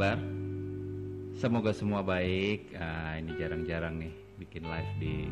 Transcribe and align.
kabar? 0.00 0.16
Semoga 1.36 1.76
semua 1.76 2.00
baik. 2.00 2.72
Ah, 2.72 3.20
ini 3.20 3.36
jarang-jarang 3.36 4.00
nih 4.00 4.08
bikin 4.40 4.64
live 4.64 4.92
di 4.96 5.28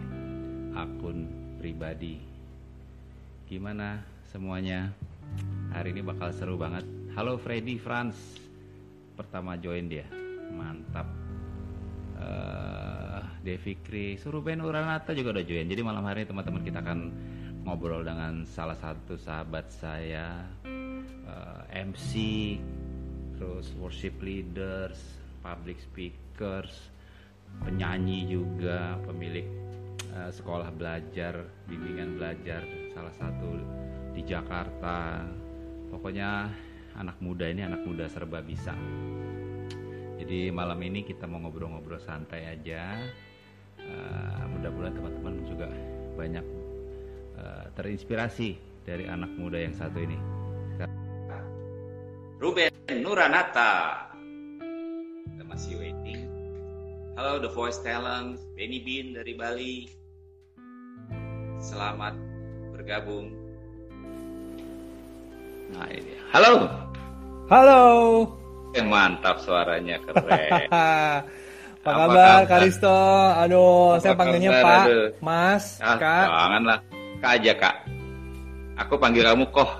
akun 0.76 1.24
pribadi. 1.56 2.20
Gimana 3.48 4.04
semuanya? 4.28 4.92
Hari 5.72 5.96
ini 5.96 6.04
bakal 6.04 6.36
seru 6.36 6.60
banget. 6.60 6.84
Halo 7.16 7.40
Freddy 7.40 7.80
Franz, 7.80 8.12
pertama 9.16 9.56
join 9.56 9.88
dia, 9.88 10.04
mantap. 10.52 11.08
Uh, 12.20 13.24
Devi 13.40 13.72
Kri, 13.80 14.20
suruh 14.20 14.44
Ben 14.44 14.60
Uranata 14.60 15.16
juga 15.16 15.32
udah 15.32 15.48
join. 15.48 15.64
Jadi 15.64 15.80
malam 15.80 16.04
hari 16.04 16.28
teman-teman 16.28 16.60
kita 16.60 16.84
akan 16.84 17.08
ngobrol 17.64 18.04
dengan 18.04 18.44
salah 18.44 18.76
satu 18.76 19.16
sahabat 19.16 19.72
saya, 19.72 20.44
eh, 20.68 21.60
MC, 21.72 22.12
terus 23.38 23.70
worship 23.78 24.18
leaders, 24.18 24.98
public 25.46 25.78
speakers, 25.78 26.90
penyanyi 27.62 28.26
juga, 28.26 28.98
pemilik 29.06 29.46
uh, 30.12 30.30
sekolah 30.34 30.74
belajar, 30.74 31.46
bimbingan 31.70 32.18
belajar 32.18 32.66
salah 32.92 33.14
satu 33.14 33.50
di 34.12 34.26
Jakarta. 34.26 35.22
Pokoknya 35.88 36.50
anak 36.98 37.22
muda 37.22 37.46
ini 37.46 37.62
anak 37.62 37.86
muda 37.86 38.10
serba 38.10 38.42
bisa. 38.42 38.74
Jadi 40.18 40.50
malam 40.50 40.82
ini 40.82 41.06
kita 41.06 41.30
mau 41.30 41.38
ngobrol-ngobrol 41.46 42.02
santai 42.02 42.58
aja. 42.58 42.98
Uh, 43.78 44.44
mudah-mudahan 44.58 44.98
teman-teman 44.98 45.34
juga 45.46 45.70
banyak 46.18 46.46
uh, 47.38 47.70
terinspirasi 47.78 48.58
dari 48.82 49.06
anak 49.06 49.30
muda 49.38 49.62
yang 49.62 49.72
satu 49.72 50.02
ini. 50.02 50.37
Ruben 52.38 52.70
Nuranata. 53.02 54.06
Kita 55.26 55.42
masih 55.42 55.74
waiting. 55.74 56.30
Halo 57.18 57.42
The 57.42 57.50
Voice 57.50 57.82
Talent, 57.82 58.38
Benny 58.54 58.78
Bean 58.78 59.10
dari 59.10 59.34
Bali. 59.34 59.90
Selamat 61.58 62.14
bergabung. 62.70 63.34
Nah 65.74 65.90
ini. 65.90 66.14
Halo. 66.30 66.70
Halo. 67.50 67.82
Eh, 68.70 68.86
mantap 68.86 69.42
suaranya 69.42 69.98
keren. 70.06 70.70
Apa, 71.82 71.90
Apa 71.90 71.90
kabar 71.90 72.42
Karisto? 72.46 72.98
Aduh, 73.34 73.98
Apa 73.98 74.02
saya 74.02 74.14
panggilnya 74.14 74.50
Pak, 74.62 74.82
aduh. 74.86 75.08
Mas, 75.18 75.82
ah, 75.82 75.98
Kak. 75.98 76.26
Jangan 76.30 76.62
lah. 76.62 76.78
Kak 77.18 77.32
aja, 77.34 77.52
Kak. 77.58 77.76
Aku 78.78 78.94
panggil 78.94 79.26
kamu 79.26 79.50
Koh. 79.50 79.70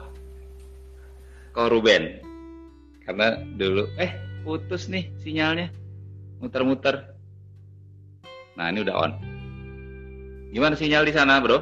Koh 1.55 1.71
Ruben 1.71 2.28
karena 3.09 3.41
dulu 3.57 3.89
eh 3.97 4.13
putus 4.45 4.93
nih 4.93 5.09
sinyalnya. 5.25 5.73
Muter-muter. 6.45 7.17
Nah 8.61 8.69
ini 8.69 8.85
udah 8.85 8.95
on. 9.01 9.13
Gimana 10.53 10.77
sinyal 10.77 11.09
di 11.09 11.17
sana 11.17 11.41
bro? 11.41 11.57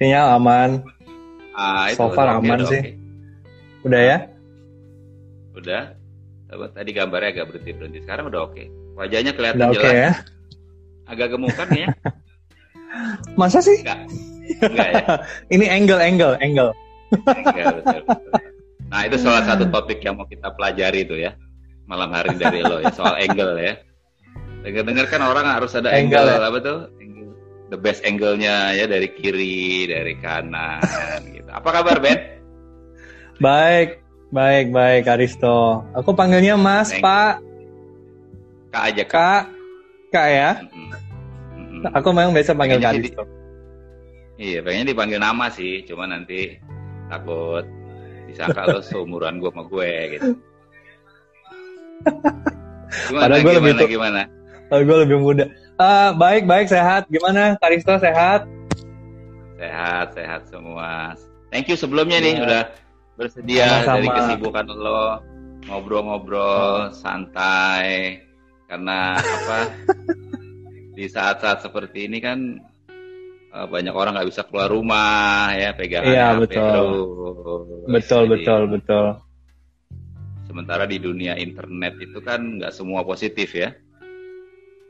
Sinyal 0.00 0.40
aman. 0.40 0.80
Ah, 1.52 1.92
itu 1.92 2.00
so 2.00 2.08
far 2.16 2.32
okay, 2.32 2.48
aman 2.48 2.58
udah 2.64 2.68
sih. 2.72 2.80
okay. 2.80 2.92
udah 3.84 4.00
ya? 4.00 4.18
Udah. 5.52 5.82
Tadi 6.52 6.90
gambarnya 6.96 7.28
agak 7.36 7.46
berhenti 7.52 7.70
berhenti. 7.76 7.98
Sekarang 8.00 8.32
udah 8.32 8.40
oke. 8.48 8.56
Okay. 8.56 8.66
wajahnya 8.92 9.32
kelihatan 9.36 9.68
udah 9.68 9.72
jelas. 9.72 9.84
okay, 9.84 9.96
ya? 10.00 10.12
agak 11.12 11.28
gemukan 11.32 11.68
ya? 11.76 11.88
Masa 13.40 13.60
sih? 13.60 13.84
Enggak. 13.84 14.00
Enggak 14.64 14.88
ya? 14.96 15.04
Ini 15.54 15.64
angle 15.68 16.00
angle 16.00 16.34
angle. 16.40 16.72
Enggak 17.12 17.84
betul, 17.84 18.00
betul. 18.08 18.51
Nah 18.92 19.08
itu 19.08 19.16
salah 19.16 19.40
satu 19.48 19.64
topik 19.72 20.04
yang 20.04 20.20
mau 20.20 20.28
kita 20.28 20.52
pelajari 20.52 21.08
itu 21.08 21.16
ya 21.16 21.32
malam 21.88 22.12
hari 22.12 22.36
dari 22.36 22.60
lo 22.60 22.78
ya 22.84 22.92
soal 22.92 23.16
angle 23.16 23.56
ya. 23.56 23.74
Dengar-dengar 24.62 25.10
kan 25.10 25.20
orang 25.26 25.48
harus 25.48 25.74
ada 25.74 25.90
angle, 25.90 26.22
angle 26.22 26.38
ya? 26.38 26.48
apa 26.48 26.58
tuh? 26.62 26.78
The 27.72 27.78
best 27.80 28.04
angle-nya 28.04 28.76
ya 28.76 28.84
dari 28.84 29.08
kiri, 29.10 29.88
dari 29.88 30.14
kanan 30.20 30.84
gitu. 31.32 31.48
Apa 31.48 31.80
kabar 31.80 31.98
Ben? 31.98 32.38
Baik, 33.40 34.04
baik, 34.28 34.70
baik 34.70 35.08
Aristo. 35.08 35.82
Aku 35.96 36.12
panggilnya 36.12 36.54
Mas, 36.54 36.92
Thank 36.92 37.02
Pak. 37.02 37.32
Kak 38.70 38.82
aja 38.92 39.04
Kak. 39.08 39.08
Kak, 39.08 39.42
Kak 40.12 40.28
ya. 40.28 40.50
Mm 40.68 40.68
-hmm. 41.80 41.96
Aku 41.96 42.08
memang 42.12 42.36
biasa 42.36 42.52
panggil 42.54 42.78
Kak 42.78 42.92
Aristo. 42.92 43.24
Di, 44.36 44.52
iya, 44.52 44.58
pengennya 44.60 44.92
dipanggil 44.92 45.18
nama 45.18 45.48
sih, 45.48 45.82
cuma 45.88 46.04
nanti 46.04 46.60
takut 47.08 47.64
disangka 48.32 48.64
lo 48.72 48.80
seumuran 48.80 49.38
gue 49.38 49.50
sama 49.52 49.64
gue 49.68 49.92
gitu. 50.16 50.30
Gimana 53.08 53.24
Padahal 53.24 53.40
gue 53.40 53.54
lebih 53.56 53.72
gimana 53.88 54.20
Padahal 54.72 54.84
gue 54.88 54.98
lebih 55.04 55.16
muda. 55.20 55.44
Uh, 55.76 56.16
baik 56.16 56.48
baik 56.48 56.72
sehat. 56.72 57.04
Gimana 57.12 57.60
Karisto 57.60 57.92
sehat? 58.00 58.48
Sehat 59.60 60.16
sehat 60.16 60.48
semua. 60.48 61.12
Thank 61.52 61.68
you 61.68 61.76
sebelumnya 61.76 62.20
ya. 62.20 62.24
nih 62.24 62.32
iya. 62.32 62.44
udah 62.44 62.62
bersedia 63.20 63.66
Sama-sama. 63.68 63.92
dari 63.92 64.08
kesibukan 64.08 64.66
lo 64.72 65.20
ngobrol-ngobrol 65.68 66.88
santai. 66.96 68.24
Karena 68.64 69.20
apa? 69.20 69.68
Di 70.96 71.04
saat-saat 71.08 71.64
seperti 71.64 72.08
ini 72.08 72.24
kan 72.24 72.56
banyak 73.52 73.92
orang 73.92 74.16
nggak 74.16 74.28
bisa 74.32 74.42
keluar 74.48 74.72
rumah 74.72 75.52
ya 75.52 75.76
pegangan 75.76 76.08
iya, 76.08 76.26
HP 76.32 76.40
betul. 76.48 76.56
terus. 76.56 76.96
Betul 77.84 78.22
Jadi, 78.24 78.32
betul 78.32 78.62
betul. 78.72 79.06
Sementara 80.48 80.84
di 80.88 80.98
dunia 81.00 81.36
internet 81.36 82.00
itu 82.00 82.18
kan 82.24 82.60
nggak 82.60 82.72
semua 82.72 83.04
positif 83.04 83.52
ya. 83.52 83.76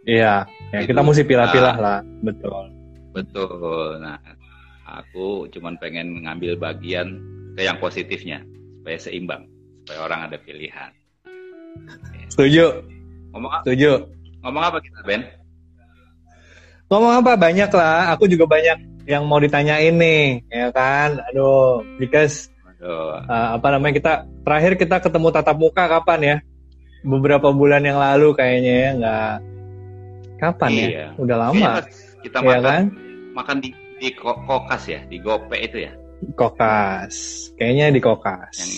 Iya, 0.02 0.46
ya 0.74 0.78
itu, 0.82 0.90
kita 0.90 1.00
mesti 1.06 1.22
pilah-pilah 1.22 1.76
nah, 1.78 1.82
lah, 1.82 1.98
betul. 2.26 2.74
Betul. 3.14 4.02
Nah, 4.02 4.18
aku 4.82 5.46
cuman 5.46 5.78
pengen 5.78 6.26
ngambil 6.26 6.58
bagian 6.58 7.22
ke 7.54 7.62
yang 7.62 7.78
positifnya 7.78 8.42
supaya 8.82 8.98
seimbang, 8.98 9.46
supaya 9.86 9.98
orang 10.02 10.20
ada 10.26 10.42
pilihan. 10.42 10.90
Setuju. 12.34 12.82
Ngomong? 13.30 13.62
Setuju. 13.62 14.10
Ngomong 14.42 14.62
apa 14.74 14.78
kita, 14.82 15.06
Ben? 15.06 15.22
Ngomong 16.92 17.24
apa? 17.24 17.40
Banyak 17.40 17.72
lah. 17.72 18.12
Aku 18.12 18.28
juga 18.28 18.44
banyak 18.44 19.08
yang 19.08 19.24
mau 19.24 19.40
ditanyain 19.40 19.96
nih, 19.96 20.44
ya 20.52 20.68
kan? 20.68 21.24
Aduh, 21.32 21.80
because 21.96 22.52
Uh, 22.82 23.22
apa 23.30 23.78
namanya 23.78 23.94
kita 23.94 24.12
terakhir 24.42 24.74
kita 24.74 24.98
ketemu 24.98 25.30
tatap 25.30 25.54
muka 25.54 25.86
kapan 25.86 26.20
ya? 26.20 26.36
Beberapa 27.06 27.54
bulan 27.54 27.86
yang 27.86 27.94
lalu 27.94 28.34
kayaknya 28.34 28.74
ya 28.74 28.90
nggak 28.98 29.34
kapan 30.42 30.70
ya? 30.74 30.82
iya. 30.82 30.90
ya? 30.90 31.08
Udah 31.14 31.36
lama. 31.38 31.54
Iya, 31.54 31.72
kita 32.26 32.38
ya 32.42 32.46
makan 32.50 32.62
kan? 32.66 32.84
makan 33.38 33.56
di 33.62 33.70
di 34.02 34.08
kokas 34.18 34.82
ya, 34.90 35.00
di 35.06 35.22
gope 35.22 35.54
itu 35.62 35.86
ya. 35.86 35.94
Kokas, 36.34 37.14
kayaknya 37.54 37.94
di 37.94 38.02
kokas. 38.02 38.50
Yang 38.58 38.74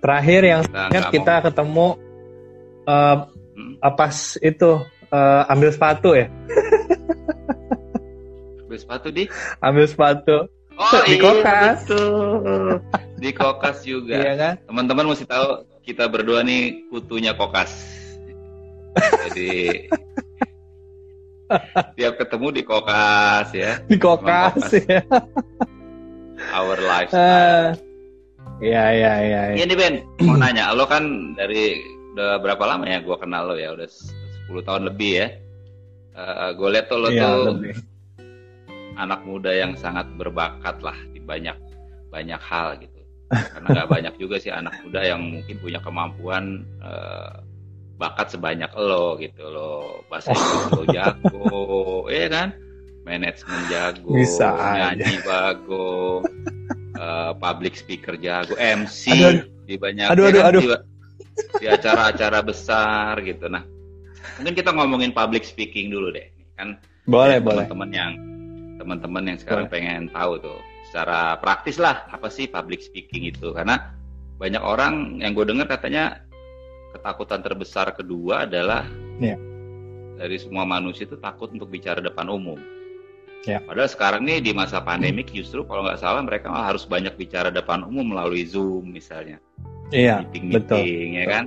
terakhir 0.00 0.40
yang 0.40 0.62
kita, 0.64 0.80
ingat 0.88 1.04
kita 1.12 1.34
mau... 1.36 1.44
ketemu 1.44 1.86
uh, 2.88 3.16
hmm? 3.28 3.72
apa 3.84 4.06
itu 4.40 4.70
uh, 5.14 5.42
ambil 5.46 5.70
sepatu 5.70 6.18
ya? 6.18 6.26
ambil 8.66 8.78
sepatu 8.82 9.08
di. 9.14 9.24
Ambil 9.62 9.86
sepatu. 9.86 10.36
Oh 10.74 11.02
di 11.06 11.14
iya, 11.14 11.22
kokas. 11.22 11.78
betul. 11.86 12.82
di 13.22 13.30
kokas 13.30 13.76
juga. 13.86 14.14
Iya 14.18 14.32
kan? 14.34 14.54
teman-teman 14.66 15.06
mesti 15.06 15.22
tahu 15.22 15.62
kita 15.86 16.10
berdua 16.10 16.42
nih 16.42 16.82
kutunya 16.90 17.30
kokas. 17.38 17.70
Jadi 19.30 19.86
tiap 21.94 22.18
ketemu 22.18 22.46
di 22.50 22.62
kokas 22.66 23.48
ya. 23.54 23.78
Di 23.86 23.94
kokas, 23.94 24.58
kokas. 24.58 24.72
ya. 24.90 25.00
Our 26.50 26.78
life 26.82 27.14
uh, 27.14 27.72
ya 28.58 28.90
ya 28.90 29.12
ya 29.22 29.42
ini 29.54 29.70
iya 29.70 29.76
Ben. 29.78 29.94
Mau 30.26 30.34
nanya 30.34 30.74
lo 30.74 30.84
kan 30.84 31.34
dari 31.38 31.78
udah 32.14 32.42
berapa 32.42 32.62
lama 32.66 32.86
ya 32.90 32.98
gue 32.98 33.16
kenal 33.18 33.54
lo 33.54 33.54
ya? 33.54 33.70
Udah 33.74 33.86
10 34.48 34.66
tahun 34.66 34.82
lebih 34.92 35.12
ya. 35.18 35.28
Uh, 36.14 36.50
gue 36.54 36.68
lihat 36.70 36.86
tuh 36.86 36.98
lo 37.02 37.08
ya, 37.10 37.26
tuh 37.26 37.58
lebih. 37.58 37.74
anak 38.94 39.26
muda 39.26 39.50
yang 39.50 39.74
sangat 39.74 40.06
berbakat 40.14 40.78
lah 40.78 40.94
di 41.10 41.18
banyak 41.18 41.58
banyak 42.14 42.38
hal 42.38 42.78
gitu. 42.78 43.00
Karena 43.52 43.66
nggak 43.74 43.90
banyak 43.90 44.14
juga 44.22 44.36
sih 44.38 44.54
anak 44.54 44.78
muda 44.86 45.02
yang 45.02 45.20
mungkin 45.40 45.56
punya 45.58 45.82
kemampuan 45.82 46.62
uh, 46.78 47.42
bakat 47.98 48.30
sebanyak 48.30 48.70
lo 48.78 49.18
gitu 49.18 49.42
lo. 49.50 50.06
Bahasa 50.06 50.30
Inggris 50.36 50.70
lo 50.70 50.84
jago 50.86 51.44
ya 52.06 52.26
kan? 52.30 52.48
Manajemen 53.04 53.62
jago 53.68 54.16
Bisa 54.16 54.48
nyanyi 54.54 55.20
bago 55.26 56.24
uh, 56.96 57.32
public 57.36 57.76
speaker 57.76 58.16
jago 58.16 58.56
MC 58.56 59.12
aduh, 59.12 59.44
di 59.68 59.74
banyak 59.76 60.08
aduh, 60.08 60.24
aduh, 60.30 60.42
aduh. 60.48 60.80
di 61.58 61.66
acara-acara 61.66 62.40
besar 62.46 63.18
gitu. 63.26 63.50
Nah 63.50 63.73
mungkin 64.40 64.54
kita 64.54 64.70
ngomongin 64.74 65.12
public 65.14 65.46
speaking 65.46 65.90
dulu 65.90 66.10
deh 66.14 66.26
kan 66.54 66.78
boleh 67.04 67.38
boleh 67.42 67.66
teman-teman 67.68 67.90
yang 67.92 68.12
teman-teman 68.80 69.22
yang 69.34 69.38
sekarang 69.38 69.66
pengen 69.70 70.10
tahu 70.10 70.40
tuh 70.42 70.58
secara 70.90 71.38
praktis 71.42 71.78
lah 71.78 72.06
apa 72.10 72.30
sih 72.30 72.46
public 72.46 72.82
speaking 72.82 73.26
itu 73.26 73.54
karena 73.54 73.94
banyak 74.38 74.62
orang 74.62 75.22
yang 75.22 75.32
gue 75.34 75.46
dengar 75.46 75.70
katanya 75.70 76.22
ketakutan 76.94 77.42
terbesar 77.42 77.90
kedua 77.94 78.46
adalah 78.46 78.86
yeah. 79.18 79.38
dari 80.18 80.38
semua 80.38 80.62
manusia 80.62 81.06
itu 81.06 81.18
takut 81.18 81.50
untuk 81.50 81.70
bicara 81.70 81.98
depan 81.98 82.30
umum. 82.30 82.58
Yeah. 83.44 83.60
Padahal 83.66 83.90
sekarang 83.90 84.22
nih 84.24 84.40
di 84.40 84.52
masa 84.56 84.80
pandemik 84.80 85.28
justru 85.34 85.66
kalau 85.68 85.84
nggak 85.84 86.00
salah 86.00 86.22
mereka 86.24 86.48
harus 86.48 86.86
banyak 86.88 87.12
bicara 87.18 87.52
depan 87.52 87.84
umum 87.84 88.14
melalui 88.14 88.46
Zoom 88.48 88.94
misalnya. 88.94 89.42
Iya, 89.92 90.24
meeting 90.24 90.44
meeting 90.48 91.08
ya 91.18 91.24
kan. 91.28 91.44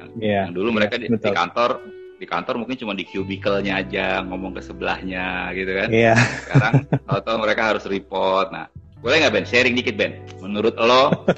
Yang, 0.00 0.10
yeah. 0.18 0.42
yang 0.48 0.54
dulu 0.56 0.68
mereka 0.74 0.98
di, 0.98 1.06
di 1.06 1.30
kantor 1.30 1.78
di 2.16 2.26
kantor 2.26 2.64
mungkin 2.64 2.76
cuma 2.80 2.96
di 2.96 3.04
cubicle-nya 3.04 3.84
aja 3.84 4.24
ngomong 4.24 4.56
ke 4.56 4.62
sebelahnya 4.64 5.52
gitu 5.52 5.72
kan. 5.76 5.88
Iya. 5.92 6.14
Sekarang 6.16 6.72
tahu 7.04 7.36
mereka 7.40 7.62
harus 7.74 7.84
report. 7.84 8.50
Nah, 8.52 8.66
boleh 9.04 9.20
nggak 9.20 9.32
Ben 9.36 9.46
sharing 9.46 9.76
dikit 9.76 9.94
Ben? 10.00 10.24
Menurut 10.40 10.74
lo 10.80 11.28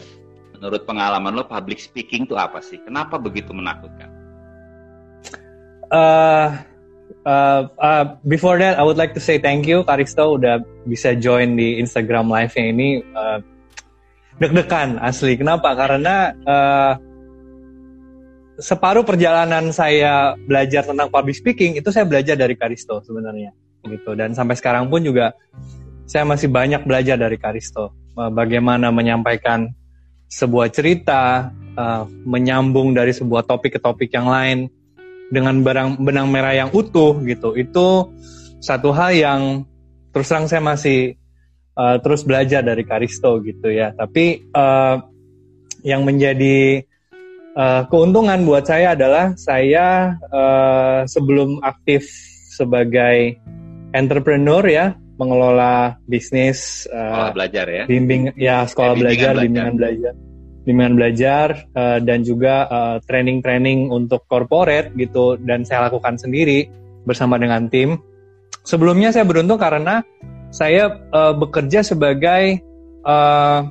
menurut 0.58 0.82
pengalaman 0.86 1.34
lo 1.34 1.46
public 1.46 1.82
speaking 1.82 2.26
itu 2.26 2.38
apa 2.38 2.62
sih? 2.62 2.78
Kenapa 2.82 3.18
begitu 3.18 3.50
menakutkan? 3.50 4.10
Uh, 5.88 6.54
uh, 7.26 7.62
uh, 7.78 8.04
before 8.26 8.58
that, 8.58 8.78
I 8.78 8.84
would 8.86 8.98
like 9.00 9.14
to 9.18 9.22
say 9.22 9.38
thank 9.38 9.66
you, 9.66 9.82
Karisto 9.82 10.38
udah 10.38 10.62
bisa 10.86 11.16
join 11.18 11.56
di 11.58 11.78
Instagram 11.80 12.30
live-nya 12.30 12.64
ini. 12.70 13.02
Uh, 13.14 13.40
deg-degan 14.38 15.02
asli. 15.02 15.34
Kenapa? 15.34 15.74
Karena 15.74 16.30
uh, 16.46 16.92
separuh 18.58 19.06
perjalanan 19.06 19.70
saya 19.70 20.34
belajar 20.34 20.82
tentang 20.82 21.08
public 21.08 21.38
speaking 21.38 21.78
itu 21.78 21.88
saya 21.94 22.04
belajar 22.04 22.34
dari 22.34 22.58
Karisto 22.58 23.00
sebenarnya, 23.06 23.54
gitu. 23.86 24.18
Dan 24.18 24.34
sampai 24.34 24.58
sekarang 24.58 24.90
pun 24.90 25.00
juga 25.06 25.32
saya 26.04 26.26
masih 26.26 26.50
banyak 26.50 26.82
belajar 26.82 27.14
dari 27.14 27.38
Karisto. 27.38 27.94
Bagaimana 28.18 28.90
menyampaikan 28.90 29.70
sebuah 30.28 30.68
cerita 30.74 31.48
uh, 31.78 32.04
menyambung 32.28 32.92
dari 32.92 33.16
sebuah 33.16 33.48
topik 33.48 33.78
ke 33.78 33.80
topik 33.80 34.12
yang 34.12 34.28
lain 34.28 34.68
dengan 35.32 35.60
barang 35.64 36.00
benang 36.04 36.28
merah 36.28 36.52
yang 36.52 36.70
utuh 36.72 37.16
gitu 37.24 37.56
itu 37.56 38.12
satu 38.60 38.92
hal 38.92 39.12
yang 39.16 39.42
terus 40.12 40.28
terang 40.28 40.48
saya 40.48 40.60
masih 40.60 41.16
uh, 41.76 41.96
terus 42.00 42.24
belajar 42.28 42.60
dari 42.60 42.84
Karisto 42.84 43.40
gitu 43.40 43.72
ya 43.72 43.96
tapi 43.96 44.44
uh, 44.52 45.00
yang 45.80 46.04
menjadi 46.04 46.84
uh, 47.58 47.82
keuntungan 47.90 48.46
buat 48.46 48.64
saya 48.64 48.94
adalah 48.94 49.34
saya 49.34 50.14
uh, 50.30 51.02
sebelum 51.10 51.58
aktif 51.66 52.06
sebagai 52.54 53.36
entrepreneur 53.92 54.62
ya 54.64 54.86
mengelola 55.18 55.98
bisnis 56.06 56.86
uh, 56.94 57.34
belajar 57.34 57.66
ya? 57.66 57.84
bimbing 57.90 58.30
ya 58.38 58.62
sekolah 58.64 58.94
ya, 58.94 59.00
belajar 59.02 59.32
bimbingan 59.42 59.74
belajar. 59.74 60.12
bimbingan 60.62 60.94
belajar 60.94 61.48
uh, 61.74 61.98
dan 61.98 62.22
juga 62.22 62.70
uh, 62.70 62.96
training-training 63.02 63.90
untuk 63.90 64.22
corporate 64.30 64.94
gitu 64.94 65.34
dan 65.42 65.66
saya 65.66 65.90
lakukan 65.90 66.14
sendiri 66.14 66.70
bersama 67.02 67.40
dengan 67.40 67.66
tim. 67.72 67.98
Sebelumnya 68.68 69.10
saya 69.10 69.24
beruntung 69.24 69.56
karena 69.56 70.04
saya 70.52 71.08
uh, 71.08 71.32
bekerja 71.32 71.80
sebagai 71.80 72.60
uh, 73.08 73.64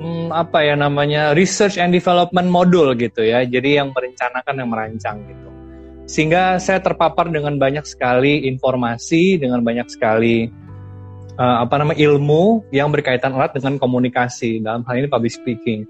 hmm, 0.00 0.32
apa 0.32 0.64
ya 0.64 0.74
namanya 0.74 1.36
research 1.36 1.76
and 1.76 1.92
development 1.92 2.48
module 2.48 2.96
gitu 2.96 3.22
ya 3.22 3.44
jadi 3.44 3.84
yang 3.84 3.92
merencanakan 3.92 4.54
yang 4.56 4.70
merancang 4.72 5.16
gitu 5.28 5.50
sehingga 6.10 6.58
saya 6.58 6.82
terpapar 6.82 7.30
dengan 7.30 7.54
banyak 7.54 7.86
sekali 7.86 8.50
informasi, 8.50 9.38
dengan 9.38 9.62
banyak 9.62 9.86
sekali 9.86 10.50
uh, 11.38 11.62
apa 11.62 11.78
namanya 11.78 12.02
ilmu 12.02 12.66
yang 12.74 12.90
berkaitan 12.90 13.30
erat 13.30 13.54
dengan 13.54 13.78
komunikasi 13.78 14.58
dalam 14.58 14.82
hal 14.90 14.98
ini 14.98 15.06
public 15.06 15.30
speaking. 15.30 15.86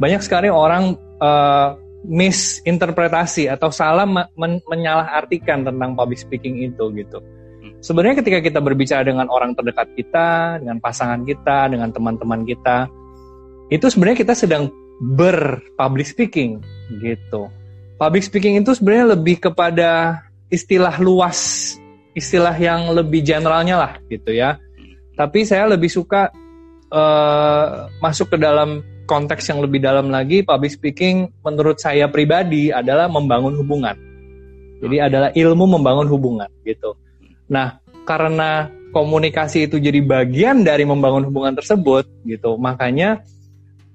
Banyak 0.00 0.24
sekali 0.24 0.48
orang 0.48 0.96
uh, 1.20 1.76
misinterpretasi 2.08 3.52
atau 3.52 3.68
salah 3.68 4.08
men 4.08 4.64
menyalahartikan 4.64 5.68
tentang 5.68 5.92
public 5.92 6.16
speaking 6.16 6.64
itu 6.64 6.88
gitu. 6.96 7.20
Sebenarnya 7.84 8.24
ketika 8.24 8.40
kita 8.40 8.64
berbicara 8.64 9.04
dengan 9.04 9.28
orang 9.28 9.52
terdekat 9.52 9.92
kita, 9.92 10.58
dengan 10.64 10.80
pasangan 10.80 11.28
kita, 11.28 11.68
dengan 11.68 11.92
teman-teman 11.92 12.48
kita, 12.48 12.88
itu 13.68 13.86
sebenarnya 13.88 14.24
kita 14.24 14.34
sedang 14.34 14.72
berpublic 15.16 16.08
speaking 16.08 16.60
gitu 17.00 17.46
public 17.98 18.22
speaking 18.22 18.56
itu 18.62 18.72
sebenarnya 18.72 19.18
lebih 19.18 19.42
kepada 19.42 20.22
istilah 20.48 20.96
luas, 21.02 21.74
istilah 22.14 22.54
yang 22.56 22.94
lebih 22.94 23.20
generalnya 23.20 23.76
lah 23.76 23.92
gitu 24.08 24.32
ya. 24.32 24.56
Tapi 25.18 25.42
saya 25.44 25.66
lebih 25.66 25.90
suka 25.90 26.30
uh, 26.94 27.90
masuk 27.98 28.32
ke 28.32 28.38
dalam 28.38 28.80
konteks 29.10 29.50
yang 29.50 29.60
lebih 29.60 29.82
dalam 29.82 30.08
lagi. 30.08 30.46
Public 30.46 30.72
speaking 30.78 31.28
menurut 31.42 31.82
saya 31.82 32.06
pribadi 32.06 32.70
adalah 32.70 33.10
membangun 33.10 33.58
hubungan. 33.58 33.98
Jadi 34.78 34.96
adalah 35.02 35.34
ilmu 35.34 35.74
membangun 35.74 36.06
hubungan 36.06 36.46
gitu. 36.62 36.94
Nah, 37.50 37.82
karena 38.06 38.70
komunikasi 38.94 39.66
itu 39.66 39.82
jadi 39.82 39.98
bagian 40.06 40.62
dari 40.62 40.86
membangun 40.86 41.26
hubungan 41.26 41.58
tersebut 41.58 42.06
gitu, 42.22 42.54
makanya 42.56 43.26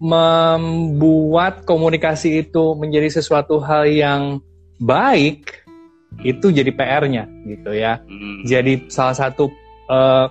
membuat 0.03 1.63
komunikasi 1.63 2.44
itu 2.44 2.75
menjadi 2.75 3.07
sesuatu 3.07 3.63
hal 3.63 3.88
yang 3.88 4.44
baik 4.83 5.63
itu 6.27 6.51
jadi 6.51 6.67
PR-nya 6.75 7.23
gitu 7.47 7.71
ya. 7.71 8.03
Hmm. 8.03 8.44
Jadi 8.44 8.91
salah 8.91 9.15
satu 9.15 9.47
uh, 9.88 10.27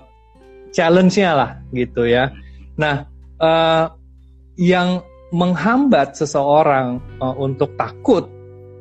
challenge-nya 0.77 1.33
lah 1.33 1.51
gitu 1.73 2.05
ya. 2.05 2.29
Nah, 2.77 3.09
uh, 3.41 3.89
yang 4.61 5.01
menghambat 5.33 6.21
seseorang 6.21 7.01
uh, 7.25 7.33
untuk 7.41 7.73
takut 7.81 8.29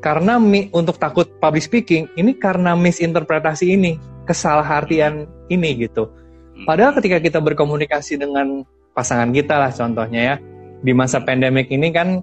karena 0.03 0.43
mi, 0.43 0.67
untuk 0.75 0.99
takut 0.99 1.31
public 1.39 1.63
speaking 1.63 2.11
ini 2.19 2.35
karena 2.35 2.75
misinterpretasi 2.75 3.79
ini, 3.79 3.95
kesalahartian 4.27 5.23
ini 5.47 5.88
gitu. 5.88 6.11
Hmm. 6.11 6.67
Padahal 6.67 6.99
ketika 6.99 7.23
kita 7.23 7.39
berkomunikasi 7.39 8.19
dengan 8.19 8.67
pasangan 8.91 9.31
kita 9.31 9.55
lah 9.55 9.71
contohnya 9.71 10.21
ya, 10.21 10.35
di 10.81 10.92
masa 10.92 11.22
pandemik 11.22 11.69
ini 11.69 11.94
kan 11.94 12.22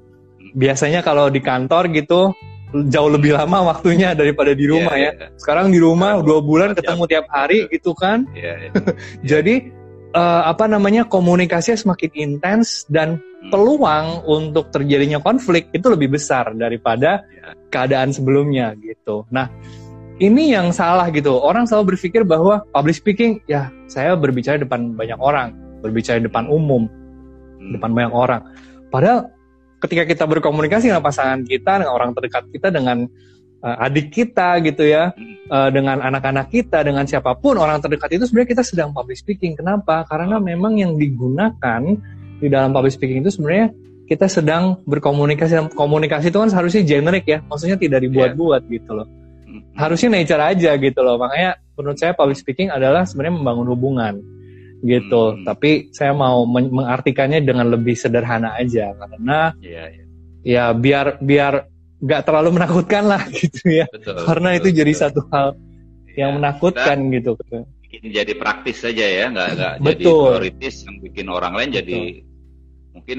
biasanya 0.55 1.01
kalau 1.03 1.31
di 1.31 1.39
kantor 1.43 1.91
gitu 1.95 2.35
jauh 2.93 3.09
lebih 3.09 3.33
lama 3.33 3.73
waktunya 3.73 4.13
daripada 4.13 4.53
di 4.53 4.69
rumah 4.69 4.93
yeah, 4.93 5.13
ya. 5.17 5.25
Yeah. 5.25 5.31
Sekarang 5.41 5.73
di 5.73 5.81
rumah 5.81 6.21
dua 6.21 6.45
bulan 6.45 6.77
ketemu 6.77 7.03
tiap 7.09 7.27
hari 7.33 7.65
gitu 7.73 7.97
kan. 7.97 8.29
Yeah, 8.37 8.57
yeah. 8.69 8.73
Jadi 9.25 9.73
uh, 10.13 10.43
apa 10.49 10.69
namanya 10.69 11.09
komunikasinya 11.09 11.81
semakin 11.81 12.11
intens 12.13 12.85
dan 12.93 13.17
hmm. 13.17 13.49
peluang 13.49 14.29
untuk 14.29 14.69
terjadinya 14.69 15.17
konflik 15.25 15.73
itu 15.73 15.89
lebih 15.89 16.13
besar 16.13 16.53
daripada 16.53 17.25
yeah. 17.33 17.57
keadaan 17.73 18.13
sebelumnya 18.13 18.77
gitu. 18.77 19.25
Nah 19.33 19.49
ini 20.21 20.53
yang 20.53 20.75
salah 20.75 21.09
gitu. 21.09 21.41
Orang 21.41 21.65
selalu 21.65 21.97
berpikir 21.97 22.27
bahwa 22.29 22.61
public 22.75 23.01
speaking 23.01 23.41
ya 23.49 23.73
saya 23.89 24.13
berbicara 24.13 24.61
depan 24.61 24.93
banyak 24.93 25.17
orang, 25.17 25.57
berbicara 25.81 26.21
depan 26.21 26.45
umum 26.53 26.85
hmm. 27.59 27.77
depan 27.77 27.91
banyak 27.91 28.15
orang. 28.15 28.43
Padahal 28.89 29.35
ketika 29.83 30.03
kita 30.07 30.25
berkomunikasi 30.27 30.91
dengan 30.91 31.05
pasangan 31.05 31.43
kita, 31.47 31.83
dengan 31.83 31.93
orang 31.95 32.11
terdekat 32.15 32.51
kita, 32.51 32.69
dengan 32.71 33.07
uh, 33.63 33.85
adik 33.87 34.11
kita 34.11 34.59
gitu 34.63 34.87
ya, 34.87 35.15
uh, 35.51 35.69
dengan 35.71 36.03
anak-anak 36.03 36.51
kita, 36.51 36.83
dengan 36.83 37.07
siapa 37.07 37.35
pun 37.39 37.59
orang 37.59 37.79
terdekat 37.79 38.19
itu 38.19 38.25
sebenarnya 38.27 38.51
kita 38.59 38.65
sedang 38.67 38.91
public 38.91 39.19
speaking. 39.19 39.55
Kenapa? 39.55 40.03
Karena 40.07 40.43
memang 40.43 40.79
yang 40.79 40.99
digunakan 40.99 41.83
di 42.39 42.47
dalam 42.51 42.71
public 42.75 42.95
speaking 42.95 43.23
itu 43.23 43.35
sebenarnya 43.35 43.71
kita 44.09 44.27
sedang 44.27 44.81
berkomunikasi. 44.89 45.75
Komunikasi 45.75 46.33
itu 46.33 46.39
kan 46.41 46.51
seharusnya 46.51 46.83
generik 46.83 47.25
ya, 47.29 47.39
maksudnya 47.47 47.79
tidak 47.79 48.03
dibuat-buat 48.03 48.67
yeah. 48.67 48.75
gitu 48.81 48.91
loh. 48.99 49.07
Hmm. 49.47 49.63
Harusnya 49.79 50.09
nature 50.17 50.43
aja 50.43 50.71
gitu 50.75 51.01
loh. 51.05 51.21
Makanya 51.21 51.61
menurut 51.79 51.99
saya 52.01 52.17
public 52.19 52.39
speaking 52.41 52.73
adalah 52.73 53.07
sebenarnya 53.07 53.35
membangun 53.39 53.69
hubungan 53.71 54.15
gitu. 54.83 55.23
Hmm. 55.35 55.45
Tapi 55.47 55.91
saya 55.91 56.15
mau 56.15 56.47
men 56.47 56.71
mengartikannya 56.71 57.43
dengan 57.43 57.67
lebih 57.71 57.99
sederhana 57.99 58.55
aja 58.55 58.95
karena 58.95 59.53
yeah, 59.63 59.87
yeah. 59.91 60.07
ya 60.43 60.65
biar 60.75 61.19
biar 61.23 61.67
nggak 61.99 62.23
terlalu 62.23 62.59
menakutkan 62.59 63.05
lah 63.07 63.23
gitu 63.41 63.63
ya. 63.67 63.87
Betul, 63.91 64.23
karena 64.23 64.55
betul, 64.55 64.59
itu 64.59 64.69
betul. 64.69 64.79
jadi 64.81 64.93
satu 64.95 65.21
hal 65.35 65.49
yang 66.15 66.31
ya, 66.35 66.37
menakutkan 66.39 66.99
gitu. 67.15 67.31
Bikin 67.89 68.13
jadi 68.13 68.33
praktis 68.37 68.85
saja 68.85 69.05
ya, 69.07 69.27
nggak 69.33 69.49
nggak 69.55 69.75
jadi 69.83 70.05
teoritis 70.05 70.75
yang 70.87 70.97
bikin 71.03 71.27
orang 71.31 71.53
lain 71.57 71.71
betul. 71.73 71.81
jadi 71.83 71.99
mungkin 72.95 73.19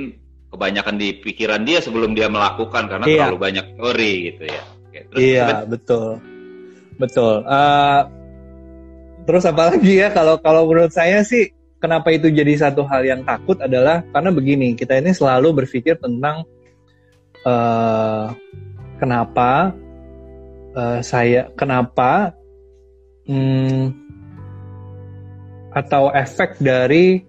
kebanyakan 0.50 0.96
di 0.98 1.08
pikiran 1.22 1.62
dia 1.64 1.80
sebelum 1.80 2.18
dia 2.18 2.28
melakukan 2.28 2.90
karena 2.90 3.06
iya. 3.06 3.30
terlalu 3.30 3.38
banyak 3.38 3.66
teori 3.78 4.14
gitu 4.34 4.44
ya. 4.50 4.64
terus, 4.90 5.22
iya 5.22 5.48
betul 5.64 6.20
betul. 7.00 7.48
Uh, 7.48 8.04
Terus 9.28 9.44
apa 9.46 9.74
lagi 9.74 10.00
ya 10.00 10.10
kalau 10.14 10.38
kalau 10.42 10.68
menurut 10.70 10.94
saya 10.94 11.22
sih 11.26 11.52
kenapa 11.80 12.12
itu 12.12 12.28
jadi 12.30 12.54
satu 12.60 12.84
hal 12.86 13.02
yang 13.08 13.22
takut 13.24 13.58
adalah 13.64 14.04
karena 14.12 14.30
begini 14.36 14.76
kita 14.76 15.00
ini 15.00 15.16
selalu 15.16 15.64
berpikir 15.64 15.96
tentang 15.98 16.44
uh, 17.48 18.36
kenapa 19.00 19.72
uh, 20.76 21.00
saya 21.00 21.48
kenapa 21.56 22.36
um, 23.30 23.96
atau 25.70 26.10
efek 26.12 26.58
dari 26.60 27.24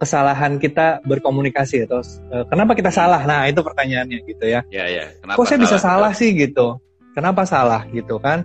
kesalahan 0.00 0.56
kita 0.56 1.04
berkomunikasi 1.04 1.84
atau 1.84 2.00
uh, 2.32 2.44
kenapa 2.48 2.72
kita 2.72 2.88
salah? 2.88 3.20
Nah 3.28 3.46
itu 3.46 3.60
pertanyaannya 3.60 4.18
gitu 4.24 4.44
ya. 4.48 4.64
Ya 4.72 4.88
ya. 4.88 5.04
Kenapa 5.20 5.36
Kok 5.36 5.44
saya 5.44 5.56
salah? 5.56 5.64
bisa 5.68 5.76
salah 5.78 6.12
sih 6.16 6.30
gitu? 6.32 6.80
Kenapa 7.12 7.42
salah 7.44 7.84
gitu 7.92 8.16
kan? 8.16 8.42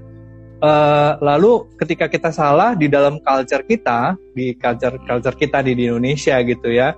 Uh, 0.65 1.13
lalu 1.21 1.69
ketika 1.77 2.09
kita 2.09 2.33
salah 2.33 2.73
di 2.73 2.89
dalam 2.89 3.21
culture 3.21 3.61
kita, 3.61 4.17
di 4.33 4.57
culture 4.57 4.97
culture 5.05 5.37
kita 5.37 5.61
di, 5.61 5.77
di 5.77 5.85
Indonesia 5.85 6.41
gitu 6.41 6.73
ya, 6.73 6.97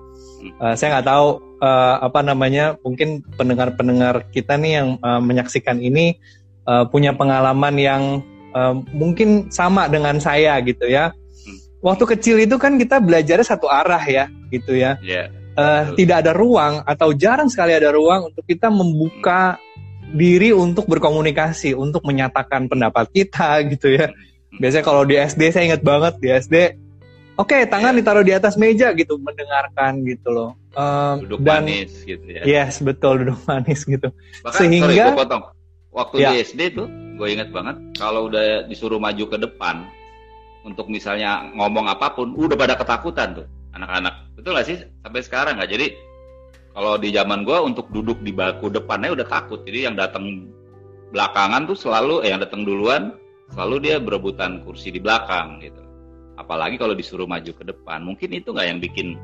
uh, 0.63 0.71
saya 0.71 0.95
nggak 0.95 1.07
tahu 1.11 1.27
uh, 1.59 1.99
apa 1.99 2.23
namanya, 2.23 2.79
mungkin 2.79 3.27
pendengar-pendengar 3.35 4.31
kita 4.31 4.55
nih 4.55 4.71
yang 4.79 4.89
uh, 5.03 5.19
menyaksikan 5.19 5.83
ini 5.83 6.15
uh, 6.63 6.87
punya 6.87 7.11
pengalaman 7.11 7.75
yang 7.75 8.03
uh, 8.55 8.79
mungkin 8.95 9.51
sama 9.51 9.91
dengan 9.91 10.15
saya 10.23 10.55
gitu 10.63 10.87
ya. 10.87 11.11
Waktu 11.83 12.07
kecil 12.15 12.39
itu 12.39 12.55
kan 12.55 12.79
kita 12.79 13.03
belajarnya 13.03 13.51
satu 13.51 13.67
arah 13.67 14.01
ya, 14.07 14.31
gitu 14.47 14.79
ya. 14.79 14.95
Yeah. 15.03 15.27
Iya, 15.27 15.59
uh, 15.59 15.83
tidak 15.99 16.23
ada 16.23 16.31
ruang 16.31 16.87
atau 16.87 17.11
jarang 17.11 17.51
sekali 17.51 17.75
ada 17.75 17.91
ruang 17.91 18.31
untuk 18.31 18.47
kita 18.47 18.71
membuka 18.71 19.59
diri 20.13 20.55
untuk 20.55 20.87
berkomunikasi, 20.87 21.75
untuk 21.75 22.03
menyatakan 22.07 22.71
pendapat 22.71 23.11
kita 23.11 23.59
gitu 23.73 23.91
ya. 23.95 24.11
Biasanya 24.57 24.85
kalau 24.85 25.03
di 25.03 25.19
SD 25.19 25.51
saya 25.51 25.63
ingat 25.73 25.83
banget 25.83 26.13
di 26.23 26.27
SD, 26.31 26.55
oke 27.35 27.51
okay, 27.51 27.61
tangan 27.67 27.91
yeah. 27.93 27.99
ditaruh 27.99 28.23
di 28.23 28.33
atas 28.33 28.55
meja 28.55 28.95
gitu, 28.95 29.19
mendengarkan 29.19 30.07
gitu 30.07 30.29
loh. 30.31 30.51
Um, 30.77 31.25
duduk 31.25 31.39
dan, 31.43 31.67
manis 31.67 32.05
gitu 32.07 32.23
ya. 32.23 32.41
Yes 32.47 32.79
betul 32.79 33.27
duduk 33.27 33.39
manis 33.49 33.83
gitu. 33.83 34.07
Bahkan, 34.45 34.55
Sehingga 34.55 35.11
sorry, 35.11 35.19
potong. 35.19 35.43
waktu 35.91 36.15
ya. 36.23 36.29
di 36.31 36.35
SD 36.45 36.61
tuh, 36.77 36.87
gue 37.19 37.27
ingat 37.27 37.49
banget 37.51 37.75
kalau 37.99 38.31
udah 38.31 38.65
disuruh 38.69 39.01
maju 39.01 39.25
ke 39.27 39.37
depan 39.41 39.83
untuk 40.63 40.87
misalnya 40.91 41.47
ngomong 41.55 41.87
apa 41.87 42.11
pun, 42.11 42.35
udah 42.35 42.55
pada 42.59 42.75
ketakutan 42.75 43.43
tuh 43.43 43.47
anak-anak. 43.75 44.35
Betul 44.35 44.51
gak 44.57 44.67
sih 44.67 44.77
sampai 45.03 45.21
sekarang 45.23 45.53
nggak? 45.59 45.71
Jadi 45.71 45.87
kalau 46.77 46.93
di 47.01 47.09
zaman 47.09 47.41
gue 47.41 47.57
untuk 47.57 47.89
duduk 47.89 48.21
di 48.21 48.29
bangku 48.29 48.69
depannya 48.69 49.17
udah 49.17 49.25
takut. 49.25 49.65
Jadi 49.65 49.89
yang 49.89 49.97
datang 49.97 50.45
belakangan 51.09 51.65
tuh 51.65 51.73
selalu 51.73 52.21
eh, 52.21 52.29
yang 52.29 52.37
datang 52.37 52.61
duluan 52.61 53.17
selalu 53.49 53.75
dia 53.81 53.97
berebutan 53.97 54.61
kursi 54.61 54.93
di 54.93 55.01
belakang 55.01 55.57
gitu. 55.65 55.81
Apalagi 56.37 56.77
kalau 56.77 56.93
disuruh 56.93 57.25
maju 57.25 57.49
ke 57.49 57.65
depan. 57.65 58.05
Mungkin 58.05 58.29
itu 58.29 58.53
nggak 58.53 58.67
yang 58.69 58.77
bikin 58.77 59.17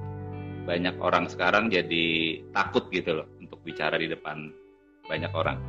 banyak 0.66 0.98
orang 0.98 1.30
sekarang 1.30 1.70
jadi 1.70 2.42
takut 2.58 2.90
gitu 2.90 3.22
loh 3.22 3.30
untuk 3.38 3.62
bicara 3.62 4.02
di 4.02 4.10
depan 4.10 4.50
banyak 5.06 5.30
orang. 5.38 5.62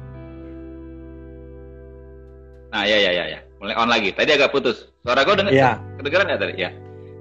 Nah 2.73 2.88
ya 2.88 2.97
ya 2.97 3.12
ya 3.12 3.25
ya 3.29 3.41
mulai 3.61 3.76
on 3.76 3.93
lagi. 3.93 4.17
Tadi 4.17 4.33
agak 4.33 4.57
putus. 4.57 4.88
Suara 5.05 5.21
gue 5.21 5.37
dengar 5.37 5.53
ya. 5.53 5.76
kedengeran 6.00 6.33
nggak 6.33 6.41
tadi? 6.49 6.55
Ya. 6.57 6.71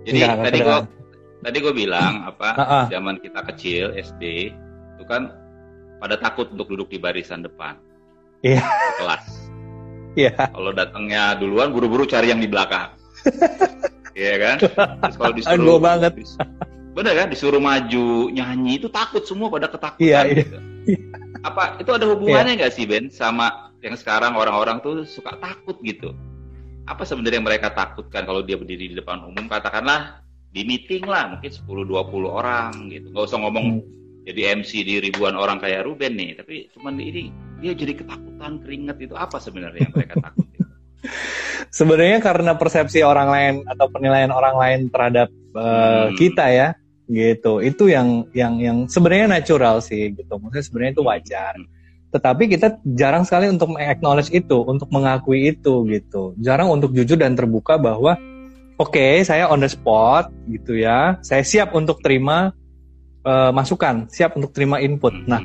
Jadi 0.08 0.20
Enggak, 0.24 0.39
tadi 0.48 0.58
gue 0.63 0.77
tadi 1.43 1.57
gue 1.59 1.73
bilang 1.75 2.23
apa 2.23 2.50
uh 2.55 2.62
-uh. 2.63 2.85
zaman 2.88 3.19
kita 3.19 3.43
kecil 3.53 3.91
SD 3.93 4.55
itu 4.95 5.03
kan 5.05 5.35
pada 6.00 6.15
takut 6.15 6.47
untuk 6.55 6.71
duduk 6.71 6.89
di 6.91 7.00
barisan 7.00 7.43
depan 7.43 7.75
yeah. 8.39 8.63
kelas 8.97 9.51
iya 10.15 10.31
yeah. 10.31 10.47
kalau 10.50 10.71
datangnya 10.71 11.35
duluan 11.35 11.75
buru-buru 11.75 12.07
cari 12.07 12.31
yang 12.31 12.39
di 12.39 12.47
belakang 12.47 12.95
Iya 14.13 14.35
kan 14.38 14.57
terus 14.62 15.17
kalau 15.17 15.33
disuruh 15.33 15.81
banget 15.81 16.13
bener 16.93 17.13
kan 17.17 17.27
disuruh 17.33 17.57
maju 17.57 18.29
nyanyi 18.29 18.77
itu 18.77 18.85
takut 18.93 19.25
semua 19.25 19.50
pada 19.50 19.65
ketakutan 19.65 20.05
yeah, 20.05 20.21
yeah. 20.29 20.45
gitu 20.45 20.57
apa 21.41 21.81
itu 21.81 21.89
ada 21.89 22.05
hubungannya 22.05 22.53
iya. 22.53 22.59
nggak 22.62 22.71
yeah. 22.77 22.77
sih 22.77 22.85
Ben 22.85 23.09
sama 23.09 23.73
yang 23.81 23.97
sekarang 23.97 24.38
orang-orang 24.38 24.77
tuh 24.85 25.01
suka 25.01 25.33
takut 25.41 25.81
gitu 25.81 26.13
apa 26.85 27.01
sebenarnya 27.03 27.41
yang 27.41 27.47
mereka 27.50 27.73
takutkan 27.73 28.23
kalau 28.23 28.45
dia 28.45 28.53
berdiri 28.53 28.93
di 28.93 28.95
depan 28.95 29.25
umum 29.25 29.50
katakanlah 29.50 30.23
di 30.53 30.62
meeting 30.62 31.03
lah 31.10 31.33
mungkin 31.33 31.50
10-20 31.50 32.29
orang 32.29 32.72
gitu 32.93 33.10
nggak 33.10 33.25
usah 33.25 33.41
ngomong 33.41 33.81
hmm. 33.81 34.24
jadi 34.29 34.62
MC 34.62 34.86
di 34.86 34.95
ribuan 35.01 35.33
orang 35.33 35.57
kayak 35.57 35.89
Ruben 35.89 36.13
nih 36.13 36.38
tapi 36.38 36.69
cuman 36.77 37.01
ini 37.01 37.33
dia 37.57 37.74
jadi 37.74 37.98
ketakutan 37.98 38.62
keringet 38.62 38.98
itu 39.01 39.17
apa 39.17 39.41
sebenarnya 39.41 39.89
yang 39.89 39.93
mereka 39.98 40.15
takut 40.22 40.45
sebenarnya 41.77 42.19
karena 42.22 42.53
persepsi 42.53 43.01
orang 43.01 43.29
lain 43.33 43.53
atau 43.65 43.89
penilaian 43.89 44.29
orang 44.29 44.55
lain 44.55 44.79
terhadap 44.93 45.27
uh, 45.57 46.13
hmm. 46.13 46.22
kita 46.22 46.45
ya 46.53 46.67
gitu 47.10 47.60
itu 47.60 47.89
yang 47.89 48.29
yang 48.31 48.53
yang 48.62 48.77
sebenarnya 48.86 49.41
natural 49.41 49.81
sih 49.81 50.13
gitu 50.13 50.38
maksudnya 50.38 50.63
sebenarnya 50.63 50.93
itu 50.93 51.03
wajar 51.03 51.53
hmm. 51.57 51.67
tetapi 52.13 52.43
kita 52.45 52.77
jarang 52.93 53.25
sekali 53.25 53.50
untuk 53.50 53.74
acknowledge 53.81 54.29
itu 54.29 54.62
untuk 54.63 54.88
mengakui 54.93 55.50
itu 55.50 55.81
gitu 55.89 56.38
jarang 56.38 56.69
untuk 56.69 56.93
jujur 56.93 57.17
dan 57.17 57.33
terbuka 57.33 57.81
bahwa 57.81 58.15
oke 58.80 58.94
okay, 58.94 59.22
saya 59.25 59.50
on 59.50 59.62
the 59.62 59.70
spot 59.70 60.30
gitu 60.50 60.77
ya. 60.77 61.18
Saya 61.25 61.42
siap 61.46 61.74
untuk 61.74 62.00
terima 62.01 62.53
uh, 63.25 63.51
masukan 63.53 64.08
siap 64.10 64.38
untuk 64.38 64.53
terima 64.56 64.80
input. 64.80 65.13
Hmm. 65.13 65.27
nah 65.27 65.44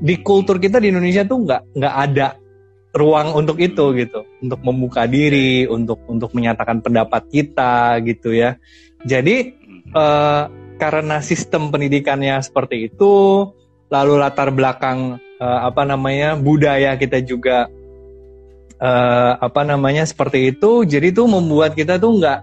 di 0.00 0.16
kultur 0.24 0.56
kita 0.56 0.80
di 0.80 0.88
Indonesia 0.88 1.28
tuh 1.28 1.44
nggak 1.44 1.76
nggak 1.76 1.94
ada 2.08 2.28
ruang 2.96 3.36
untuk 3.36 3.60
itu 3.60 3.92
gitu. 3.96 4.24
Untuk 4.42 4.60
membuka 4.64 5.04
diri 5.04 5.68
untuk 5.68 6.02
untuk 6.08 6.32
menyatakan 6.32 6.80
pendapat 6.80 7.28
kita 7.28 8.00
gitu 8.04 8.32
ya. 8.32 8.56
Jadi 9.04 9.56
uh, 9.92 10.48
karena 10.80 11.20
sistem 11.20 11.68
pendidikannya 11.68 12.40
seperti 12.40 12.88
itu 12.88 13.44
lalu 13.92 14.14
latar 14.16 14.48
belakang 14.48 15.20
uh, 15.42 15.60
apa 15.68 15.84
namanya 15.84 16.40
budaya 16.40 16.96
kita 16.96 17.20
juga 17.20 17.68
uh, 18.80 19.32
apa 19.36 19.62
namanya 19.66 20.08
seperti 20.08 20.56
itu 20.56 20.88
jadi 20.88 21.12
tuh 21.12 21.28
membuat 21.28 21.76
kita 21.76 22.00
tuh 22.00 22.16
nggak 22.16 22.38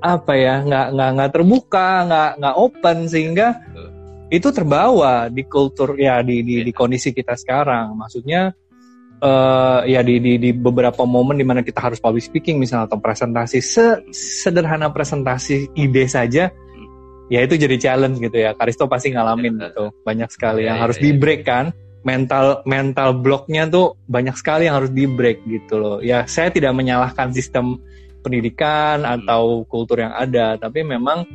apa 0.00 0.32
ya 0.32 0.64
nggak 0.64 0.86
nggak 0.96 1.10
nggak 1.16 1.30
terbuka 1.30 1.88
nggak 2.08 2.30
nggak 2.40 2.56
open 2.56 2.98
sehingga 3.06 3.48
itu 4.30 4.48
terbawa 4.54 5.26
di 5.26 5.42
kultur 5.44 5.98
ya 5.98 6.22
di 6.22 6.40
di, 6.46 6.62
di 6.62 6.72
kondisi 6.72 7.10
kita 7.10 7.34
sekarang. 7.34 7.98
Maksudnya 7.98 8.54
uh, 9.20 9.82
ya 9.84 10.00
di, 10.06 10.22
di 10.22 10.38
di 10.38 10.50
beberapa 10.54 11.02
momen 11.02 11.36
di 11.36 11.44
mana 11.44 11.66
kita 11.66 11.82
harus 11.82 11.98
public 11.98 12.24
speaking 12.24 12.56
misalnya 12.62 12.86
atau 12.86 13.02
presentasi 13.02 13.58
sederhana 14.14 14.88
presentasi 14.94 15.74
ide 15.74 16.06
saja 16.06 16.48
ya 17.30 17.40
itu 17.42 17.58
jadi 17.58 17.76
challenge 17.78 18.22
gitu 18.22 18.38
ya. 18.38 18.54
Karisto 18.54 18.86
pasti 18.86 19.10
ngalamin 19.10 19.58
gitu. 19.58 19.90
banyak 20.06 20.30
sekali 20.30 20.66
yang 20.66 20.78
iya, 20.78 20.82
harus 20.86 20.96
iya, 20.98 21.04
di 21.04 21.10
break 21.18 21.42
kan. 21.44 21.66
Mental 22.00 22.64
mental 22.64 23.12
blocknya 23.20 23.68
tuh 23.68 23.92
banyak 24.08 24.32
sekali 24.32 24.64
yang 24.64 24.80
harus 24.80 24.88
di 24.88 25.04
break 25.04 25.44
gitu 25.44 25.76
loh. 25.76 25.96
Ya 26.00 26.24
saya 26.24 26.48
tidak 26.48 26.72
menyalahkan 26.72 27.28
sistem 27.34 27.76
pendidikan 28.20 29.02
hmm. 29.02 29.14
atau 29.20 29.64
kultur 29.66 30.00
yang 30.04 30.14
ada. 30.14 30.56
Tapi 30.60 30.84
memang 30.84 31.26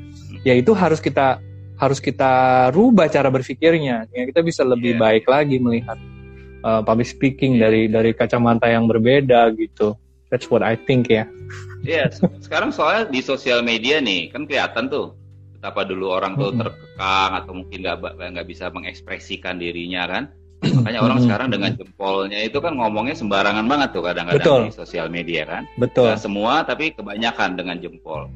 ya 0.46 0.54
itu 0.56 0.72
harus 0.72 1.02
kita 1.02 1.42
harus 1.76 2.00
kita 2.00 2.68
rubah 2.72 3.12
cara 3.12 3.28
berpikirnya. 3.28 4.08
Ya 4.14 4.24
kita 4.26 4.42
bisa 4.46 4.64
lebih 4.64 4.96
yeah. 4.96 5.02
baik 5.02 5.26
lagi 5.28 5.58
melihat 5.60 6.00
uh, 6.64 6.82
public 6.86 7.10
speaking 7.10 7.58
yeah. 7.60 7.68
dari 7.68 7.82
dari 7.92 8.12
kacamata 8.16 8.72
yang 8.72 8.88
berbeda 8.88 9.52
gitu. 9.58 9.98
That's 10.32 10.50
what 10.50 10.66
I 10.66 10.80
think 10.80 11.12
ya. 11.12 11.30
Yeah, 11.86 12.10
sekarang 12.46 12.74
soalnya 12.74 13.12
di 13.12 13.22
sosial 13.22 13.62
media 13.62 14.02
nih 14.02 14.34
kan 14.34 14.50
kelihatan 14.50 14.90
tuh 14.90 15.14
betapa 15.54 15.82
dulu 15.86 16.14
orang 16.14 16.38
tuh 16.38 16.54
terkekang 16.54 17.32
atau 17.42 17.52
mungkin 17.58 17.80
nggak 17.82 17.98
nggak 18.22 18.48
bisa 18.50 18.70
mengekspresikan 18.70 19.58
dirinya 19.58 20.06
kan 20.06 20.24
Makanya 20.74 21.00
orang 21.04 21.20
sekarang 21.22 21.48
dengan 21.54 21.72
jempolnya 21.78 22.40
itu 22.42 22.58
kan 22.58 22.74
ngomongnya 22.74 23.16
sembarangan 23.18 23.66
banget 23.70 23.90
tuh 23.94 24.04
kadang-kadang 24.06 24.70
di 24.70 24.74
sosial 24.74 25.08
media 25.12 25.46
kan. 25.46 25.64
Betul. 25.78 26.10
Gak 26.10 26.22
semua 26.24 26.66
tapi 26.66 26.96
kebanyakan 26.96 27.60
dengan 27.60 27.78
jempol. 27.78 28.32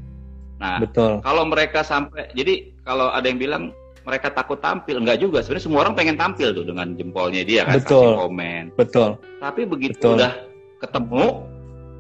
Nah, 0.60 0.84
Betul. 0.84 1.24
kalau 1.24 1.48
mereka 1.48 1.82
sampai 1.82 2.28
jadi 2.36 2.68
kalau 2.84 3.10
ada 3.10 3.26
yang 3.26 3.40
bilang 3.40 3.64
mereka 4.04 4.34
takut 4.34 4.60
tampil, 4.60 5.00
enggak 5.00 5.22
juga. 5.22 5.40
Sebenarnya 5.46 5.66
semua 5.70 5.80
orang 5.86 5.94
pengen 5.96 6.18
tampil 6.18 6.50
tuh 6.52 6.66
dengan 6.66 6.98
jempolnya 6.98 7.46
dia 7.46 7.62
kan, 7.64 7.78
Betul. 7.78 8.02
kasih 8.02 8.20
komen. 8.26 8.64
Betul. 8.76 9.10
Tapi 9.40 9.62
begitu 9.70 9.96
Betul. 10.02 10.14
udah 10.18 10.32
ketemu, 10.82 11.26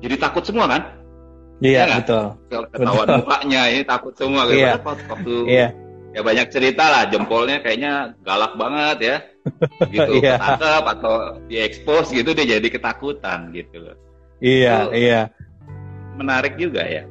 jadi 0.01 0.15
takut 0.17 0.43
semua 0.43 0.65
kan? 0.65 0.81
Iya, 1.59 1.83
ya 1.83 1.95
betul. 2.00 2.25
Kalau 2.48 2.67
ketahuan 2.71 3.07
betul. 3.07 3.19
mukanya 3.19 3.62
ini 3.67 3.81
takut 3.83 4.13
semua. 4.15 4.41
Iya. 4.48 4.74
Waktu 4.79 5.36
iya. 5.51 5.67
ya 6.15 6.21
banyak 6.24 6.48
cerita 6.50 6.83
lah, 6.88 7.03
jempolnya 7.12 7.57
kayaknya 7.59 8.15
galak 8.24 8.55
banget 8.55 8.98
ya 9.03 9.15
gitu 9.91 10.13
yeah. 10.24 10.38
ketangkep 10.38 10.86
atau 10.98 11.13
diekspos 11.50 12.06
gitu 12.13 12.29
dia 12.34 12.60
jadi 12.60 12.68
ketakutan 12.70 13.51
gitu 13.51 13.77
loh. 13.84 13.98
Iya, 14.39 14.88
itu 14.88 14.96
iya. 14.96 15.22
Menarik 16.15 16.56
juga 16.56 16.84
ya. 16.84 17.03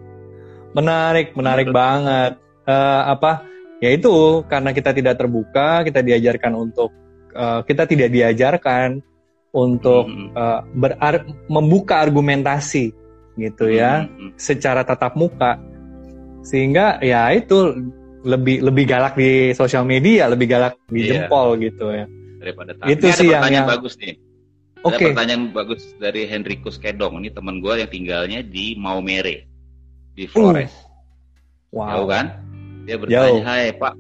Menarik, 0.73 1.33
menarik 1.37 1.69
Menurut. 1.73 1.81
banget. 1.81 2.33
Uh, 2.69 3.03
apa? 3.17 3.33
Ya 3.81 3.95
itu 3.95 4.45
karena 4.51 4.75
kita 4.75 4.91
tidak 4.93 5.17
terbuka, 5.17 5.87
kita 5.87 6.03
diajarkan 6.03 6.53
untuk 6.59 6.91
uh, 7.33 7.63
kita 7.65 7.89
tidak 7.89 8.11
diajarkan 8.13 9.01
untuk 9.55 10.11
hmm. 10.11 10.35
uh, 10.35 10.61
berar 10.77 11.25
membuka 11.49 12.05
argumentasi 12.05 12.93
gitu 13.39 13.71
ya, 13.71 14.05
hmm. 14.05 14.37
secara 14.37 14.83
tatap 14.85 15.15
muka. 15.15 15.57
Sehingga 16.45 17.01
ya 17.01 17.33
itu 17.33 17.77
lebih 18.27 18.67
lebih 18.67 18.85
galak 18.85 19.15
di 19.15 19.55
sosial 19.55 19.87
media, 19.87 20.27
lebih 20.27 20.51
galak 20.51 20.75
di 20.91 21.07
yeah. 21.07 21.25
jempol 21.25 21.55
gitu 21.57 21.89
ya 21.95 22.18
daripada 22.39 22.73
tahu. 22.79 22.89
Itu 22.89 23.07
sih 23.13 23.35
ada 23.35 23.43
pertanyaan 23.43 23.67
yang... 23.67 23.69
bagus 23.69 23.95
nih. 23.99 24.15
Ada 24.79 24.95
okay. 24.95 25.07
pertanyaan 25.11 25.43
bagus 25.51 25.83
dari 25.99 26.23
Henrikus 26.31 26.79
Kedong. 26.79 27.19
Ini 27.19 27.35
teman 27.35 27.59
gue 27.59 27.83
yang 27.83 27.91
tinggalnya 27.91 28.41
di 28.47 28.79
Maumere, 28.79 29.51
di 30.15 30.25
Flores. 30.31 30.71
Uh. 30.71 31.83
Wow. 31.83 31.89
Jauh 31.93 32.09
kan? 32.09 32.27
Dia 32.89 32.97
bertanya, 32.97 33.29
Jauh. 33.29 33.39
Hai 33.45 33.77
Pak, 33.77 33.95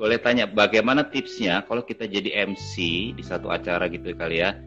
boleh 0.00 0.18
tanya 0.18 0.48
bagaimana 0.50 1.06
tipsnya 1.06 1.62
kalau 1.68 1.86
kita 1.86 2.08
jadi 2.08 2.48
MC 2.50 2.74
di 3.14 3.22
satu 3.22 3.52
acara 3.52 3.86
gitu 3.86 4.10
kali 4.16 4.42
ya, 4.42 4.58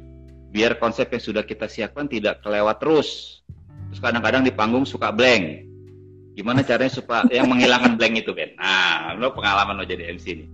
biar 0.53 0.77
konsep 0.79 1.09
yang 1.11 1.19
sudah 1.19 1.43
kita 1.43 1.67
siapkan 1.67 2.07
tidak 2.07 2.39
kelewat 2.45 2.79
terus. 2.79 3.41
Terus 3.91 3.99
kadang-kadang 3.99 4.45
di 4.45 4.53
panggung 4.53 4.87
suka 4.87 5.11
blank. 5.11 5.67
Gimana 6.33 6.65
caranya 6.65 6.89
supaya 6.89 7.27
yang 7.29 7.45
menghilangkan 7.49 7.93
blank 7.97 8.25
itu 8.25 8.31
Ben? 8.33 8.57
Nah, 8.57 9.13
lo 9.19 9.33
pengalaman 9.35 9.77
lo 9.77 9.85
jadi 9.85 10.13
MC 10.13 10.25
nih. 10.33 10.47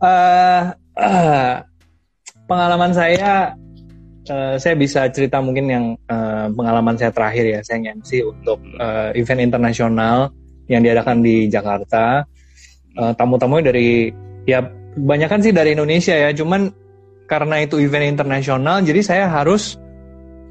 Uh, 0.00 0.72
uh, 0.96 1.60
pengalaman 2.48 2.92
saya 2.96 3.52
Uh, 4.30 4.54
saya 4.60 4.78
bisa 4.78 5.10
cerita 5.10 5.40
mungkin 5.42 5.66
yang 5.66 5.84
uh, 6.06 6.46
pengalaman 6.54 6.94
saya 6.94 7.10
terakhir 7.10 7.44
ya. 7.50 7.60
Saya 7.66 7.96
MC 7.96 8.22
untuk 8.22 8.62
uh, 8.78 9.10
event 9.18 9.42
internasional 9.42 10.30
yang 10.70 10.86
diadakan 10.86 11.18
di 11.24 11.50
Jakarta. 11.50 12.22
Uh, 12.94 13.10
tamu-tamunya 13.16 13.74
dari 13.74 14.12
ya 14.46 14.62
kebanyakan 14.94 15.40
sih 15.42 15.50
dari 15.50 15.74
Indonesia 15.74 16.14
ya. 16.14 16.30
Cuman 16.30 16.70
karena 17.26 17.64
itu 17.64 17.82
event 17.82 18.06
internasional 18.06 18.84
jadi 18.86 19.00
saya 19.02 19.24
harus 19.26 19.80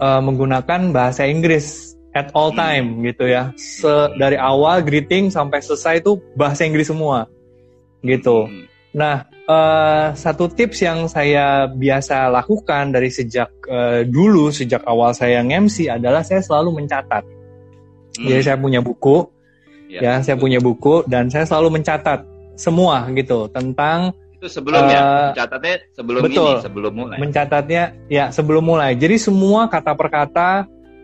uh, 0.04 0.20
menggunakan 0.20 0.92
bahasa 0.92 1.24
Inggris 1.30 1.96
at 2.18 2.36
all 2.36 2.52
hmm. 2.52 2.60
time 2.60 2.86
gitu 3.06 3.32
ya. 3.32 3.56
Se 3.56 4.12
dari 4.20 4.36
awal 4.36 4.84
greeting 4.84 5.32
sampai 5.32 5.64
selesai 5.64 6.04
itu 6.04 6.20
bahasa 6.36 6.68
Inggris 6.68 6.92
semua 6.92 7.30
gitu. 8.04 8.48
Hmm. 8.48 8.66
nah 8.90 9.30
uh, 9.46 10.18
satu 10.18 10.50
tips 10.50 10.82
yang 10.82 11.06
saya 11.06 11.70
biasa 11.70 12.34
lakukan 12.34 12.90
dari 12.90 13.14
sejak 13.14 13.50
uh, 13.70 14.02
dulu 14.02 14.50
sejak 14.50 14.82
awal 14.90 15.14
saya 15.14 15.46
ngemsi 15.46 15.92
adalah 15.92 16.26
saya 16.26 16.42
selalu 16.42 16.84
mencatat. 16.84 17.24
Hmm. 18.18 18.28
jadi 18.28 18.42
saya 18.42 18.58
punya 18.58 18.82
buku 18.82 19.30
ya, 19.90 20.00
ya 20.02 20.14
saya 20.26 20.36
punya 20.36 20.58
buku 20.58 21.06
dan 21.06 21.30
saya 21.30 21.46
selalu 21.46 21.80
mencatat 21.80 22.26
semua 22.60 23.08
gitu 23.16 23.48
tentang 23.54 24.12
itu 24.40 24.48
sebelumnya 24.48 25.00
uh, 25.04 25.20
mencatatnya 25.36 25.76
sebelum 25.92 26.22
betul, 26.24 26.48
ini 26.56 26.64
sebelum 26.64 26.92
mulai. 26.96 27.18
Mencatatnya 27.20 27.84
ya 28.08 28.26
sebelum 28.32 28.64
mulai. 28.64 28.96
Jadi 28.96 29.20
semua 29.20 29.68
kata 29.68 29.92
per 30.00 30.08
kata 30.08 30.50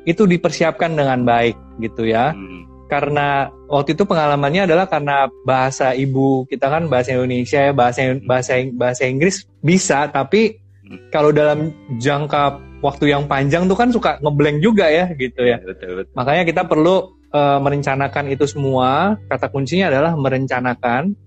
itu 0.07 0.23
dipersiapkan 0.23 0.95
dengan 0.95 1.19
baik 1.27 1.59
gitu 1.83 2.07
ya. 2.07 2.31
Hmm. 2.31 2.63
Karena 2.85 3.49
waktu 3.65 3.97
itu 3.97 4.05
pengalamannya 4.05 4.69
adalah 4.69 4.85
karena 4.85 5.25
bahasa 5.41 5.97
ibu 5.97 6.45
kita 6.45 6.69
kan 6.69 6.85
bahasa 6.85 7.17
Indonesia 7.17 7.59
ya 7.69 7.73
bahasa 7.73 8.13
bahasa 8.21 8.61
bahasa 8.77 9.03
Inggris 9.09 9.49
bisa 9.65 10.05
tapi 10.13 10.61
hmm. 10.85 11.09
kalau 11.09 11.33
dalam 11.33 11.73
jangka 11.97 12.61
waktu 12.85 13.09
yang 13.09 13.25
panjang 13.25 13.65
tuh 13.65 13.73
kan 13.73 13.89
suka 13.89 14.21
ngeblank 14.21 14.61
juga 14.61 14.85
ya 14.93 15.09
gitu 15.17 15.41
ya 15.41 15.57
betul, 15.65 16.05
betul. 16.05 16.13
makanya 16.13 16.43
kita 16.45 16.61
perlu 16.69 17.09
uh, 17.33 17.59
merencanakan 17.59 18.29
itu 18.29 18.45
semua 18.45 19.17
kata 19.27 19.49
kuncinya 19.49 19.89
adalah 19.89 20.13
merencanakan 20.13 21.17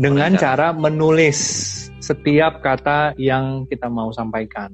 dengan 0.00 0.32
cara 0.38 0.72
menulis 0.72 1.38
setiap 2.00 2.64
kata 2.64 3.14
yang 3.20 3.68
kita 3.68 3.92
mau 3.92 4.08
sampaikan. 4.10 4.72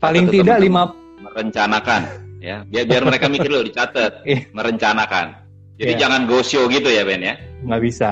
Paling 0.00 0.32
tidak 0.32 0.62
lima 0.62 0.88
merencanakan 1.18 2.00
ya 2.38 2.62
biar 2.62 2.86
biar 2.86 3.02
mereka 3.02 3.26
mikir 3.26 3.50
loh 3.50 3.66
dicatat 3.66 4.22
iya. 4.30 4.48
merencanakan. 4.56 5.47
Jadi 5.78 5.92
yeah. 5.94 6.00
jangan 6.00 6.20
go 6.26 6.42
show 6.42 6.66
gitu 6.66 6.90
ya 6.90 7.06
Ben 7.06 7.22
ya. 7.22 7.34
Nggak 7.62 7.82
bisa. 7.82 8.10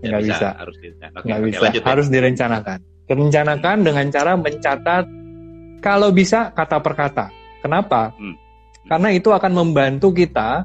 Ya, 0.00 0.14
nggak 0.14 0.22
bisa. 0.22 0.34
bisa. 0.38 0.48
Harus 0.54 0.76
direncanakan. 0.78 1.24
Nggak 1.26 1.40
bisa. 1.42 1.60
Lanjut, 1.60 1.82
Harus 1.82 2.06
direncanakan. 2.08 2.78
Direncanakan 3.08 3.76
dengan 3.82 4.06
cara 4.14 4.32
mencatat 4.38 5.04
kalau 5.82 6.08
bisa 6.14 6.54
kata 6.54 6.78
per 6.78 6.94
kata. 6.94 7.26
Kenapa? 7.60 8.14
Hmm. 8.14 8.36
Karena 8.86 9.08
itu 9.12 9.34
akan 9.34 9.52
membantu 9.52 10.14
kita 10.14 10.64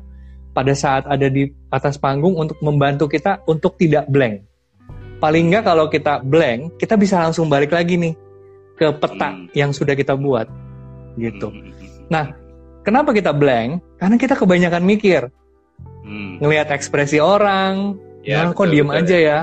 pada 0.53 0.73
saat 0.77 1.03
ada 1.09 1.27
di 1.27 1.49
atas 1.73 1.97
panggung 1.97 2.37
untuk 2.37 2.61
membantu 2.61 3.09
kita 3.09 3.41
untuk 3.49 3.73
tidak 3.75 4.05
blank 4.05 4.45
paling 5.23 5.49
nggak 5.49 5.63
kalau 5.63 5.87
kita 5.87 6.19
blank 6.19 6.75
kita 6.75 6.99
bisa 6.99 7.23
langsung 7.23 7.47
balik 7.47 7.71
lagi 7.71 7.95
nih 7.95 8.13
ke 8.75 8.91
peta 8.99 9.31
hmm. 9.31 9.55
yang 9.57 9.71
sudah 9.71 9.95
kita 9.95 10.19
buat 10.19 10.51
gitu 11.15 11.47
hmm. 11.47 11.71
nah 12.11 12.35
kenapa 12.85 13.15
kita 13.15 13.31
blank 13.31 13.79
karena 13.97 14.15
kita 14.19 14.35
kebanyakan 14.35 14.83
mikir 14.83 15.31
hmm. 16.03 16.43
ngelihat 16.43 16.69
ekspresi 16.69 17.17
orang. 17.17 17.97
Ya, 18.23 18.47
nah, 18.47 18.55
kok 18.55 18.71
diem 18.71 18.87
betul, 18.87 18.99
aja 19.03 19.17
ya. 19.19 19.39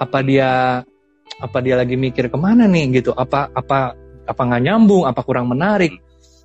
apa 0.00 0.18
dia 0.24 0.80
apa 1.38 1.58
dia 1.60 1.76
lagi 1.76 1.94
mikir 1.94 2.32
ke 2.32 2.38
mana 2.38 2.64
nih 2.64 3.02
gitu? 3.02 3.12
Apa 3.12 3.52
apa 3.52 3.96
apa 4.24 4.42
nggak 4.44 4.62
nyambung? 4.64 5.04
Apa 5.04 5.20
kurang 5.24 5.50
menarik? 5.50 5.92
Hmm. 5.92 6.02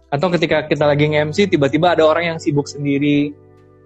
atau 0.09 0.25
ketika 0.33 0.65
kita 0.65 0.89
lagi 0.89 1.05
nge-MC 1.05 1.53
tiba-tiba 1.53 1.93
ada 1.93 2.01
orang 2.01 2.33
yang 2.33 2.37
sibuk 2.41 2.65
sendiri 2.65 3.29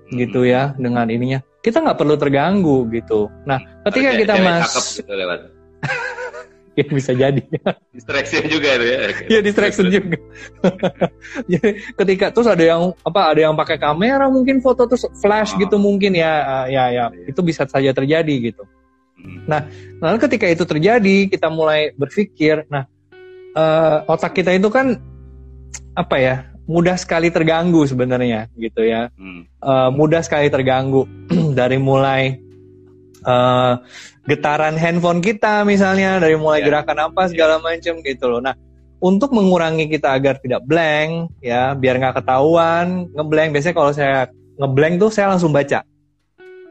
gitu 0.07 0.47
ya 0.47 0.71
dengan 0.79 1.03
ininya. 1.12 1.43
Kita 1.59 1.83
nggak 1.83 1.99
perlu 1.99 2.15
terganggu 2.15 2.88
gitu. 2.95 3.27
Nah 3.43 3.59
ketika 3.91 4.15
kita 4.15 4.33
mas 4.39 4.71
gitu 5.03 5.12
lewat. 5.12 5.51
ya 6.79 6.86
bisa 6.89 7.12
jadi 7.13 7.41
distraction 7.93 8.49
juga 8.49 8.69
itu 8.81 8.86
ya 8.86 8.99
ya 9.38 9.39
distraction 9.45 9.88
juga 9.93 10.17
jadi 11.51 11.69
ketika 11.93 12.25
terus 12.33 12.49
ada 12.49 12.63
yang 12.65 12.97
apa 13.05 13.21
ada 13.29 13.41
yang 13.45 13.53
pakai 13.53 13.77
kamera 13.77 14.25
mungkin 14.25 14.57
foto 14.57 14.89
terus 14.89 15.05
flash 15.21 15.53
oh. 15.53 15.62
gitu 15.62 15.77
mungkin 15.77 16.17
ya 16.17 16.65
ya 16.65 16.89
ya 16.89 17.05
iya. 17.13 17.29
itu 17.29 17.39
bisa 17.45 17.69
saja 17.69 17.93
terjadi 17.93 18.53
gitu 18.53 18.63
hmm. 19.21 19.45
nah 19.45 19.69
lalu 20.01 20.17
ketika 20.25 20.49
itu 20.49 20.65
terjadi 20.65 21.29
kita 21.29 21.47
mulai 21.53 21.93
berpikir 21.93 22.65
nah 22.73 22.89
uh, 23.53 24.09
otak 24.09 24.41
kita 24.41 24.57
itu 24.57 24.69
kan 24.73 24.97
apa 25.93 26.17
ya 26.17 26.36
mudah 26.65 26.95
sekali 26.95 27.29
terganggu 27.29 27.86
sebenarnya 27.86 28.49
gitu 28.57 28.81
ya 28.81 29.13
hmm. 29.13 29.62
uh, 29.62 29.89
mudah 29.93 30.25
sekali 30.25 30.49
terganggu 30.49 31.05
dari 31.59 31.77
mulai 31.77 32.39
uh, 33.27 33.77
getaran 34.23 34.79
handphone 34.79 35.19
kita 35.19 35.67
misalnya 35.67 36.19
dari 36.19 36.39
mulai 36.39 36.63
yeah. 36.63 36.67
gerakan 36.71 37.12
apa 37.12 37.27
segala 37.27 37.59
macam 37.59 37.99
gitu 37.99 38.25
loh 38.31 38.39
nah 38.39 38.55
untuk 39.03 39.36
mengurangi 39.36 39.91
kita 39.91 40.15
agar 40.15 40.39
tidak 40.39 40.63
blank 40.63 41.31
ya 41.43 41.75
biar 41.75 41.99
nggak 41.99 42.23
ketahuan 42.23 43.12
ngeblank 43.12 43.51
biasanya 43.51 43.75
kalau 43.75 43.91
saya 43.91 44.17
ngeblank 44.55 44.95
tuh 44.95 45.12
saya 45.12 45.27
langsung 45.36 45.51
baca 45.51 45.83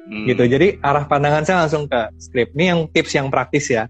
hmm. 0.09 0.27
gitu 0.33 0.43
jadi 0.49 0.81
arah 0.81 1.05
pandangan 1.05 1.45
saya 1.45 1.59
langsung 1.69 1.85
ke 1.85 2.01
skrip 2.17 2.57
ini 2.57 2.65
yang 2.73 2.81
tips 2.89 3.13
yang 3.13 3.29
praktis 3.29 3.69
ya 3.69 3.85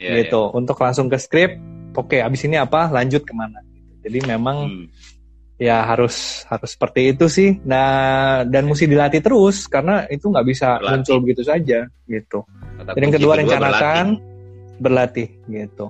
yeah, 0.00 0.24
gitu 0.24 0.48
yeah. 0.48 0.56
untuk 0.56 0.80
langsung 0.80 1.12
ke 1.12 1.20
skrip 1.20 1.60
oke 1.92 2.08
okay, 2.08 2.24
abis 2.24 2.48
ini 2.48 2.56
apa 2.56 2.88
lanjut 2.88 3.28
ke 3.28 3.32
mana 3.36 3.60
jadi 4.00 4.24
memang 4.24 4.56
hmm 4.72 5.16
ya 5.56 5.88
harus 5.88 6.44
harus 6.46 6.70
seperti 6.76 7.16
itu 7.16 7.26
sih. 7.32 7.56
Nah 7.64 8.44
dan 8.44 8.68
mesti 8.68 8.84
dilatih 8.84 9.24
terus 9.24 9.64
karena 9.66 10.04
itu 10.12 10.28
nggak 10.28 10.46
bisa 10.46 10.76
muncul 10.80 11.20
begitu 11.24 11.42
saja 11.42 11.88
gitu. 12.04 12.44
Dan 12.94 13.00
yang 13.10 13.14
kedua, 13.18 13.32
rencanakan 13.40 14.06
berlatih, 14.78 15.26
berlatih 15.26 15.28
gitu. 15.50 15.86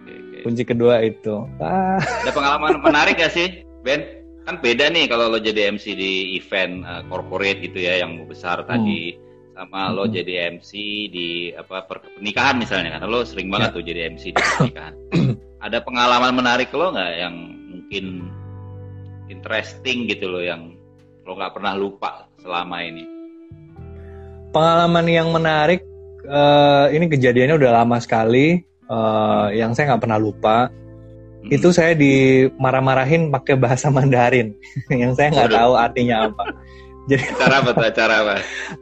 Oke, 0.00 0.12
oke. 0.16 0.38
Kunci 0.42 0.62
kedua 0.66 0.94
itu. 1.04 1.46
Ah. 1.62 2.00
Ada 2.00 2.32
pengalaman 2.34 2.80
menarik 2.82 3.20
gak 3.20 3.30
sih 3.30 3.62
Ben? 3.84 4.20
Kan 4.48 4.58
beda 4.58 4.88
nih 4.88 5.06
kalau 5.06 5.28
lo 5.28 5.38
jadi 5.38 5.68
MC 5.70 5.94
di 5.94 6.34
event 6.40 6.82
uh, 6.82 7.02
corporate 7.06 7.60
gitu 7.60 7.76
ya 7.84 8.00
yang 8.00 8.24
besar 8.24 8.64
hmm. 8.64 8.68
tadi 8.68 9.00
sama 9.52 9.92
lo 9.92 10.08
hmm. 10.08 10.14
jadi 10.16 10.32
MC 10.56 10.70
di 11.12 11.28
apa 11.52 11.84
pernikahan 11.84 12.56
misalnya 12.56 12.96
kan 12.96 13.04
lo 13.04 13.20
sering 13.20 13.52
banget 13.52 13.70
ya. 13.70 13.76
tuh 13.76 13.84
jadi 13.84 14.00
MC 14.16 14.24
di 14.32 14.40
pernikahan. 14.40 14.94
Ada 15.68 15.84
pengalaman 15.84 16.32
menarik 16.32 16.72
lo 16.72 16.88
nggak 16.88 17.12
yang 17.20 17.36
mungkin 17.68 18.04
interesting 19.28 20.08
gitu 20.08 20.32
loh 20.32 20.40
yang 20.40 20.72
lo 21.28 21.36
nggak 21.36 21.52
pernah 21.52 21.76
lupa 21.76 22.24
selama 22.40 22.80
ini? 22.80 23.04
Pengalaman 24.50 25.06
yang 25.06 25.28
menarik 25.30 25.84
uh, 26.30 26.86
ini 26.94 27.10
kejadiannya 27.10 27.58
udah 27.58 27.82
lama 27.82 27.98
sekali 27.98 28.62
uh, 28.86 29.50
yang 29.50 29.74
saya 29.74 29.94
nggak 29.94 30.02
pernah 30.06 30.20
lupa. 30.22 30.70
Hmm. 30.70 31.50
Itu 31.50 31.74
saya 31.74 31.98
dimarah-marahin 31.98 33.34
pakai 33.34 33.58
bahasa 33.58 33.90
Mandarin 33.94 34.54
yang 34.88 35.12
saya 35.18 35.34
nggak 35.34 35.50
tahu 35.50 35.72
artinya 35.74 36.30
apa. 36.30 36.44
Jadi 37.10 37.26
acara 37.26 37.54
apa 37.58 37.70
tuh 37.74 37.86
acara 37.90 38.14
apa? 38.22 38.34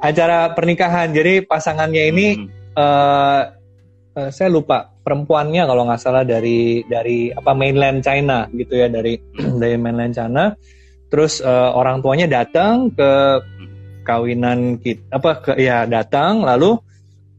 acara 0.05 0.39
pernikahan. 0.53 1.09
Jadi 1.17 1.49
pasangannya 1.49 2.03
ini 2.13 2.27
hmm. 2.37 2.47
uh, 2.77 3.43
uh, 4.19 4.29
saya 4.29 4.53
lupa 4.53 4.93
perempuannya 5.09 5.65
kalau 5.65 5.89
nggak 5.89 6.03
salah 6.03 6.27
dari 6.27 6.85
dari 6.85 7.33
apa 7.33 7.57
mainland 7.57 8.05
China 8.05 8.45
gitu 8.53 8.77
ya 8.77 8.93
dari 8.93 9.17
dari 9.63 9.77
mainland 9.81 10.13
China 10.13 10.53
terus 11.09 11.41
uh, 11.41 11.73
orang 11.73 12.05
tuanya 12.05 12.29
datang 12.29 12.93
ke 12.93 13.41
kawinan 14.05 14.77
kita 14.77 15.01
apa 15.17 15.31
ke 15.41 15.53
ya 15.57 15.89
datang 15.89 16.45
lalu 16.45 16.77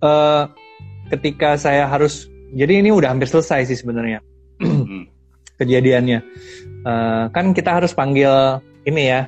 uh, 0.03 0.49
ketika 1.09 1.55
saya 1.55 1.85
harus 1.85 2.27
jadi 2.53 2.81
ini 2.81 2.89
udah 2.89 3.13
hampir 3.13 3.29
selesai 3.29 3.69
sih 3.69 3.77
sebenarnya 3.77 4.19
hmm. 4.61 5.07
kejadiannya 5.59 6.19
uh, 6.85 7.25
kan 7.31 7.51
kita 7.51 7.81
harus 7.81 7.91
panggil 7.95 8.63
ini 8.87 9.11
ya 9.11 9.21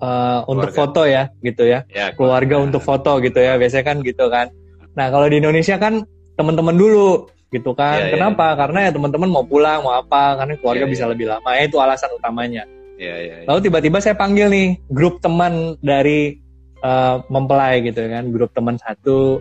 uh, 0.00 0.42
untuk 0.48 0.72
foto 0.72 1.04
ya 1.04 1.30
gitu 1.40 1.68
ya, 1.68 1.84
ya 1.92 2.12
keluarga 2.16 2.60
untuk 2.60 2.80
foto 2.80 3.20
gitu 3.20 3.38
ya 3.38 3.60
biasanya 3.60 3.84
kan 3.84 3.96
gitu 4.00 4.26
kan 4.28 4.48
nah 4.96 5.12
kalau 5.12 5.28
di 5.28 5.38
Indonesia 5.38 5.76
kan 5.76 6.04
teman-teman 6.36 6.76
dulu 6.76 7.36
gitu 7.50 7.72
kan. 7.72 7.98
Yeah, 7.98 8.06
iya. 8.10 8.14
Kenapa? 8.18 8.52
Yeah. 8.52 8.58
Karena 8.58 8.78
ya 8.88 8.90
teman-teman 8.92 9.28
mau 9.30 9.44
pulang, 9.46 9.80
mau 9.82 9.94
apa, 9.94 10.36
karena 10.42 10.54
keluarga 10.58 10.84
yeah, 10.86 10.92
bisa 10.92 11.04
yeah. 11.06 11.12
lebih 11.12 11.26
lama. 11.30 11.50
Ya 11.54 11.62
itu 11.66 11.76
alasan 11.78 12.10
utamanya. 12.14 12.64
Yeah, 12.96 13.16
yeah, 13.20 13.36
yeah. 13.42 13.48
Lalu 13.48 13.60
tiba-tiba 13.68 13.98
saya 14.00 14.16
panggil 14.16 14.46
nih 14.52 14.68
grup 14.88 15.20
teman 15.20 15.76
dari 15.80 16.40
uh, 16.80 17.22
mempelai 17.30 17.84
gitu 17.84 18.00
kan, 18.06 18.24
grup 18.32 18.50
teman 18.52 18.76
satu. 18.80 19.40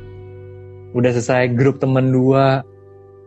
Udah 0.96 1.12
selesai 1.12 1.52
grup 1.54 1.78
temen 1.84 2.10
dua. 2.10 2.64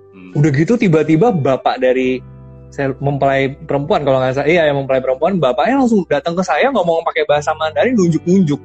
Hmm. 0.09 0.33
udah 0.41 0.51
gitu 0.57 0.75
tiba-tiba 0.81 1.29
bapak 1.31 1.85
dari 1.85 2.25
saya 2.73 2.97
mempelai 2.97 3.53
perempuan 3.69 4.05
kalau 4.05 4.19
nggak 4.21 4.41
salah. 4.41 4.49
Iya 4.49 4.73
yang 4.73 4.85
mempelai 4.85 5.05
perempuan 5.05 5.37
bapaknya 5.37 5.85
langsung 5.85 6.05
datang 6.09 6.33
ke 6.37 6.43
saya 6.45 6.73
ngomong 6.73 7.05
pakai 7.05 7.29
bahasa 7.29 7.53
Mandarin 7.57 7.97
nunjuk-nunjuk. 7.97 8.61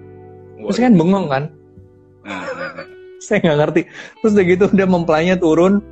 Terus 0.63 0.79
kan 0.79 0.95
bengong 0.95 1.27
kan? 1.27 1.43
Hmm. 2.23 2.39
saya 3.19 3.39
nggak 3.43 3.57
ngerti. 3.59 3.81
Terus 4.23 4.31
udah 4.35 4.45
gitu 4.47 4.63
udah 4.71 4.87
mempelainya 4.87 5.35
turun. 5.39 5.83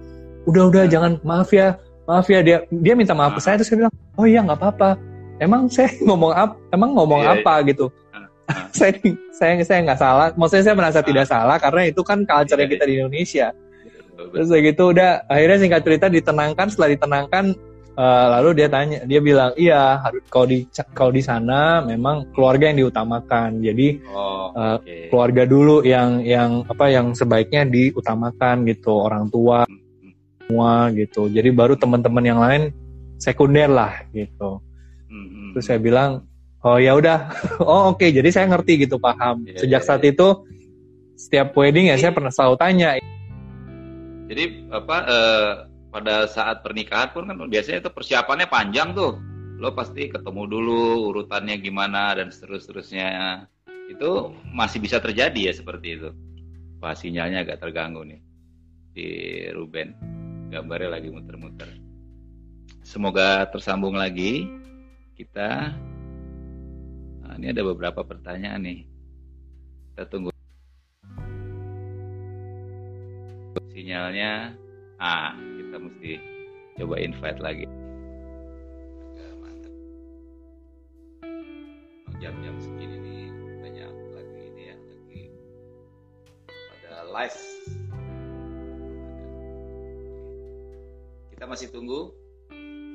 Udah 0.48 0.72
udah 0.72 0.84
jangan 0.88 1.20
maaf 1.24 1.52
ya 1.52 1.76
maaf 2.08 2.28
ya. 2.32 2.40
Dia 2.44 2.64
dia 2.68 2.94
minta 2.96 3.16
maaf 3.16 3.36
ke 3.36 3.42
saya 3.44 3.60
terus 3.60 3.72
saya 3.72 3.88
bilang 3.88 3.94
oh 4.20 4.28
iya 4.28 4.40
nggak 4.44 4.60
apa-apa. 4.60 5.00
Emang 5.40 5.68
saya 5.68 5.92
ngomong 6.08 6.32
apa 6.32 6.56
emang 6.72 6.96
ngomong 6.96 7.22
yeah, 7.24 7.36
apa? 7.40 7.54
yeah. 7.60 7.68
gitu 7.76 7.86
saya 8.78 8.94
saya 9.34 9.54
saya 9.66 9.80
nggak 9.86 10.00
salah. 10.00 10.28
Maksudnya 10.36 10.66
saya 10.72 10.78
merasa 10.78 11.00
tidak 11.02 11.26
salah 11.28 11.58
karena 11.58 11.90
itu 11.90 12.02
kan 12.02 12.24
culture 12.24 12.60
yeah, 12.60 12.70
kita 12.70 12.84
di 12.88 12.94
Indonesia. 13.00 13.48
Terus 14.16 14.48
kayak 14.54 14.64
gitu 14.76 14.84
udah 14.94 15.26
akhirnya 15.26 15.58
singkat 15.58 15.82
cerita 15.82 16.06
ditenangkan. 16.08 16.68
Setelah 16.70 16.90
ditenangkan 16.94 17.46
uh, 17.98 18.26
lalu 18.38 18.50
dia 18.62 18.68
tanya 18.70 19.00
dia 19.04 19.20
bilang 19.20 19.52
iya 19.58 19.98
harus 20.00 20.22
kalau 20.30 20.48
di 20.48 20.68
kalau 20.94 21.12
di 21.12 21.24
sana 21.26 21.82
memang 21.82 22.30
keluarga 22.32 22.70
yang 22.70 22.88
diutamakan. 22.88 23.60
Jadi 23.60 23.88
oh, 24.14 24.54
uh, 24.54 24.78
keluarga 25.10 25.44
dulu 25.50 25.82
yang 25.82 26.22
yang 26.22 26.64
apa 26.70 26.94
yang 26.94 27.18
sebaiknya 27.18 27.66
diutamakan 27.66 28.68
gitu 28.70 28.94
orang 28.94 29.28
tua 29.34 29.66
hmm, 29.66 29.78
hmm. 29.78 30.14
semua 30.46 30.74
gitu. 30.94 31.28
Jadi 31.32 31.50
baru 31.50 31.74
teman-teman 31.76 32.24
yang 32.24 32.40
lain 32.40 32.70
sekunder 33.22 33.70
lah 33.70 34.06
gitu. 34.14 34.62
Hmm, 35.12 35.52
terus 35.54 35.68
saya 35.68 35.78
bilang 35.78 36.31
oh 36.66 36.78
ya 36.78 36.98
udah 36.98 37.30
oh 37.62 37.94
oke 37.94 38.02
okay. 38.02 38.10
jadi 38.14 38.30
saya 38.30 38.46
ngerti 38.50 38.88
gitu 38.88 38.98
paham 38.98 39.46
yeah, 39.46 39.60
sejak 39.60 39.82
yeah, 39.82 39.88
saat 39.88 40.02
yeah. 40.06 40.14
itu 40.14 40.28
setiap 41.18 41.54
wedding 41.54 41.94
ya 41.94 41.98
saya 42.02 42.12
pernah 42.14 42.34
selalu 42.34 42.56
tanya 42.58 42.98
jadi 44.32 44.72
apa 44.72 44.98
uh, 45.12 45.52
pada 45.92 46.24
saat 46.24 46.64
pernikahan 46.64 47.12
pun 47.12 47.28
kan 47.28 47.36
biasanya 47.52 47.84
itu 47.84 47.92
persiapannya 47.92 48.48
panjang 48.48 48.96
tuh. 48.96 49.20
Lo 49.60 49.76
pasti 49.76 50.08
ketemu 50.08 50.48
dulu 50.48 51.12
urutannya 51.12 51.60
gimana 51.60 52.16
dan 52.16 52.32
seterus-terusnya. 52.32 53.46
Itu 53.92 54.32
masih 54.56 54.80
bisa 54.80 55.04
terjadi 55.04 55.52
ya 55.52 55.54
seperti 55.54 56.00
itu. 56.00 56.10
Wah 56.80 56.96
sinyalnya 56.96 57.44
agak 57.44 57.60
terganggu 57.60 58.08
nih 58.08 58.24
di 58.96 59.08
Ruben. 59.52 59.94
Gambarnya 60.48 60.96
lagi 60.96 61.12
muter-muter. 61.12 61.68
Semoga 62.88 63.52
tersambung 63.52 64.00
lagi 64.00 64.48
kita. 65.20 65.76
Ini 67.42 67.58
ada 67.58 67.66
beberapa 67.66 68.06
pertanyaan 68.06 68.62
nih. 68.62 68.86
Kita 69.98 70.06
tunggu. 70.14 70.30
Sinyalnya 73.74 74.54
ah 75.02 75.34
kita 75.58 75.82
mesti 75.82 76.22
coba 76.78 77.02
invite 77.02 77.42
lagi. 77.42 77.66
Mantap. 79.42 79.74
Jam-jam 82.22 82.62
segini 82.62 82.98
nih 83.02 83.26
banyak 83.58 83.90
lagi 83.90 84.42
ini 84.46 84.62
ya 84.62 84.78
lagi 84.78 85.22
pada 86.46 87.10
live. 87.10 87.42
Kita 91.34 91.50
masih 91.50 91.74
tunggu. 91.74 92.14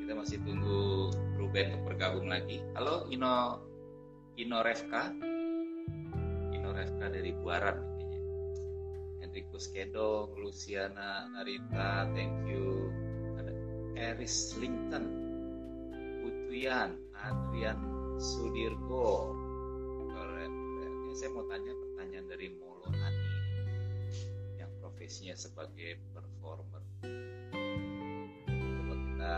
Kita 0.06 0.14
masih 0.14 0.38
tunggu 0.46 1.10
Ruben 1.34 1.66
untuk 1.74 1.82
bergabung 1.90 2.30
lagi. 2.30 2.62
Halo 2.78 3.10
Ino 3.10 3.65
Ino 4.36 4.60
Refka 4.60 5.12
Ino 6.52 6.70
Refka 6.76 7.06
dari 7.08 7.32
Buaran 7.32 7.96
Enrico 9.36 9.60
Skedong, 9.60 10.32
Luciana 10.40 11.28
Narita, 11.28 12.08
thank 12.16 12.48
you. 12.48 12.88
Ada 13.36 13.52
Eris 14.16 14.56
Linton, 14.56 15.04
Putuyan, 16.24 16.96
Adrian 17.12 17.76
Sudirgo. 18.16 19.36
Keren, 20.08 20.52
keren. 20.56 20.92
Ini 21.04 21.14
saya 21.20 21.30
mau 21.36 21.44
tanya 21.52 21.68
pertanyaan 21.68 22.26
dari 22.32 22.48
Molo 22.56 22.88
Ani 22.96 23.28
yang 24.56 24.72
profesinya 24.80 25.36
sebagai 25.36 26.00
performer. 26.16 26.80
Coba 28.48 28.94
kita 28.96 29.36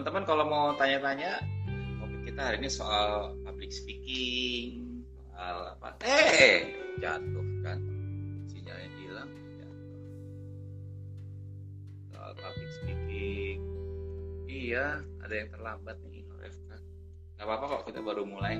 teman-teman 0.00 0.24
kalau 0.24 0.44
mau 0.48 0.72
tanya-tanya 0.80 1.44
topik 2.00 2.32
kita 2.32 2.40
hari 2.40 2.56
ini 2.64 2.72
soal 2.72 3.36
public 3.44 3.68
speaking 3.68 5.04
soal 5.28 5.76
apa? 5.76 5.92
Eh 6.00 6.72
jatuh 7.04 7.48
kan. 7.60 7.76
Sinyalnya 8.48 8.88
hilang 8.96 9.28
jatuh. 9.60 9.84
Soal 12.16 12.32
public 12.32 12.70
speaking. 12.80 13.60
Iya 14.48 15.04
ada 15.20 15.34
yang 15.36 15.52
terlambat 15.52 16.00
nih 16.08 16.24
Refka 16.40 16.80
nggak 17.36 17.44
apa-apa 17.44 17.64
kok 17.68 17.82
kita 17.92 18.00
baru 18.00 18.24
mulai. 18.24 18.56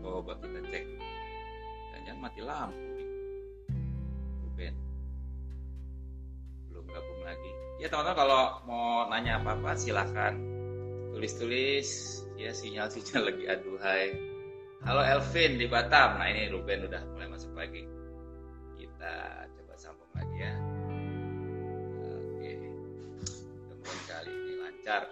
Coba 0.00 0.32
kita 0.48 0.64
cek. 0.72 0.84
Jangan 2.08 2.24
mati 2.24 2.40
lampu 2.40 2.88
Ruben. 4.48 4.74
Belum 6.72 6.88
gabung 6.88 7.20
lagi 7.20 7.67
ya 7.78 7.86
teman-teman 7.86 8.18
kalau 8.18 8.42
mau 8.66 9.06
nanya 9.10 9.38
apa-apa 9.38 9.78
silahkan. 9.78 10.34
Tulis-tulis. 11.14 11.88
Ya 12.38 12.54
sinyal-sinyal 12.54 13.22
lagi 13.34 13.44
aduhai 13.50 14.28
halo 14.86 15.02
Elvin 15.02 15.58
di 15.58 15.66
Batam. 15.66 16.20
Nah 16.20 16.26
ini 16.30 16.52
Ruben 16.52 16.86
udah 16.86 17.02
mulai 17.14 17.26
masuk 17.30 17.50
lagi. 17.58 17.82
Kita 18.78 19.14
coba 19.58 19.74
sambung 19.74 20.10
lagi 20.14 20.36
ya. 20.38 20.52
Oke. 22.06 22.52
Teman 23.66 23.98
kali 24.06 24.30
ini 24.30 24.54
lancar. 24.62 25.02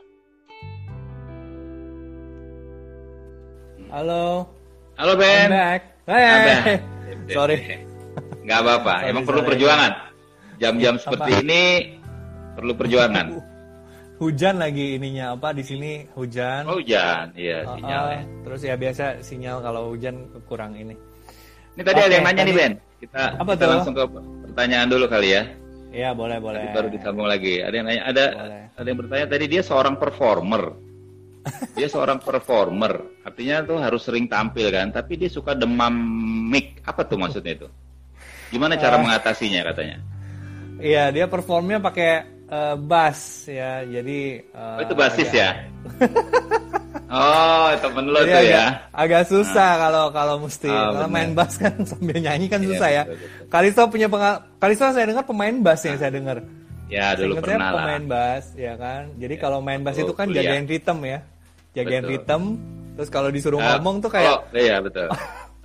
Halo. 3.90 4.46
Halo 4.96 5.12
Ben. 5.18 5.50
I'm 5.50 5.55
back. 5.55 5.83
Hey. 6.07 6.79
sorry. 7.35 7.59
Nggak 8.46 8.59
apa-apa. 8.62 8.94
Emang 9.11 9.26
perlu 9.26 9.42
perjuangan? 9.42 10.14
Jam-jam 10.57 10.96
seperti 10.96 11.44
ini 11.44 11.62
perlu 12.56 12.72
perjuangan. 12.72 13.26
Hujan 14.16 14.56
lagi 14.56 14.96
ininya 14.96 15.36
apa 15.36 15.52
di 15.52 15.60
sini 15.60 16.08
hujan. 16.16 16.64
Oh 16.64 16.80
hujan, 16.80 17.36
iya 17.36 17.68
sinyalnya. 17.68 18.24
Uh, 18.24 18.40
terus 18.48 18.60
ya 18.64 18.72
biasa 18.72 19.20
sinyal 19.20 19.60
kalau 19.60 19.92
hujan 19.92 20.32
kurang 20.48 20.72
ini. 20.72 20.96
Ini 21.76 21.84
tadi 21.84 22.00
okay, 22.00 22.08
ada 22.08 22.14
yang 22.16 22.24
nanya 22.24 22.40
tadi, 22.40 22.48
nih 22.48 22.56
Ben. 22.56 22.72
Kita, 22.96 23.36
apa 23.36 23.52
kita 23.52 23.60
tuh? 23.60 23.72
langsung 23.76 23.92
ke 23.92 24.04
pertanyaan 24.48 24.88
dulu 24.88 25.04
kali 25.04 25.28
ya. 25.36 25.42
Iya 25.92 26.10
boleh 26.16 26.40
boleh. 26.40 26.64
Tadi 26.64 26.72
baru 26.72 26.88
disambung 26.88 27.28
lagi. 27.28 27.60
Ada 27.60 27.74
yang 27.76 27.86
nanya, 27.92 28.02
ada 28.08 28.24
boleh. 28.32 28.64
ada 28.72 28.86
yang 28.88 28.98
bertanya 29.04 29.26
tadi 29.28 29.44
dia 29.52 29.60
seorang 29.60 29.94
performer. 30.00 30.62
dia 31.76 31.88
seorang 31.92 32.18
performer, 32.18 32.92
artinya 33.20 33.68
tuh 33.68 33.78
harus 33.84 34.00
sering 34.00 34.32
tampil 34.32 34.72
kan. 34.72 34.96
Tapi 34.96 35.20
dia 35.20 35.28
suka 35.28 35.52
demam 35.52 35.92
mic. 36.48 36.80
Apa 36.88 37.04
tuh 37.04 37.20
maksudnya 37.20 37.52
itu? 37.52 37.68
Gimana 38.48 38.80
cara 38.80 38.96
uh, 38.96 39.04
mengatasinya 39.04 39.60
katanya? 39.60 40.00
Iya 40.80 41.12
dia 41.12 41.28
performnya 41.28 41.84
pakai 41.84 42.36
uh, 42.50 42.74
bass 42.78 43.48
ya 43.50 43.82
jadi 43.87 44.20
uh, 44.54 44.78
oh, 44.78 44.82
itu 44.82 44.94
basis 44.94 45.28
agak... 45.30 45.38
ya 45.38 45.50
oh 47.16 47.68
temen 47.78 48.04
lo 48.11 48.20
tuh 48.22 48.35
agak, 48.35 48.42
ya 48.46 48.64
agak 48.90 49.22
susah 49.30 49.70
nah. 49.76 49.80
kalau 49.87 50.04
kalau 50.11 50.35
mesti 50.42 50.70
oh, 50.70 50.90
kalau 50.94 51.09
main 51.11 51.30
bass 51.35 51.54
kan 51.59 51.74
sambil 51.90 52.18
nyanyi 52.18 52.46
kan 52.50 52.61
iya, 52.62 52.68
susah 52.74 52.88
ya 52.90 53.02
Kalisto 53.46 53.82
punya 53.90 54.06
pengal 54.11 54.42
Kalisto 54.59 54.85
saya 54.90 55.06
dengar 55.06 55.24
pemain 55.26 55.56
bass 55.62 55.80
yang 55.87 55.98
saya 55.98 56.12
dengar 56.14 56.42
ya 56.87 57.18
dulu 57.18 57.38
Seingat 57.38 57.44
pernah 57.46 57.70
pemain 57.74 58.04
bass 58.06 58.44
ya 58.54 58.74
kan 58.78 59.11
jadi 59.18 59.35
ya, 59.35 59.42
kalau 59.42 59.59
main 59.59 59.82
bass 59.82 59.98
itu 59.98 60.14
kan 60.14 60.30
kuliah. 60.30 60.42
jagain 60.42 60.66
ritme 60.66 61.04
ya 61.06 61.20
jagain 61.74 62.04
betul. 62.06 62.12
ritme 62.14 62.46
terus 62.96 63.11
kalau 63.12 63.28
disuruh 63.28 63.61
uh, 63.61 63.76
ngomong 63.76 64.00
tuh 64.00 64.11
kayak 64.11 64.32
oh, 64.32 64.40
iya 64.54 64.78
betul 64.78 65.11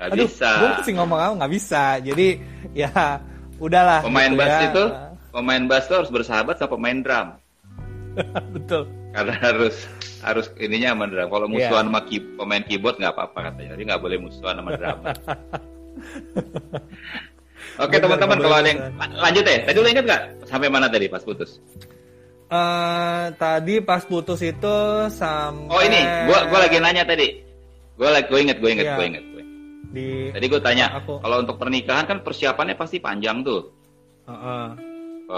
Gak 0.02 0.17
Aduh, 0.17 0.26
bisa. 0.26 0.50
gue 0.58 0.70
mesti 0.82 0.91
ngomong 0.98 1.20
apa 1.22 1.34
nggak 1.38 1.54
bisa. 1.54 1.84
Jadi 2.02 2.28
ya 2.74 2.89
udahlah. 3.62 4.02
Pemain 4.02 4.34
gitu 4.34 4.39
bass 4.41 4.50
ya. 4.58 4.62
itu 4.65 4.84
pemain 5.32 5.63
bass 5.65 5.88
tuh 5.88 6.04
harus 6.04 6.12
bersahabat 6.12 6.60
sama 6.60 6.78
pemain 6.78 7.00
drum. 7.00 7.28
Betul. 8.56 8.91
Karena 9.12 9.36
harus 9.39 9.88
harus 10.22 10.48
ininya 10.60 10.94
sama 10.94 11.06
drum. 11.08 11.28
Kalau 11.32 11.48
musuhan 11.48 11.88
yeah. 11.88 11.88
sama 11.88 12.02
key, 12.06 12.20
pemain 12.36 12.63
keyboard 12.63 13.00
nggak 13.00 13.13
apa-apa 13.15 13.39
katanya. 13.52 13.70
Jadi 13.76 13.84
nggak 13.88 14.02
boleh 14.04 14.17
musuhan 14.20 14.56
sama 14.60 14.72
drum. 14.76 15.00
Oke 17.84 17.96
teman-teman 18.04 18.38
kalau 18.44 18.56
ada 18.60 18.67
yang 18.67 18.91
lanjut 19.00 19.44
ya. 19.48 19.63
Tadi 19.63 19.78
lu 19.80 19.88
inget 19.88 20.06
nggak 20.06 20.22
sampai 20.52 20.67
mana 20.67 20.91
tadi 20.91 21.08
pas 21.08 21.24
putus? 21.24 21.63
Uh, 22.52 23.32
tadi 23.39 23.80
pas 23.80 24.04
putus 24.04 24.44
itu 24.44 24.76
sampai. 25.08 25.72
Oh 25.72 25.80
ini, 25.80 26.04
gua 26.28 26.52
gua 26.52 26.67
lagi 26.67 26.84
nanya 26.84 27.08
tadi. 27.08 27.39
Gua 27.96 28.12
lagi, 28.12 28.28
gua 28.28 28.39
inget, 28.44 28.60
gua 28.60 28.70
inget, 28.76 28.88
yeah. 28.91 28.98
gua 29.00 29.08
inget. 29.08 29.24
Di... 29.91 30.32
Tadi 30.32 30.48
gue 30.48 30.62
tanya, 30.63 31.04
aku... 31.04 31.20
kalau 31.20 31.44
untuk 31.44 31.60
pernikahan 31.60 32.08
kan 32.08 32.24
persiapannya 32.24 32.80
pasti 32.80 33.04
panjang 33.04 33.44
tuh. 33.44 33.76
Uh 34.24 34.32
-uh 34.32 34.65
uh, 34.72 34.90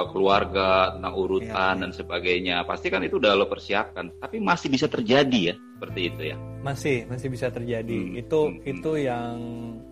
keluarga, 0.09 0.97
tentang 0.97 1.13
urutan 1.13 1.75
ya, 1.77 1.81
dan 1.85 1.91
sebagainya. 1.93 2.55
Pasti 2.65 2.89
kan 2.89 3.05
itu 3.05 3.21
udah 3.21 3.37
lo 3.37 3.45
persiapkan. 3.45 4.09
Tapi 4.17 4.41
masih 4.41 4.67
bisa 4.73 4.89
terjadi 4.89 5.53
ya 5.53 5.55
seperti 5.77 6.01
itu 6.07 6.21
ya. 6.31 6.37
Masih, 6.63 7.03
masih 7.11 7.27
bisa 7.27 7.47
terjadi. 7.51 7.99
Hmm. 7.99 8.15
Itu 8.15 8.39
hmm. 8.47 8.71
itu 8.71 8.91
yang 9.03 9.35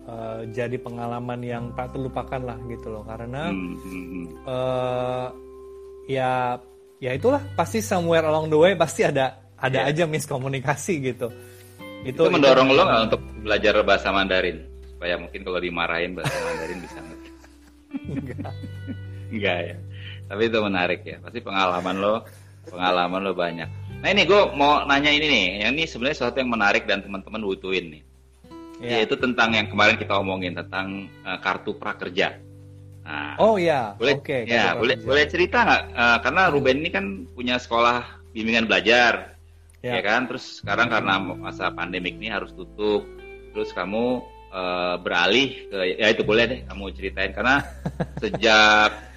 uh, 0.08 0.40
jadi 0.48 0.76
pengalaman 0.80 1.40
yang 1.44 1.64
tak 1.76 1.92
terlupakan 1.92 2.40
lah 2.40 2.58
gitu 2.66 2.88
loh. 2.88 3.04
Karena 3.04 3.52
hmm. 3.52 3.74
Hmm. 3.76 4.24
Uh, 4.48 5.28
ya 6.08 6.56
ya 6.98 7.10
itulah 7.12 7.44
pasti 7.54 7.84
somewhere 7.84 8.24
along 8.26 8.48
the 8.48 8.58
way 8.58 8.72
pasti 8.74 9.06
ada 9.06 9.42
ada 9.60 9.86
yeah. 9.86 9.90
aja 9.92 10.04
miskomunikasi 10.08 11.12
gitu. 11.12 11.28
Itu, 12.02 12.26
itu 12.26 12.30
mendorong 12.34 12.72
itu, 12.72 12.78
lo 12.78 12.82
nggak 12.82 13.02
untuk 13.12 13.22
belajar 13.46 13.74
bahasa 13.86 14.10
Mandarin 14.10 14.58
supaya 14.90 15.14
mungkin 15.18 15.40
kalau 15.46 15.60
dimarahin 15.62 16.18
bahasa 16.18 16.34
Mandarin 16.40 16.78
bisa 16.82 16.98
ngerti. 16.98 17.30
Enggak. 18.18 18.52
Enggak 19.30 19.58
ya. 19.60 19.76
Tapi 20.32 20.48
itu 20.48 20.58
menarik 20.64 21.04
ya. 21.04 21.20
Pasti 21.20 21.44
pengalaman 21.44 22.00
lo, 22.00 22.24
pengalaman 22.64 23.20
lo 23.20 23.36
banyak. 23.36 23.68
Nah 24.00 24.08
ini 24.08 24.24
gue 24.24 24.40
mau 24.56 24.88
nanya 24.88 25.12
ini 25.12 25.28
nih. 25.28 25.46
Yang 25.68 25.72
ini 25.76 25.84
sebenarnya 25.84 26.16
sesuatu 26.16 26.40
yang 26.40 26.48
menarik 26.48 26.88
dan 26.88 27.04
teman-teman 27.04 27.44
butuhin 27.44 27.92
nih. 27.92 28.02
Ya. 28.80 29.04
Yaitu 29.04 29.20
tentang 29.20 29.52
yang 29.52 29.68
kemarin 29.68 30.00
kita 30.00 30.16
omongin 30.16 30.56
tentang 30.56 31.12
uh, 31.28 31.36
kartu 31.44 31.76
prakerja. 31.76 32.40
Nah, 33.02 33.34
oh 33.42 33.58
ya, 33.58 33.98
boleh, 33.98 34.14
okay, 34.14 34.46
ya 34.46 34.78
boleh 34.78 34.94
boleh 35.02 35.26
cerita 35.26 35.66
nggak? 35.66 35.82
Uh, 35.90 36.18
karena 36.22 36.42
Ruben 36.54 36.86
ini 36.86 36.90
kan 36.94 37.26
punya 37.34 37.58
sekolah 37.58 38.06
bimbingan 38.30 38.70
belajar, 38.70 39.34
ya, 39.82 39.98
ya 39.98 40.00
kan. 40.06 40.30
Terus 40.30 40.62
sekarang 40.62 40.86
karena 40.86 41.18
masa 41.18 41.74
pandemik 41.74 42.14
ini 42.22 42.30
harus 42.30 42.54
tutup, 42.54 43.02
terus 43.50 43.74
kamu 43.74 44.22
uh, 44.54 44.94
beralih 45.02 45.66
ke 45.66 45.98
ya 45.98 46.14
itu 46.14 46.22
boleh 46.22 46.44
deh 46.46 46.60
kamu 46.70 46.84
ceritain 46.94 47.34
karena 47.34 47.66
sejak 48.22 49.11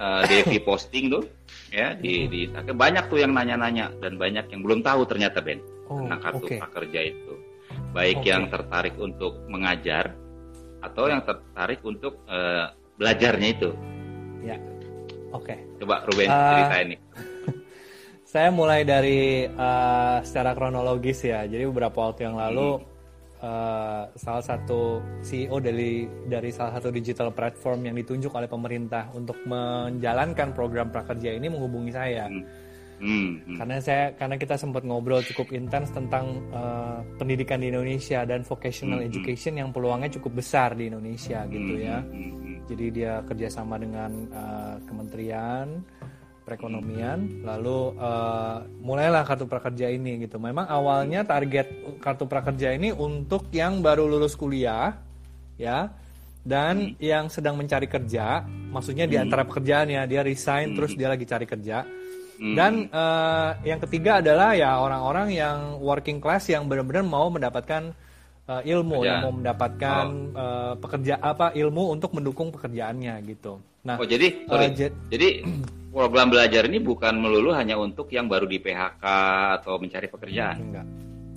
uh, 0.00 0.22
Devi 0.24 0.58
posting 0.64 1.12
tuh 1.12 1.22
ya 1.70 1.94
di 1.94 2.26
di 2.26 2.40
banyak 2.50 3.12
tuh 3.12 3.20
yang 3.20 3.36
nanya-nanya 3.36 3.92
dan 4.00 4.16
banyak 4.16 4.48
yang 4.50 4.60
belum 4.64 4.80
tahu 4.80 5.06
ternyata 5.06 5.44
Ben 5.44 5.60
oh, 5.86 6.02
tentang 6.02 6.20
kartu 6.24 6.46
okay. 6.48 6.58
prakerja 6.58 7.00
itu. 7.12 7.34
Baik 7.94 8.22
okay. 8.24 8.30
yang 8.32 8.42
tertarik 8.50 8.94
untuk 8.98 9.38
mengajar 9.46 10.16
atau 10.80 11.04
yang 11.06 11.22
tertarik 11.22 11.84
untuk 11.84 12.24
uh, 12.26 12.72
belajarnya 12.96 13.48
itu. 13.52 13.70
Ya. 14.42 14.56
Oke. 15.30 15.54
Okay. 15.54 15.58
coba 15.78 16.02
Ruben 16.08 16.26
uh, 16.26 16.34
ceritain 16.34 16.86
nih. 16.96 17.00
saya 18.32 18.48
mulai 18.50 18.82
dari 18.82 19.46
uh, 19.46 20.18
secara 20.26 20.56
kronologis 20.56 21.22
ya. 21.22 21.46
Jadi 21.46 21.62
beberapa 21.70 22.10
waktu 22.10 22.26
yang 22.26 22.40
lalu 22.40 22.80
hmm 22.80 22.89
uh, 23.40 24.04
salah 24.14 24.44
satu 24.44 25.00
CEO 25.24 25.58
dari 25.60 26.06
dari 26.28 26.50
salah 26.52 26.76
satu 26.78 26.92
digital 26.92 27.32
platform 27.32 27.88
yang 27.90 27.96
ditunjuk 27.96 28.32
oleh 28.32 28.48
pemerintah 28.48 29.08
untuk 29.16 29.36
menjalankan 29.48 30.52
program 30.52 30.92
prakerja 30.92 31.34
ini 31.34 31.48
menghubungi 31.48 31.92
saya. 31.92 32.28
Hmm. 32.28 32.44
Hmm, 33.00 33.40
hmm. 33.48 33.56
Karena 33.56 33.80
saya 33.80 34.12
karena 34.12 34.36
kita 34.36 34.60
sempat 34.60 34.84
ngobrol 34.84 35.24
cukup 35.24 35.56
intens 35.56 35.88
tentang 35.88 36.44
uh, 36.52 37.00
pendidikan 37.16 37.56
di 37.56 37.72
Indonesia 37.72 38.28
dan 38.28 38.44
vocational 38.44 39.00
hmm, 39.00 39.08
hmm. 39.08 39.12
education 39.16 39.56
yang 39.56 39.72
peluangnya 39.72 40.12
cukup 40.20 40.44
besar 40.44 40.76
di 40.76 40.92
Indonesia 40.92 41.48
gitu 41.48 41.80
ya. 41.80 42.04
Hmm, 42.04 42.12
hmm, 42.12 42.56
Jadi 42.68 42.86
dia 42.92 43.24
kerjasama 43.24 43.80
dengan 43.80 44.12
uh, 44.36 44.76
kementerian 44.84 45.80
perekonomian 46.50 47.46
lalu 47.46 47.94
uh, 47.94 48.66
mulailah 48.82 49.22
kartu 49.22 49.46
prakerja 49.46 49.86
ini 49.86 50.26
gitu 50.26 50.42
memang 50.42 50.66
awalnya 50.66 51.22
target 51.22 51.70
kartu 52.02 52.26
prakerja 52.26 52.74
ini 52.74 52.90
untuk 52.90 53.46
yang 53.54 53.78
baru 53.78 54.10
lulus 54.10 54.34
kuliah 54.34 54.98
ya 55.54 55.94
dan 56.42 56.90
hmm. 56.90 56.98
yang 56.98 57.30
sedang 57.30 57.54
mencari 57.54 57.86
kerja 57.86 58.42
maksudnya 58.74 59.06
hmm. 59.06 59.12
di 59.14 59.16
antara 59.22 59.46
pekerjaannya 59.46 60.02
dia 60.10 60.26
resign 60.26 60.74
hmm. 60.74 60.76
terus 60.76 60.92
dia 60.98 61.06
lagi 61.06 61.22
cari 61.22 61.46
kerja 61.46 61.86
hmm. 61.86 62.54
dan 62.58 62.90
uh, 62.90 63.54
yang 63.62 63.78
ketiga 63.86 64.18
adalah 64.18 64.50
ya 64.58 64.74
orang-orang 64.82 65.30
yang 65.30 65.78
working 65.78 66.18
class 66.18 66.50
yang 66.50 66.66
benar-benar 66.66 67.06
mau 67.06 67.30
mendapatkan 67.30 67.94
uh, 68.50 68.62
ilmu 68.66 69.06
yang 69.06 69.22
mau 69.22 69.32
mendapatkan 69.38 70.06
oh. 70.34 70.34
uh, 70.34 70.74
pekerja 70.82 71.22
apa 71.22 71.54
ilmu 71.54 71.94
untuk 71.94 72.10
mendukung 72.18 72.50
pekerjaannya 72.50 73.14
gitu 73.30 73.62
nah 73.80 73.96
oh 73.96 74.06
jadi 74.06 74.44
sorry 74.44 74.66
uh, 74.76 74.92
jadi 75.08 75.28
program 75.90 76.30
belajar 76.30 76.70
ini 76.70 76.78
bukan 76.78 77.18
melulu 77.18 77.50
hanya 77.52 77.74
untuk 77.76 78.06
yang 78.14 78.30
baru 78.30 78.46
di 78.46 78.62
PHK 78.62 79.04
atau 79.60 79.76
mencari 79.82 80.06
pekerjaan. 80.06 80.56
Enggak. 80.62 80.86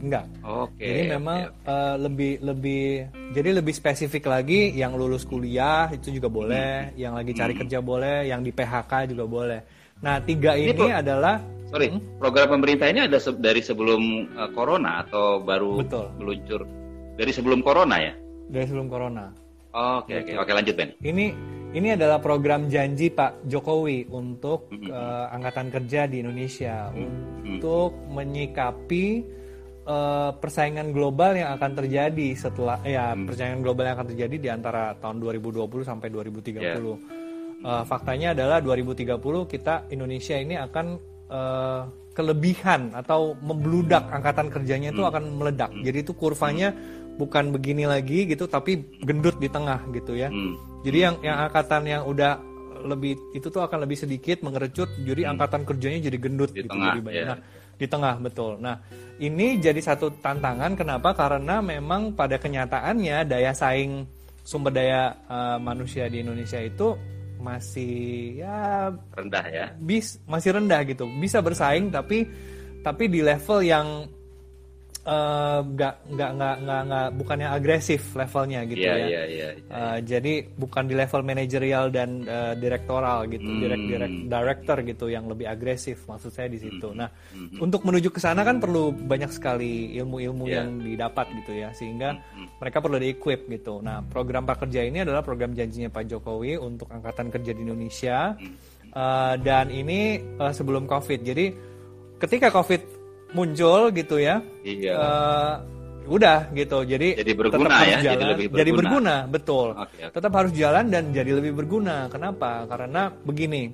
Enggak. 0.04 0.26
Oke. 0.44 0.78
Okay, 0.78 0.88
jadi 0.88 1.02
memang 1.18 1.38
okay. 1.50 1.64
Uh, 1.66 1.74
eh, 1.74 1.96
lebih 1.98 2.34
lebih 2.44 2.86
jadi 3.34 3.50
lebih 3.64 3.74
spesifik 3.74 4.30
lagi 4.30 4.76
yang 4.76 4.94
lulus 4.94 5.26
kuliah 5.26 5.90
itu 5.90 6.14
juga 6.14 6.30
boleh, 6.30 6.94
hmm. 6.94 7.00
yang 7.00 7.14
lagi 7.18 7.32
cari 7.34 7.54
hmm. 7.58 7.62
kerja 7.66 7.80
boleh, 7.82 8.18
yang 8.30 8.46
di 8.46 8.52
PHK 8.54 8.92
juga 9.10 9.26
boleh. 9.26 9.60
Nah, 10.04 10.20
tiga 10.20 10.60
ini, 10.60 10.76
ini 10.76 10.92
adalah 10.92 11.40
Sorry, 11.72 11.90
hmm? 11.90 12.22
program 12.22 12.60
pemerintah 12.60 12.92
ini 12.92 13.08
ada 13.08 13.18
se 13.18 13.34
dari 13.40 13.64
sebelum 13.64 14.30
uh, 14.36 14.52
corona 14.54 15.02
atau 15.08 15.42
baru 15.42 15.82
Betul. 15.82 16.06
meluncur 16.20 16.62
dari 17.16 17.32
sebelum 17.34 17.64
corona 17.64 17.98
ya? 17.98 18.14
Dari 18.52 18.66
sebelum 18.68 18.92
corona. 18.92 19.32
Oke, 19.74 20.22
oke. 20.22 20.38
Oke, 20.38 20.52
lanjut 20.54 20.76
Ben. 20.78 20.94
Ini 21.02 21.34
ini 21.74 21.98
adalah 21.98 22.22
program 22.22 22.70
janji 22.70 23.10
Pak 23.10 23.50
Jokowi 23.50 24.06
untuk 24.14 24.70
mm 24.70 24.78
-hmm. 24.78 24.90
uh, 24.94 25.26
angkatan 25.34 25.68
kerja 25.74 26.06
di 26.06 26.22
Indonesia 26.22 26.94
mm 26.94 26.94
-hmm. 26.94 27.44
untuk 27.58 27.92
menyikapi 28.14 29.06
uh, 29.90 30.32
persaingan 30.38 30.94
global 30.94 31.34
yang 31.34 31.50
akan 31.58 31.72
terjadi 31.74 32.28
setelah 32.38 32.78
ya 32.86 33.18
mm. 33.18 33.26
persaingan 33.26 33.60
global 33.66 33.90
yang 33.90 33.96
akan 33.98 34.10
terjadi 34.14 34.36
di 34.38 34.50
antara 34.54 34.94
tahun 35.02 35.18
2020 35.20 35.66
sampai 35.82 36.08
2030. 36.14 36.62
Yeah. 36.62 36.78
Uh, 37.64 37.84
faktanya 37.88 38.36
adalah 38.36 38.60
2030 38.60 39.18
kita 39.48 39.88
Indonesia 39.88 40.36
ini 40.36 40.60
akan 40.60 40.86
uh, 41.32 41.82
kelebihan 42.12 42.92
atau 42.94 43.34
membludak 43.40 44.04
angkatan 44.12 44.52
kerjanya 44.52 44.94
itu 44.94 45.02
mm. 45.02 45.10
akan 45.10 45.24
meledak. 45.42 45.72
Mm. 45.74 45.84
Jadi 45.90 45.98
itu 46.06 46.14
kurvanya 46.14 46.70
mm. 46.70 47.18
bukan 47.18 47.50
begini 47.50 47.90
lagi 47.90 48.30
gitu 48.30 48.46
tapi 48.46 48.84
gendut 49.02 49.40
di 49.42 49.50
tengah 49.50 49.82
gitu 49.90 50.14
ya. 50.14 50.30
Jadi 50.84 50.98
yang 51.00 51.16
yang 51.24 51.38
angkatan 51.48 51.82
yang 51.88 52.04
udah 52.04 52.40
lebih 52.84 53.16
itu 53.32 53.48
tuh 53.48 53.64
akan 53.64 53.88
lebih 53.88 53.96
sedikit 53.96 54.44
mengerucut, 54.44 54.92
jadi 55.08 55.24
hmm. 55.26 55.32
angkatan 55.36 55.62
kerjanya 55.64 56.00
jadi 56.12 56.18
gendut 56.20 56.52
di 56.52 56.68
gitu, 56.68 56.76
tengah, 56.76 56.94
jadi 56.94 57.02
banyak. 57.02 57.24
Yeah. 57.24 57.30
Nah, 57.32 57.40
di 57.74 57.86
tengah 57.88 58.16
betul. 58.20 58.52
Nah, 58.60 58.76
ini 59.18 59.58
jadi 59.58 59.80
satu 59.80 60.20
tantangan 60.20 60.76
kenapa? 60.76 61.16
Karena 61.16 61.64
memang 61.64 62.14
pada 62.14 62.38
kenyataannya 62.38 63.24
daya 63.26 63.56
saing 63.56 64.04
sumber 64.44 64.76
daya 64.76 65.16
uh, 65.32 65.58
manusia 65.58 66.12
di 66.12 66.20
Indonesia 66.22 66.60
itu 66.60 66.94
masih 67.40 68.40
ya 68.44 68.92
rendah 69.16 69.46
ya. 69.48 69.66
Bis 69.80 70.20
masih 70.28 70.60
rendah 70.60 70.84
gitu. 70.84 71.08
Bisa 71.20 71.40
bersaing 71.40 71.92
tapi 71.92 72.28
tapi 72.84 73.08
di 73.08 73.24
level 73.24 73.64
yang 73.64 73.88
nggak 75.04 75.94
uh, 76.00 76.08
nggak 76.16 76.30
nggak 76.40 76.56
nggak 76.64 76.82
nggak 76.88 77.08
bukannya 77.20 77.48
agresif 77.52 78.16
levelnya 78.16 78.64
gitu 78.72 78.88
yeah, 78.88 78.96
ya. 78.96 79.04
Yeah, 79.04 79.26
yeah, 79.28 79.52
yeah. 79.52 79.52
Uh, 79.68 79.98
jadi 80.00 80.34
bukan 80.56 80.88
di 80.88 80.96
level 80.96 81.22
manajerial 81.28 81.92
dan 81.92 82.24
uh, 82.24 82.56
direktoral 82.56 83.28
gitu, 83.28 83.44
mm. 83.44 83.60
direct 83.60 83.84
direct 83.84 84.16
director 84.32 84.78
gitu 84.88 85.06
yang 85.12 85.28
lebih 85.28 85.52
agresif 85.52 86.08
maksud 86.08 86.32
saya 86.32 86.48
di 86.48 86.56
situ. 86.56 86.88
Mm. 86.88 86.96
Nah, 86.96 87.12
mm. 87.12 87.60
untuk 87.60 87.84
menuju 87.84 88.16
ke 88.16 88.24
sana 88.24 88.48
kan 88.48 88.64
perlu 88.64 88.96
banyak 88.96 89.28
sekali 89.28 89.92
ilmu-ilmu 90.00 90.48
yeah. 90.48 90.64
yang 90.64 90.80
didapat 90.80 91.28
gitu 91.44 91.52
ya, 91.52 91.76
sehingga 91.76 92.16
mm. 92.16 92.64
mereka 92.64 92.80
perlu 92.80 92.96
di-equip 92.96 93.52
gitu. 93.52 93.84
Nah, 93.84 94.08
program 94.08 94.48
prakerja 94.48 94.88
ini 94.88 95.04
adalah 95.04 95.20
program 95.20 95.52
janjinya 95.52 95.92
Pak 95.92 96.16
Jokowi 96.16 96.56
untuk 96.56 96.88
angkatan 96.88 97.28
kerja 97.28 97.52
di 97.52 97.60
Indonesia. 97.60 98.40
Uh, 98.94 99.36
dan 99.42 99.68
ini 99.74 100.22
uh, 100.38 100.54
sebelum 100.54 100.88
COVID. 100.88 101.26
Jadi 101.26 101.46
ketika 102.22 102.54
COVID 102.54 103.03
muncul 103.34 103.90
gitu 103.92 104.16
ya. 104.22 104.40
Iya. 104.62 104.94
Uh, 104.96 105.54
udah 106.08 106.52
gitu. 106.54 106.86
Jadi 106.86 107.20
jadi 107.20 107.32
berguna 107.34 107.76
ya, 107.84 107.98
jalan, 108.00 108.04
jadi 108.06 108.24
lebih 108.30 108.48
berguna. 108.48 108.60
Jadi 108.62 108.72
berguna, 108.72 109.16
betul. 109.28 109.68
Okay, 109.76 110.02
okay. 110.08 110.14
Tetap 110.16 110.32
harus 110.38 110.52
jalan 110.56 110.86
dan 110.94 111.04
jadi 111.12 111.32
lebih 111.36 111.54
berguna. 111.58 112.08
Kenapa? 112.08 112.70
Karena 112.70 113.12
begini. 113.12 113.74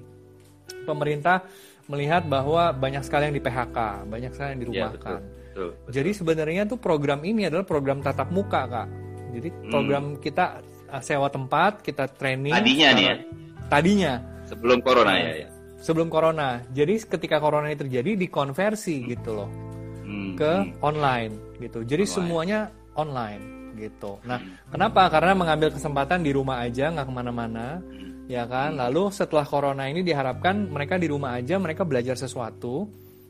Pemerintah 0.86 1.46
melihat 1.90 2.26
bahwa 2.30 2.70
banyak 2.74 3.02
sekali 3.02 3.30
yang 3.30 3.36
di 3.36 3.42
PHK, 3.42 3.78
banyak 4.06 4.32
sekali 4.34 4.50
yang 4.54 4.62
dirumahkan. 4.62 4.86
Ya, 4.86 4.94
betul, 4.94 5.18
betul, 5.18 5.70
betul. 5.74 5.92
Jadi 5.94 6.10
sebenarnya 6.14 6.62
tuh 6.70 6.78
program 6.78 7.20
ini 7.26 7.50
adalah 7.50 7.66
program 7.66 8.00
tatap 8.06 8.30
muka, 8.30 8.70
Kak. 8.70 8.88
Jadi 9.34 9.50
hmm. 9.50 9.70
program 9.74 10.04
kita 10.22 10.62
uh, 10.94 11.02
sewa 11.02 11.30
tempat, 11.30 11.82
kita 11.82 12.06
training. 12.10 12.54
Tadinya 12.54 12.90
nih 12.94 13.06
ya. 13.06 13.16
Tadinya. 13.70 14.14
Sebelum 14.50 14.82
corona 14.82 15.14
ya, 15.18 15.46
ya 15.46 15.59
sebelum 15.80 16.12
corona. 16.12 16.62
Jadi 16.76 17.00
ketika 17.08 17.40
corona 17.40 17.72
ini 17.72 17.80
terjadi 17.80 18.20
dikonversi 18.20 18.96
gitu 19.10 19.32
loh 19.34 19.50
hmm. 20.04 20.36
ke 20.36 20.52
online 20.84 21.60
gitu. 21.64 21.82
Jadi 21.84 22.04
online. 22.06 22.16
semuanya 22.16 22.60
online 23.00 23.44
gitu. 23.80 24.20
Nah, 24.28 24.38
hmm. 24.38 24.76
kenapa? 24.76 25.08
Karena 25.08 25.32
mengambil 25.34 25.70
kesempatan 25.72 26.20
di 26.20 26.32
rumah 26.36 26.60
aja 26.60 26.92
nggak 26.92 27.08
ke 27.08 27.14
mana-mana, 27.14 27.80
hmm. 27.80 28.28
ya 28.28 28.44
kan. 28.46 28.76
Hmm. 28.76 28.82
Lalu 28.88 29.04
setelah 29.16 29.48
corona 29.48 29.88
ini 29.88 30.04
diharapkan 30.04 30.68
mereka 30.68 31.00
di 31.00 31.08
rumah 31.08 31.40
aja 31.40 31.56
mereka 31.56 31.88
belajar 31.88 32.20
sesuatu 32.20 32.90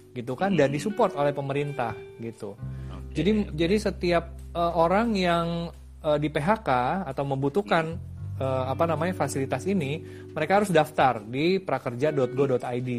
gitu 0.09 0.33
kan 0.33 0.57
dan 0.57 0.73
hmm. 0.73 0.75
disupport 0.75 1.13
oleh 1.21 1.33
pemerintah 1.35 1.93
gitu. 2.17 2.57
Okay. 2.89 3.21
Jadi 3.21 3.31
jadi 3.53 3.75
setiap 3.77 4.33
uh, 4.57 4.73
orang 4.73 5.13
yang 5.13 5.69
uh, 6.01 6.17
di 6.17 6.33
PHK 6.33 6.69
atau 7.05 7.23
membutuhkan 7.29 7.99
uh, 8.39 8.63
apa 8.71 8.83
namanya 8.87 9.13
fasilitas 9.13 9.67
ini, 9.67 10.01
mereka 10.33 10.63
harus 10.63 10.71
daftar 10.71 11.21
di 11.21 11.59
prakerja.go.id. 11.59 12.91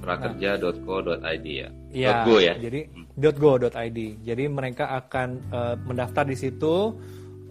prakerja.go.id 0.00 1.46
ya. 1.46 1.68
Iya. 1.90 2.12
Go 2.24 2.38
ya. 2.38 2.54
Jadi 2.54 2.80
hmm. 2.86 3.18
.go.id. 3.18 3.98
Jadi 4.22 4.44
mereka 4.46 4.94
akan 4.94 5.28
uh, 5.50 5.74
mendaftar 5.82 6.24
di 6.24 6.36
situ 6.38 6.94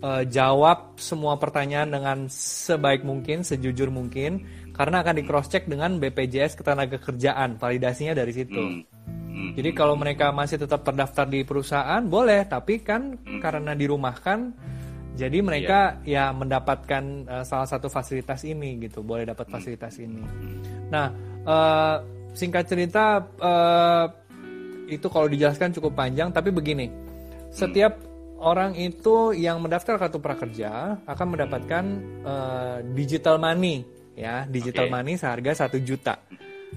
uh, 0.02 0.24
jawab 0.24 0.96
semua 0.98 1.36
pertanyaan 1.36 1.92
dengan 1.92 2.18
sebaik 2.32 3.04
mungkin, 3.04 3.44
sejujur 3.44 3.92
mungkin 3.92 4.46
karena 4.76 5.02
akan 5.02 5.16
di 5.16 5.24
cross 5.24 5.48
check 5.48 5.72
dengan 5.72 5.98
BPJS 6.04 6.60
Ketenagakerjaan, 6.60 7.56
validasinya 7.56 8.12
dari 8.12 8.34
situ. 8.36 8.60
Hmm. 8.60 8.84
Hmm. 9.36 9.52
Jadi 9.56 9.76
kalau 9.76 10.00
mereka 10.00 10.32
masih 10.32 10.60
tetap 10.60 10.84
terdaftar 10.88 11.28
di 11.28 11.44
perusahaan 11.44 12.04
boleh, 12.04 12.48
tapi 12.48 12.80
kan 12.84 13.20
hmm. 13.20 13.40
karena 13.44 13.72
dirumahkan 13.76 14.52
jadi 15.16 15.40
mereka 15.40 16.04
yeah. 16.04 16.30
ya 16.30 16.36
mendapatkan 16.36 17.04
uh, 17.26 17.44
salah 17.48 17.66
satu 17.66 17.88
fasilitas 17.88 18.44
ini 18.44 18.76
gitu, 18.84 19.00
boleh 19.00 19.24
dapat 19.24 19.48
hmm. 19.48 19.54
fasilitas 19.56 19.96
ini. 20.04 20.20
Nah, 20.92 21.08
uh, 21.48 21.98
singkat 22.36 22.68
cerita 22.68 23.24
uh, 23.40 24.06
itu 24.92 25.08
kalau 25.08 25.32
dijelaskan 25.32 25.72
cukup 25.72 25.96
panjang, 25.96 26.36
tapi 26.36 26.52
begini, 26.52 26.92
setiap 27.48 27.96
orang 28.44 28.76
itu 28.76 29.32
yang 29.32 29.64
mendaftar 29.64 29.96
kartu 29.96 30.20
prakerja 30.20 31.00
akan 31.08 31.28
mendapatkan 31.32 31.84
uh, 32.28 32.78
digital 32.92 33.40
money, 33.40 33.88
ya, 34.20 34.44
digital 34.52 34.92
okay. 34.92 34.94
money 34.94 35.14
seharga 35.16 35.66
satu 35.66 35.80
juta, 35.80 36.20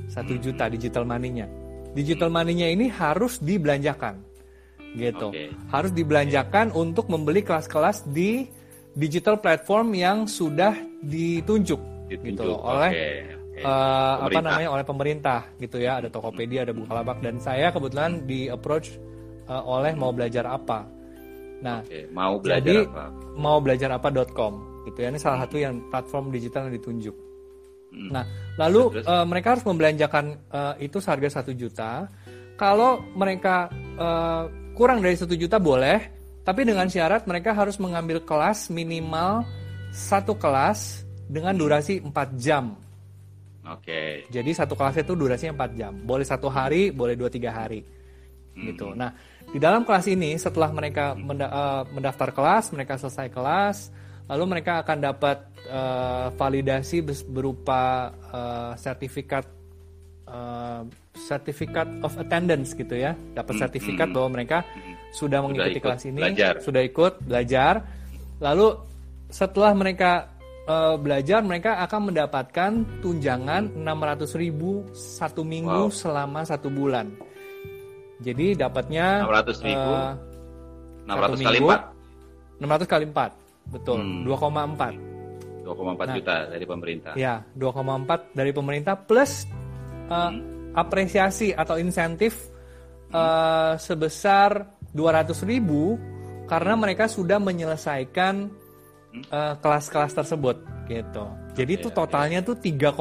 satu 0.06 0.38
juta 0.38 0.70
digital 0.70 1.02
money-nya. 1.02 1.50
Digital 1.90 2.30
money-nya 2.30 2.70
ini 2.70 2.86
harus 2.86 3.42
dibelanjakan 3.42 4.27
gitu. 4.96 5.28
Okay. 5.34 5.52
Harus 5.68 5.92
dibelanjakan 5.92 6.72
okay. 6.72 6.80
untuk 6.80 7.10
membeli 7.12 7.44
kelas-kelas 7.44 8.08
di 8.08 8.48
digital 8.96 9.38
platform 9.38 9.94
yang 9.94 10.18
sudah 10.24 10.74
ditunjuk, 11.04 11.78
ditunjuk 12.08 12.34
gitu 12.34 12.50
oleh 12.58 12.90
okay. 12.90 13.16
Uh, 13.58 14.30
apa 14.30 14.38
namanya 14.38 14.70
oleh 14.70 14.86
pemerintah 14.86 15.50
gitu 15.58 15.82
ya. 15.82 15.98
Ada 15.98 16.14
Tokopedia, 16.14 16.62
ada 16.62 16.70
Bukalapak 16.70 17.18
dan 17.18 17.42
saya 17.42 17.74
kebetulan 17.74 18.22
di 18.22 18.46
approach 18.46 18.94
uh, 19.50 19.66
oleh 19.66 19.98
mau 19.98 20.14
belajar 20.14 20.46
apa. 20.46 20.86
Nah, 21.58 21.82
okay. 21.82 22.06
mau 22.14 22.38
belajar 22.38 22.62
jadi, 22.62 22.86
apa? 22.86 23.10
Mau 23.34 23.58
belajar 23.58 23.90
apa.com 23.98 24.86
gitu 24.86 24.98
ya. 25.02 25.10
Ini 25.10 25.18
salah 25.18 25.42
satu 25.42 25.58
yang 25.58 25.82
platform 25.90 26.30
digital 26.30 26.70
yang 26.70 26.78
ditunjuk. 26.78 27.16
Hmm. 27.90 28.10
Nah, 28.14 28.24
lalu 28.60 29.02
uh, 29.02 29.26
mereka 29.26 29.58
harus 29.58 29.64
membelanjakan 29.66 30.38
uh, 30.54 30.74
itu 30.78 31.02
seharga 31.02 31.42
satu 31.42 31.50
juta. 31.56 32.06
Kalau 32.54 33.02
mereka 33.14 33.70
uh, 33.98 34.46
kurang 34.78 35.02
dari 35.02 35.18
satu 35.18 35.34
juta 35.34 35.58
boleh, 35.58 35.98
tapi 36.46 36.62
dengan 36.62 36.86
syarat 36.86 37.26
mereka 37.26 37.50
harus 37.50 37.74
mengambil 37.82 38.22
kelas 38.22 38.70
minimal 38.70 39.42
satu 39.90 40.38
kelas 40.38 41.02
dengan 41.26 41.58
durasi 41.58 41.98
4 41.98 42.14
jam. 42.38 42.78
Oke. 43.66 43.82
Okay. 43.84 44.10
Jadi 44.30 44.50
satu 44.54 44.78
kelas 44.78 45.02
itu 45.02 45.18
durasinya 45.18 45.66
4 45.66 45.74
jam. 45.74 45.92
Boleh 46.06 46.22
satu 46.22 46.46
hari, 46.46 46.94
boleh 46.94 47.18
dua 47.18 47.28
tiga 47.28 47.50
hari. 47.50 47.82
Hmm. 48.54 48.64
Gitu. 48.70 48.94
Nah, 48.94 49.10
di 49.50 49.58
dalam 49.58 49.82
kelas 49.82 50.06
ini 50.08 50.38
setelah 50.38 50.70
mereka 50.70 51.18
eh, 51.18 51.82
mendaftar 51.90 52.30
kelas, 52.30 52.70
mereka 52.70 52.96
selesai 52.96 53.28
kelas, 53.28 53.90
lalu 54.30 54.44
mereka 54.56 54.84
akan 54.84 54.98
dapat 55.00 55.40
uh, 55.72 56.28
validasi 56.36 57.00
berupa 57.32 58.12
uh, 58.28 58.72
sertifikat 58.76 59.57
uh, 60.28 60.82
sertifikat 61.16 61.88
of 62.04 62.14
attendance 62.20 62.76
gitu 62.76 62.94
ya, 62.94 63.16
dapat 63.34 63.58
hmm, 63.58 63.62
sertifikat 63.64 64.08
hmm, 64.08 64.14
bahwa 64.14 64.28
mereka 64.38 64.58
hmm, 64.62 64.94
sudah 65.16 65.38
mengikuti 65.42 65.80
kelas 65.80 66.02
ini, 66.06 66.20
belajar. 66.20 66.54
sudah 66.60 66.82
ikut 66.84 67.12
belajar. 67.24 67.74
Lalu 68.38 68.68
setelah 69.28 69.72
mereka 69.74 70.30
uh, 70.68 70.94
belajar, 71.00 71.40
mereka 71.42 71.82
akan 71.82 72.12
mendapatkan 72.12 72.70
tunjangan 73.02 73.72
600 73.74 74.40
ribu 74.40 74.86
satu 74.94 75.42
minggu 75.42 75.88
wow. 75.88 75.92
selama 75.92 76.44
satu 76.46 76.68
bulan. 76.70 77.10
Jadi 78.22 78.54
dapatnya 78.54 79.24
600 79.26 79.66
ribu, 79.66 79.90
uh, 79.90 80.12
600 81.08 81.46
kali 81.46 81.58
empat 81.64 81.82
600 82.58 82.90
kali 82.90 83.06
4, 83.06 83.70
betul, 83.70 83.98
hmm. 84.02 84.26
2,4. 84.26 85.08
2,4 85.62 85.94
nah, 85.94 86.14
juta 86.16 86.34
dari 86.50 86.64
pemerintah. 86.66 87.12
Ya, 87.14 87.34
2,4 87.54 88.34
dari 88.34 88.50
pemerintah 88.50 88.94
plus 88.98 89.46
uh, 90.08 90.32
apresiasi 90.74 91.52
atau 91.54 91.76
insentif 91.80 92.48
uh, 93.12 93.76
sebesar 93.78 94.76
200 94.92 95.32
ribu 95.48 95.96
karena 96.48 96.74
mereka 96.74 97.06
sudah 97.06 97.36
menyelesaikan 97.36 98.48
uh, 99.28 99.54
kelas-kelas 99.60 100.12
tersebut 100.16 100.56
gitu. 100.88 101.24
Jadi 101.52 101.72
itu 101.76 101.88
totalnya 101.92 102.40
tuh 102.40 102.56
3,6 102.56 102.96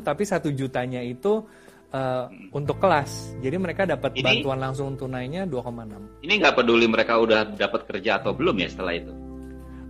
tapi 0.00 0.22
satu 0.24 0.48
jutanya 0.52 1.04
itu 1.04 1.44
uh, 1.92 2.24
untuk 2.56 2.80
kelas. 2.80 3.36
Jadi 3.44 3.56
mereka 3.60 3.84
dapat 3.84 4.16
bantuan 4.16 4.58
langsung 4.60 4.96
tunainya 4.96 5.44
2,6. 5.44 6.24
Ini 6.24 6.32
nggak 6.40 6.54
peduli 6.56 6.88
mereka 6.88 7.20
udah 7.20 7.52
dapat 7.56 7.84
kerja 7.84 8.24
atau 8.24 8.32
belum 8.32 8.56
ya 8.64 8.68
setelah 8.72 8.96
itu? 8.96 9.27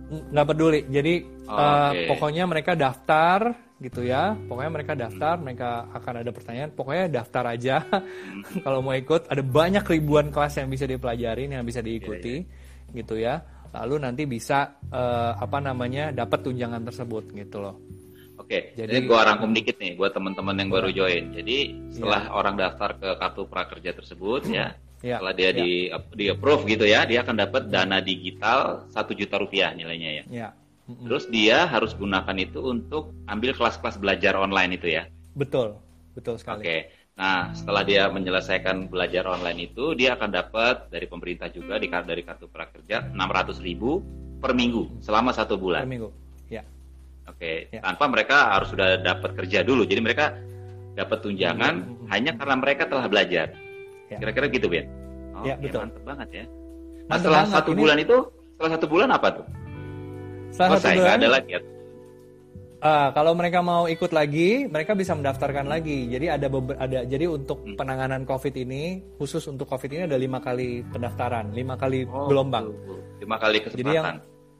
Nggak 0.09 0.47
peduli 0.49 0.79
jadi 0.89 1.13
oh, 1.45 1.53
uh, 1.53 1.91
pokoknya 2.09 2.43
mereka 2.49 2.73
daftar 2.73 3.53
gitu 3.79 4.03
ya 4.03 4.35
pokoknya 4.35 4.71
mereka 4.73 4.93
daftar 4.97 5.37
hmm. 5.37 5.43
mereka 5.45 5.69
akan 5.95 6.13
ada 6.19 6.31
pertanyaan 6.35 6.69
pokoknya 6.73 7.05
daftar 7.21 7.43
aja 7.53 7.77
hmm. 7.85 8.61
kalau 8.65 8.83
mau 8.83 8.97
ikut 8.97 9.29
ada 9.29 9.43
banyak 9.45 9.85
ribuan 9.85 10.33
kelas 10.33 10.59
yang 10.59 10.67
bisa 10.67 10.89
dipelajari 10.89 11.47
yang 11.47 11.63
bisa 11.63 11.79
diikuti 11.79 12.43
yeah, 12.43 12.49
yeah. 12.89 12.97
gitu 12.99 13.15
ya 13.15 13.35
lalu 13.69 13.95
nanti 14.01 14.25
bisa 14.25 14.81
uh, 14.89 15.37
apa 15.37 15.61
namanya 15.61 16.09
dapat 16.09 16.41
tunjangan 16.41 16.81
tersebut 16.83 17.31
gitu 17.37 17.61
loh 17.61 17.77
Oke, 18.39 18.71
jadi, 18.71 19.03
jadi 19.03 19.05
gua 19.05 19.27
rangkum 19.27 19.51
dikit 19.51 19.77
nih 19.77 19.99
buat 19.99 20.15
teman-teman 20.15 20.55
yang 20.55 20.71
baru 20.71 20.89
join. 20.95 21.35
Jadi 21.35 21.75
setelah 21.91 22.23
ya. 22.23 22.33
orang 22.33 22.55
daftar 22.55 22.95
ke 22.95 23.09
kartu 23.19 23.43
prakerja 23.45 23.91
tersebut 23.91 24.47
ya, 24.47 24.79
Ya, 24.99 25.15
Setelah 25.15 25.35
dia 25.35 25.49
ya. 25.49 25.55
di 25.55 25.71
di 26.11 26.25
approve 26.27 26.67
gitu 26.67 26.83
ya, 26.83 27.07
dia 27.07 27.23
akan 27.23 27.35
dapat 27.39 27.71
dana 27.71 28.03
digital 28.03 28.83
satu 28.91 29.15
juta 29.15 29.39
rupiah 29.39 29.71
nilainya 29.71 30.11
ya. 30.11 30.23
ya. 30.27 30.49
Mm-hmm. 30.89 31.05
Terus 31.07 31.23
dia 31.31 31.57
harus 31.69 31.95
gunakan 31.95 32.35
itu 32.35 32.59
untuk 32.59 33.15
ambil 33.29 33.55
kelas-kelas 33.55 33.95
belajar 34.01 34.35
online 34.35 34.75
itu 34.75 34.91
ya. 34.91 35.07
Betul, 35.37 35.79
betul 36.17 36.35
sekali. 36.35 36.65
Oke. 36.65 36.77
Nah, 37.19 37.51
setelah 37.51 37.83
dia 37.83 38.07
menyelesaikan 38.07 38.87
belajar 38.87 39.27
online 39.27 39.71
itu, 39.71 39.91
dia 39.91 40.15
akan 40.15 40.29
dapat 40.31 40.87
dari 40.87 41.03
pemerintah 41.07 41.51
juga 41.51 41.75
di 41.75 41.91
dari 41.91 42.23
kartu 42.23 42.47
prakerja 42.47 43.11
600 43.11 43.59
ribu 43.59 43.99
per 44.39 44.55
minggu 44.55 45.03
selama 45.03 45.35
satu 45.35 45.59
bulan. 45.59 45.83
Per 45.83 45.91
minggu, 45.91 46.09
ya. 46.47 46.63
Oke, 47.27 47.69
ya. 47.71 47.83
tanpa 47.83 48.07
mereka 48.07 48.55
harus 48.55 48.71
sudah 48.71 48.99
dapat 49.03 49.35
kerja 49.35 49.61
dulu. 49.61 49.83
Jadi 49.83 49.99
mereka 49.99 50.35
dapat 50.95 51.23
tunjangan 51.23 51.75
mm-hmm. 51.85 52.07
hanya 52.11 52.31
karena 52.35 52.55
mereka 52.59 52.83
telah 52.87 53.05
belajar. 53.07 53.68
Ya. 54.09 54.17
Kira-kira 54.17 54.45
gitu, 54.49 54.67
Ben? 54.67 54.85
Oh, 55.37 55.45
ya, 55.45 55.55
betul. 55.55 55.85
Mantep 55.85 56.03
banget 56.03 56.29
ya. 56.33 56.45
Nah, 57.09 57.15
setelah 57.17 57.41
banget. 57.45 57.55
satu 57.55 57.71
bulan 57.77 57.97
itu, 58.01 58.17
setelah 58.57 58.71
satu 58.75 58.85
bulan 58.89 59.09
apa 59.13 59.27
tuh? 59.33 59.45
Setelah 60.49 60.79
satu 60.81 60.97
bulan, 60.97 61.17
ada 61.21 61.29
lagi 61.29 61.51
ya? 61.53 61.61
Uh, 62.79 63.11
kalau 63.11 63.35
mereka 63.35 63.59
mau 63.59 63.91
ikut 63.91 64.15
lagi, 64.15 64.63
mereka 64.71 64.95
bisa 64.95 65.11
mendaftarkan 65.11 65.67
lagi. 65.67 66.07
Jadi 66.07 66.31
ada 66.31 66.47
ada 66.79 67.03
jadi 67.03 67.27
untuk 67.27 67.59
hmm. 67.67 67.75
penanganan 67.75 68.23
COVID 68.23 68.55
ini 68.55 69.03
khusus 69.19 69.43
untuk 69.51 69.67
COVID 69.67 69.91
ini 69.99 70.01
ada 70.07 70.15
lima 70.15 70.39
kali 70.39 70.87
pendaftaran, 70.87 71.51
lima 71.51 71.75
kali 71.75 72.07
oh, 72.07 72.31
gelombang. 72.31 72.71
Lima 73.19 73.35
kali 73.35 73.59
kesempatan. 73.59 73.83
Jadi 73.83 73.91
yang 73.91 74.07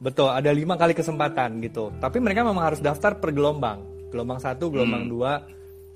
betul 0.04 0.28
ada 0.28 0.52
lima 0.52 0.76
kali 0.76 0.92
kesempatan 0.92 1.64
gitu. 1.64 1.96
Tapi 1.96 2.20
mereka 2.20 2.44
memang 2.44 2.60
harus 2.60 2.84
daftar 2.84 3.16
per 3.16 3.32
gelombang. 3.32 3.88
Gelombang 4.12 4.36
satu, 4.36 4.68
gelombang 4.68 5.08
hmm. 5.08 5.12
dua, 5.16 5.40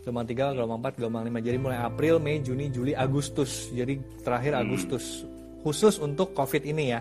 gelombang 0.04 0.28
3, 0.28 0.52
gelombang 0.52 0.80
4, 0.84 1.00
gelombang 1.00 1.24
5. 1.32 1.40
Jadi 1.48 1.56
mulai 1.56 1.78
April, 1.80 2.20
Mei, 2.20 2.44
Juni, 2.44 2.68
Juli, 2.68 2.92
Agustus. 2.92 3.72
Jadi 3.72 3.96
terakhir 4.20 4.52
hmm. 4.52 4.62
Agustus. 4.62 5.24
Khusus 5.64 5.96
untuk 5.96 6.36
COVID 6.36 6.62
ini 6.68 6.92
ya. 6.92 7.00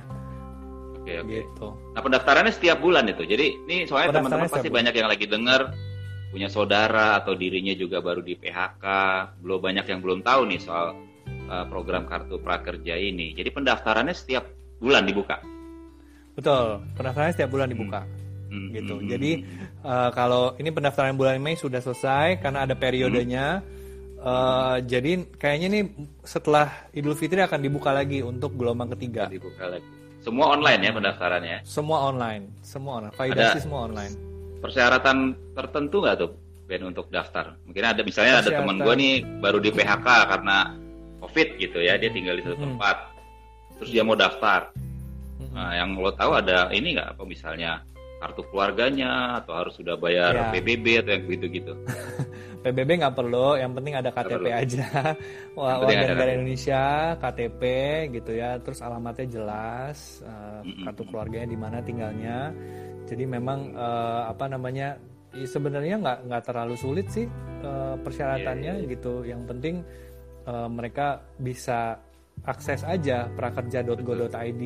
Oke, 1.03 1.19
oke. 1.19 1.28
Gitu. 1.28 1.67
Nah, 1.93 2.01
pendaftarannya 2.01 2.55
setiap 2.55 2.80
bulan 2.80 3.03
itu. 3.11 3.28
Jadi 3.28 3.59
ini 3.67 3.84
soalnya 3.84 4.23
teman-teman 4.23 4.47
pasti 4.47 4.71
bulan. 4.71 4.88
banyak 4.88 4.93
yang 4.95 5.09
lagi 5.11 5.25
dengar 5.28 5.61
punya 6.32 6.47
saudara 6.47 7.19
atau 7.19 7.36
dirinya 7.36 7.75
juga 7.75 7.99
baru 7.99 8.23
di 8.23 8.39
PHK, 8.39 8.86
belum 9.43 9.59
banyak 9.59 9.86
yang 9.86 9.99
belum 10.01 10.25
tahu 10.25 10.49
nih 10.49 10.59
soal 10.63 10.97
uh, 11.51 11.65
program 11.67 12.07
kartu 12.07 12.39
prakerja 12.39 12.95
ini. 12.97 13.36
Jadi 13.36 13.51
pendaftarannya 13.51 14.15
setiap 14.15 14.47
bulan 14.80 15.05
dibuka. 15.05 15.43
Betul, 16.34 16.82
pendaftarannya 16.97 17.36
setiap 17.36 17.51
bulan 17.51 17.69
dibuka. 17.69 18.01
Hmm 18.01 18.22
hmm, 18.54 18.70
gitu. 18.78 18.95
Hmm, 19.01 19.10
Jadi 19.10 19.32
uh, 19.82 20.10
kalau 20.14 20.54
ini 20.62 20.70
pendaftaran 20.70 21.18
bulan 21.18 21.41
Mei 21.41 21.58
sudah 21.58 21.82
selesai 21.82 22.38
karena 22.38 22.70
ada 22.70 22.78
periodenya. 22.78 23.66
Hmm. 23.66 23.82
Uh, 24.24 24.78
jadi 24.88 25.28
kayaknya 25.36 25.68
nih 25.68 25.84
setelah 26.24 26.88
Idul 26.95 27.12
Fitri 27.12 27.43
akan 27.43 27.60
dibuka 27.60 27.91
lagi 27.91 28.24
untuk 28.24 28.56
gelombang 28.56 28.95
ketiga. 28.95 29.28
Dibuka 29.28 29.68
lagi. 29.68 29.84
Semua 30.24 30.56
online 30.56 30.80
ya 30.80 30.91
pendaftarannya? 30.95 31.58
Semua 31.68 32.08
online, 32.08 32.56
semua 32.64 33.04
online. 33.04 33.16
Validasi 33.20 33.60
semua 33.68 33.91
online. 33.91 34.14
Persyaratan 34.64 35.18
tertentu 35.51 35.99
nggak 35.99 36.16
tuh 36.16 36.32
Ben 36.64 36.80
untuk 36.88 37.12
daftar? 37.12 37.60
Mungkin 37.68 37.84
ada 37.84 38.01
misalnya 38.08 38.39
ada 38.39 38.49
teman 38.64 38.80
gue 38.80 38.95
nih 38.95 39.16
baru 39.43 39.60
di 39.60 39.76
PHK 39.76 40.08
karena 40.08 40.72
COVID 41.20 41.47
gitu 41.60 41.84
ya, 41.84 41.99
dia 41.99 42.08
tinggal 42.08 42.39
di 42.39 42.43
satu 42.47 42.56
hmm. 42.56 42.66
tempat, 42.72 42.97
terus 43.76 43.89
dia 43.91 44.04
mau 44.08 44.16
daftar. 44.16 44.72
Hmm. 45.43 45.51
Nah, 45.51 45.72
yang 45.76 45.99
lo 45.99 46.16
tahu 46.16 46.32
ada 46.39 46.72
ini 46.72 46.95
nggak 46.95 47.20
apa 47.20 47.24
misalnya 47.28 47.84
kartu 48.24 48.47
keluarganya 48.47 49.43
atau 49.43 49.51
harus 49.59 49.76
sudah 49.76 49.99
bayar 49.99 50.32
ya. 50.32 50.43
PBB 50.55 51.03
atau 51.03 51.11
yang 51.11 51.24
gitu-gitu? 51.28 51.74
PBB 52.63 53.03
nggak 53.03 53.15
perlu, 53.19 53.59
yang 53.59 53.76
penting 53.76 53.99
ada 53.99 54.07
KTP 54.15 54.47
aja. 54.47 54.88
Wah, 55.59 55.84
warga 55.84 56.15
negara 56.15 56.32
Indonesia, 56.32 57.11
KTP 57.19 57.61
gitu 58.15 58.32
ya, 58.32 58.55
terus 58.63 58.80
alamatnya 58.80 59.28
jelas, 59.28 60.24
uh, 60.24 60.63
kartu 60.88 61.03
keluarganya 61.11 61.51
di 61.51 61.59
mana 61.59 61.84
tinggalnya. 61.84 62.55
Jadi 63.03 63.28
memang 63.28 63.76
uh, 63.76 64.32
apa 64.32 64.47
namanya 64.47 64.95
ya 65.36 65.43
sebenarnya 65.43 65.99
nggak 65.99 66.17
nggak 66.32 66.43
terlalu 66.47 66.80
sulit 66.80 67.11
sih 67.11 67.28
uh, 67.67 67.99
persyaratannya 67.99 68.80
yeah, 68.80 68.84
yeah. 68.88 68.91
gitu. 68.95 69.28
Yang 69.28 69.41
penting 69.51 69.76
uh, 70.47 70.71
mereka 70.71 71.19
bisa 71.36 71.99
akses 72.47 72.88
aja 72.88 73.28
prakerja.go.id 73.36 74.63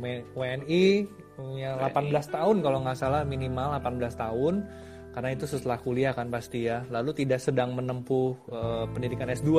WNI 0.00 0.84
punya 1.34 1.76
18 1.78 2.10
tahun 2.30 2.56
kalau 2.62 2.78
nggak 2.86 2.98
salah 2.98 3.22
minimal 3.26 3.76
18 3.78 4.14
tahun. 4.16 4.54
Karena 5.14 5.30
itu 5.30 5.46
setelah 5.46 5.78
kuliah 5.78 6.10
kan 6.10 6.26
pasti 6.26 6.66
ya. 6.66 6.82
Lalu 6.90 7.22
tidak 7.22 7.38
sedang 7.38 7.78
menempuh 7.78 8.34
uh, 8.50 8.84
pendidikan 8.90 9.30
S2 9.30 9.50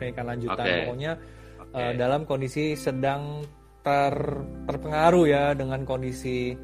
pendidikan 0.00 0.24
lanjutan. 0.32 0.64
Okay. 0.64 0.80
pokoknya 0.88 1.12
okay. 1.60 1.76
Uh, 1.76 1.92
dalam 1.98 2.24
kondisi 2.24 2.72
sedang 2.72 3.44
ter 3.84 4.14
terpengaruh 4.64 5.28
ya 5.28 5.52
dengan 5.52 5.84
kondisi 5.84 6.56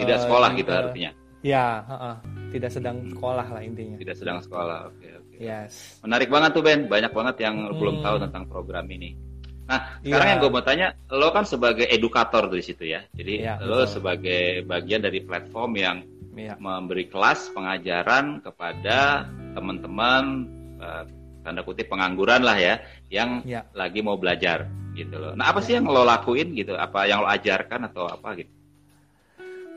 tidak 0.00 0.16
uh, 0.16 0.22
sekolah 0.24 0.48
gitu 0.56 0.70
uh, 0.72 0.80
artinya? 0.88 1.10
Ya 1.44 1.84
uh, 1.84 1.92
uh, 1.92 2.16
tidak 2.48 2.70
sedang 2.72 2.96
sekolah 3.12 3.46
lah 3.52 3.60
intinya. 3.60 3.96
Tidak 4.00 4.16
sedang 4.16 4.40
sekolah 4.40 4.88
oke 4.88 4.96
okay, 4.96 5.10
oke. 5.20 5.28
Okay. 5.36 5.44
yes. 5.44 6.00
Menarik 6.00 6.32
banget 6.32 6.50
tuh 6.56 6.64
Ben. 6.64 6.88
Banyak 6.88 7.12
banget 7.12 7.36
yang 7.44 7.56
hmm. 7.68 7.76
belum 7.76 7.96
tahu 8.00 8.16
tentang 8.24 8.44
program 8.48 8.88
ini 8.88 9.29
Nah, 9.70 10.02
sekarang 10.02 10.26
yeah. 10.26 10.32
yang 10.34 10.40
gue 10.42 10.50
mau 10.50 10.64
tanya, 10.66 10.88
lo 11.14 11.30
kan 11.30 11.46
sebagai 11.46 11.86
edukator 11.86 12.50
tuh 12.50 12.58
di 12.58 12.66
situ 12.66 12.90
ya. 12.90 13.06
Jadi 13.14 13.46
yeah, 13.46 13.62
lo 13.62 13.86
betul. 13.86 14.02
sebagai 14.02 14.66
bagian 14.66 15.00
dari 15.06 15.22
platform 15.22 15.70
yang 15.78 15.96
yeah. 16.34 16.58
memberi 16.58 17.06
kelas 17.06 17.54
pengajaran 17.54 18.42
kepada 18.42 19.30
teman-teman 19.54 20.50
uh, 20.82 21.06
tanda 21.46 21.62
kutip 21.62 21.86
pengangguran 21.86 22.42
lah 22.42 22.58
ya, 22.58 22.82
yang 23.14 23.46
yeah. 23.46 23.62
lagi 23.70 24.02
mau 24.02 24.18
belajar 24.18 24.66
gitu 24.98 25.22
loh. 25.22 25.38
Nah, 25.38 25.54
apa 25.54 25.62
sih 25.62 25.78
yang 25.78 25.86
lo 25.86 26.02
lakuin 26.02 26.50
gitu? 26.58 26.74
Apa 26.74 27.06
yang 27.06 27.22
lo 27.22 27.30
ajarkan 27.30 27.86
atau 27.94 28.10
apa 28.10 28.42
gitu? 28.42 28.50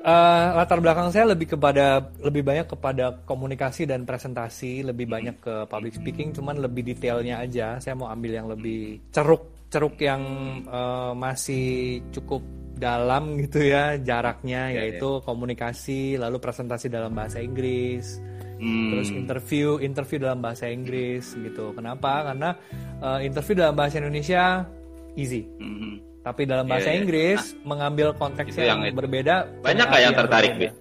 Uh, 0.04 0.60
latar 0.60 0.84
belakang 0.84 1.16
saya 1.16 1.32
lebih 1.32 1.56
kepada 1.56 2.12
lebih 2.20 2.44
banyak 2.44 2.68
kepada 2.68 3.24
komunikasi 3.24 3.88
dan 3.88 4.04
presentasi, 4.04 4.84
lebih 4.84 5.08
banyak 5.08 5.40
ke 5.40 5.64
public 5.72 5.96
speaking, 5.96 6.36
cuman 6.36 6.60
lebih 6.60 6.84
detailnya 6.84 7.40
aja. 7.40 7.80
Saya 7.80 7.96
mau 7.96 8.12
ambil 8.12 8.36
yang 8.36 8.52
lebih 8.52 9.00
ceruk 9.16 9.53
ceruk 9.74 9.98
yang 9.98 10.22
uh, 10.70 11.18
masih 11.18 11.98
cukup 12.14 12.46
dalam 12.78 13.42
gitu 13.42 13.66
ya 13.66 13.98
jaraknya 13.98 14.70
ya, 14.70 14.86
yaitu 14.86 15.18
ya. 15.18 15.24
komunikasi 15.26 16.22
lalu 16.22 16.38
presentasi 16.38 16.94
dalam 16.94 17.18
bahasa 17.18 17.42
Inggris. 17.42 18.22
Hmm. 18.64 18.96
terus 18.96 19.12
interview 19.12 19.82
interview 19.84 20.24
dalam 20.24 20.40
bahasa 20.40 20.70
Inggris 20.70 21.34
gitu. 21.34 21.74
Kenapa? 21.74 22.32
Karena 22.32 22.54
uh, 23.02 23.20
interview 23.20 23.60
dalam 23.60 23.76
bahasa 23.76 23.98
Indonesia 23.98 24.70
easy. 25.18 25.50
Hmm. 25.58 26.00
tapi 26.24 26.48
dalam 26.48 26.64
bahasa 26.64 26.88
yeah, 26.88 27.04
Inggris 27.04 27.52
nah, 27.52 27.76
mengambil 27.76 28.16
konteks 28.16 28.56
yang, 28.56 28.80
yang 28.80 28.96
berbeda 28.96 29.60
banyak 29.60 29.86
nggak 29.92 30.02
yang 30.08 30.16
tertarik 30.16 30.52
yang 30.56 30.76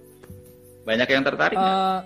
banyak 0.87 1.07
yang 1.11 1.23
tertarik 1.27 1.57
uh, 1.59 1.99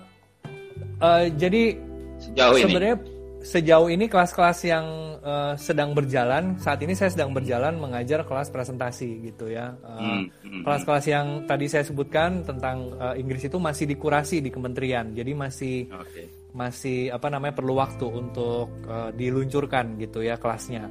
uh, 0.98 1.22
jadi 1.38 1.78
sejauh 2.18 2.58
sebenarnya 2.58 2.98
sejauh 3.38 3.86
ini 3.86 4.10
kelas-kelas 4.10 4.58
yang 4.66 4.86
uh, 5.22 5.54
sedang 5.54 5.94
berjalan 5.94 6.58
saat 6.58 6.82
ini 6.82 6.92
saya 6.98 7.14
sedang 7.14 7.30
berjalan 7.30 7.78
mengajar 7.78 8.26
kelas 8.26 8.50
presentasi 8.50 9.30
gitu 9.30 9.50
ya. 9.50 9.78
Uh, 9.86 10.26
kelas-kelas 10.66 11.04
yang 11.06 11.26
tadi 11.46 11.70
saya 11.70 11.86
sebutkan 11.86 12.42
tentang 12.42 12.90
uh, 12.98 13.14
Inggris 13.14 13.46
itu 13.46 13.56
masih 13.62 13.86
dikurasi 13.86 14.42
di 14.42 14.50
kementerian. 14.50 15.14
Jadi 15.14 15.32
masih 15.38 15.86
okay. 15.86 16.26
masih 16.50 17.14
apa 17.14 17.30
namanya 17.30 17.54
perlu 17.54 17.78
waktu 17.78 18.06
untuk 18.10 18.74
uh, 18.90 19.14
diluncurkan 19.14 19.94
gitu 20.02 20.26
ya 20.26 20.34
kelasnya. 20.34 20.90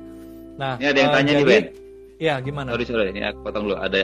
Nah 0.55 0.79
ini 0.79 0.87
ada 0.87 0.99
yang 0.99 1.11
uh, 1.11 1.15
tanya 1.19 1.31
jadi, 1.35 1.41
nih 1.43 1.47
Ben 1.47 1.65
ya 2.17 2.33
gimana? 2.39 2.69
Sorry 2.73 2.85
sorry. 2.87 3.11
Ini 3.11 3.21
aku 3.35 3.39
potong 3.43 3.63
dulu. 3.67 3.77
Ada 3.77 4.01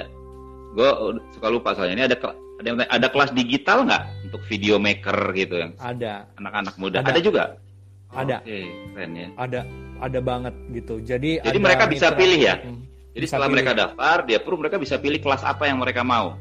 gue 0.73 0.89
suka 1.31 1.47
lupa 1.47 1.69
soalnya. 1.73 1.95
Ini 1.95 2.05
ada 2.11 2.17
ada 2.59 2.69
ada 2.91 3.07
kelas 3.07 3.31
digital 3.31 3.87
nggak 3.87 4.03
untuk 4.29 4.41
video 4.51 4.75
maker 4.77 5.31
gitu 5.31 5.55
yang 5.63 5.71
ada. 5.79 6.27
Anak-anak 6.37 6.75
muda. 6.75 6.99
Ada, 6.99 7.17
ada 7.17 7.21
juga 7.23 7.43
ada. 8.13 8.37
Oke, 8.45 8.61
keren 8.93 9.11
ya. 9.17 9.27
Ada, 9.35 9.59
ada 9.99 10.19
banget 10.23 10.55
gitu. 10.71 10.95
Jadi 11.01 11.41
Jadi 11.41 11.59
mereka 11.59 11.85
bisa 11.89 12.07
mitra, 12.13 12.19
pilih 12.19 12.39
ya. 12.39 12.55
Hmm, 12.61 12.81
Jadi 13.13 13.25
setelah 13.25 13.47
pilih. 13.49 13.55
mereka 13.59 13.71
daftar, 13.73 14.17
dia 14.25 14.39
perlu 14.41 14.57
mereka 14.61 14.77
bisa 14.79 14.95
pilih 14.97 15.19
kelas 15.19 15.41
apa 15.43 15.63
yang 15.67 15.77
mereka 15.81 16.01
mau. 16.05 16.37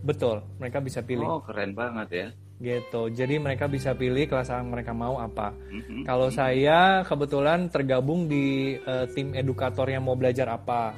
Betul, 0.00 0.40
mereka 0.56 0.80
bisa 0.80 1.04
pilih. 1.04 1.28
Oh, 1.28 1.40
keren 1.44 1.76
banget 1.76 2.08
ya. 2.08 2.28
Gitu. 2.60 3.02
Jadi 3.16 3.40
mereka 3.40 3.64
bisa 3.72 3.96
pilih 3.96 4.28
kelas 4.28 4.52
yang 4.52 4.68
mereka 4.68 4.92
mau 4.92 5.16
apa. 5.16 5.52
Mm-hmm. 5.52 6.04
Kalau 6.04 6.28
mm-hmm. 6.28 6.40
saya 6.44 6.78
kebetulan 7.08 7.72
tergabung 7.72 8.28
di 8.28 8.76
uh, 8.84 9.08
tim 9.16 9.32
edukator 9.32 9.88
yang 9.88 10.04
mau 10.04 10.16
belajar 10.16 10.44
apa. 10.52 10.92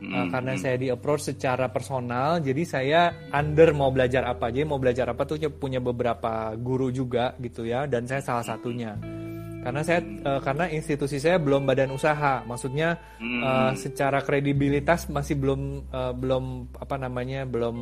Mm-hmm. 0.00 0.08
Uh, 0.16 0.26
karena 0.32 0.52
saya 0.56 0.76
di 0.80 0.88
approach 0.88 1.32
secara 1.32 1.68
personal, 1.68 2.40
jadi 2.40 2.62
saya 2.64 3.00
under 3.28 3.76
mau 3.76 3.92
belajar 3.92 4.24
apa. 4.24 4.48
Jadi 4.48 4.64
mau 4.64 4.80
belajar 4.80 5.12
apa 5.12 5.28
tuh 5.28 5.36
punya 5.52 5.84
beberapa 5.84 6.56
guru 6.56 6.88
juga 6.88 7.36
gitu 7.44 7.68
ya, 7.68 7.84
dan 7.84 8.08
saya 8.08 8.24
salah 8.24 8.44
satunya 8.44 9.21
karena 9.62 9.80
saya 9.86 10.00
uh, 10.02 10.40
karena 10.42 10.66
institusi 10.74 11.22
saya 11.22 11.38
belum 11.38 11.62
badan 11.62 11.94
usaha 11.94 12.42
maksudnya 12.42 12.98
hmm. 13.22 13.40
uh, 13.40 13.72
secara 13.78 14.18
kredibilitas 14.18 15.06
masih 15.06 15.38
belum 15.38 15.86
uh, 15.86 16.10
belum 16.10 16.74
apa 16.82 16.98
namanya 16.98 17.46
belum 17.46 17.76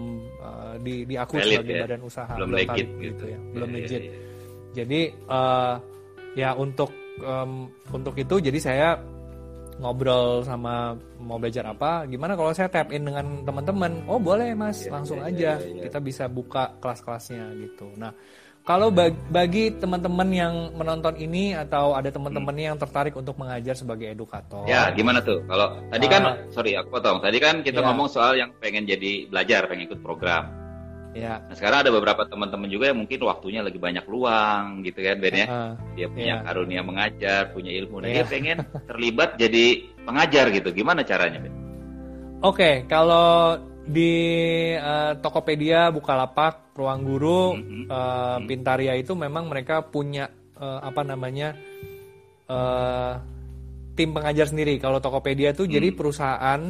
uh, 0.45 0.75
di 0.85 1.09
diakui 1.09 1.41
sebagai 1.41 1.81
ya? 1.81 1.83
badan 1.89 2.03
usaha 2.05 2.33
belum, 2.37 2.49
belum 2.53 2.61
legit 2.61 2.89
gitu. 2.89 3.01
gitu 3.09 3.25
ya 3.33 3.39
belum 3.57 3.69
yeah, 3.73 3.77
legit 3.81 4.03
yeah, 4.05 4.13
yeah. 4.13 4.75
jadi 4.77 5.01
uh, 5.33 5.75
ya 6.37 6.51
untuk 6.53 6.93
um, 7.25 7.73
untuk 7.91 8.15
itu 8.21 8.37
jadi 8.45 8.59
saya 8.61 8.89
ngobrol 9.81 10.45
sama 10.45 10.93
mau 11.17 11.41
belajar 11.41 11.65
apa 11.73 12.05
gimana 12.05 12.37
kalau 12.37 12.53
saya 12.53 12.69
tap 12.69 12.93
in 12.93 13.09
dengan 13.09 13.41
teman-teman 13.41 14.05
oh 14.05 14.21
boleh 14.21 14.53
mas 14.53 14.85
yeah, 14.85 14.93
langsung 14.93 15.25
yeah, 15.25 15.29
aja 15.33 15.53
yeah, 15.57 15.57
yeah. 15.65 15.83
kita 15.89 15.99
bisa 16.05 16.29
buka 16.29 16.77
kelas-kelasnya 16.77 17.57
gitu 17.57 17.89
nah 17.97 18.13
kalau 18.61 18.93
bagi 19.33 19.73
teman-teman 19.73 20.29
yang 20.31 20.55
menonton 20.77 21.17
ini 21.17 21.57
atau 21.57 21.97
ada 21.97 22.13
teman-teman 22.13 22.53
hmm. 22.53 22.67
yang 22.71 22.77
tertarik 22.77 23.17
untuk 23.17 23.35
mengajar 23.41 23.73
sebagai 23.73 24.13
edukator. 24.13 24.69
Ya, 24.69 24.93
gimana 24.93 25.25
tuh? 25.25 25.43
Kalau 25.49 25.81
tadi 25.89 26.07
kan 26.07 26.23
uh, 26.29 26.37
sorry 26.53 26.77
aku 26.77 26.93
potong. 26.93 27.25
Tadi 27.25 27.41
kan 27.41 27.65
kita 27.65 27.81
ya. 27.81 27.87
ngomong 27.91 28.09
soal 28.13 28.37
yang 28.37 28.53
pengen 28.61 28.85
jadi 28.85 29.27
belajar, 29.33 29.65
pengen 29.65 29.89
ikut 29.89 30.05
program. 30.05 30.61
Ya. 31.11 31.43
Nah, 31.43 31.57
sekarang 31.59 31.83
ada 31.83 31.91
beberapa 31.91 32.23
teman-teman 32.23 32.71
juga 32.71 32.95
yang 32.95 33.03
mungkin 33.03 33.19
waktunya 33.27 33.67
lagi 33.67 33.83
banyak 33.83 34.07
luang 34.07 34.87
gitu 34.87 35.03
kan 35.03 35.17
Ben 35.19 35.35
ya. 35.35 35.47
Uh, 35.51 35.73
dia 35.99 36.07
punya 36.07 36.35
ya. 36.39 36.45
karunia 36.47 36.83
mengajar, 36.87 37.43
punya 37.51 37.73
ilmu. 37.75 37.99
Nah, 37.99 38.09
ya. 38.13 38.23
dia 38.23 38.25
pengen 38.31 38.59
terlibat 38.91 39.35
jadi 39.35 39.91
pengajar 40.07 40.55
gitu. 40.55 40.69
Gimana 40.71 41.03
caranya, 41.03 41.43
Ben? 41.43 41.55
Oke, 42.41 42.57
okay, 42.57 42.75
kalau 42.87 43.59
di 43.91 44.13
uh, 44.79 45.19
Tokopedia, 45.19 45.91
Bukalapak, 45.91 46.70
Ruang 46.81 47.05
Guru, 47.05 47.43
mm-hmm. 47.57 47.85
uh, 47.93 48.39
Pintaria 48.49 48.97
itu 48.97 49.13
memang 49.13 49.53
mereka 49.53 49.85
punya 49.85 50.33
uh, 50.57 50.81
apa 50.81 51.05
namanya 51.05 51.53
uh, 52.49 53.21
tim 53.93 54.17
pengajar 54.17 54.49
sendiri. 54.49 54.81
Kalau 54.81 54.97
Tokopedia 54.99 55.53
itu 55.53 55.69
mm-hmm. 55.69 55.77
jadi 55.77 55.89
perusahaan 55.93 56.61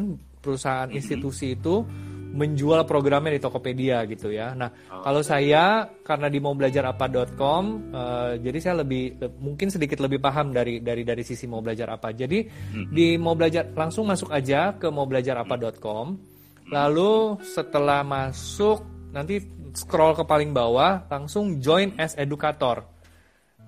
perusahaan 0.43 0.91
mm-hmm. 0.91 0.99
institusi 0.99 1.55
itu 1.55 1.87
menjual 2.31 2.87
programnya 2.87 3.35
di 3.35 3.43
Tokopedia 3.43 4.07
gitu 4.07 4.31
ya. 4.31 4.55
Nah, 4.55 4.71
oh, 4.71 5.03
kalau 5.03 5.19
saya 5.19 5.91
karena 6.07 6.31
di 6.31 6.39
mau 6.39 6.55
belajar 6.55 6.87
apa.com, 6.87 7.91
uh, 7.91 8.39
jadi 8.39 8.59
saya 8.63 8.75
lebih 8.87 9.19
mungkin 9.43 9.67
sedikit 9.67 9.99
lebih 9.99 10.23
paham 10.23 10.55
dari 10.55 10.79
dari 10.79 11.03
dari 11.03 11.27
sisi 11.27 11.51
mau 11.51 11.59
belajar 11.59 11.91
apa. 11.91 12.15
Jadi 12.15 12.39
mm-hmm. 12.47 12.87
di 12.91 13.19
mau 13.19 13.35
belajar 13.35 13.71
langsung 13.75 14.07
masuk 14.07 14.31
aja 14.31 14.79
ke 14.79 14.87
mau 14.91 15.07
belajar 15.11 15.43
apa.com 15.43 16.31
Lalu 16.71 17.43
setelah 17.43 18.07
masuk 18.07 18.87
nanti 19.11 19.43
scroll 19.75 20.17
ke 20.17 20.25
paling 20.25 20.51
bawah 20.51 21.07
langsung 21.07 21.59
join 21.61 21.95
as 22.01 22.17
educator. 22.17 22.87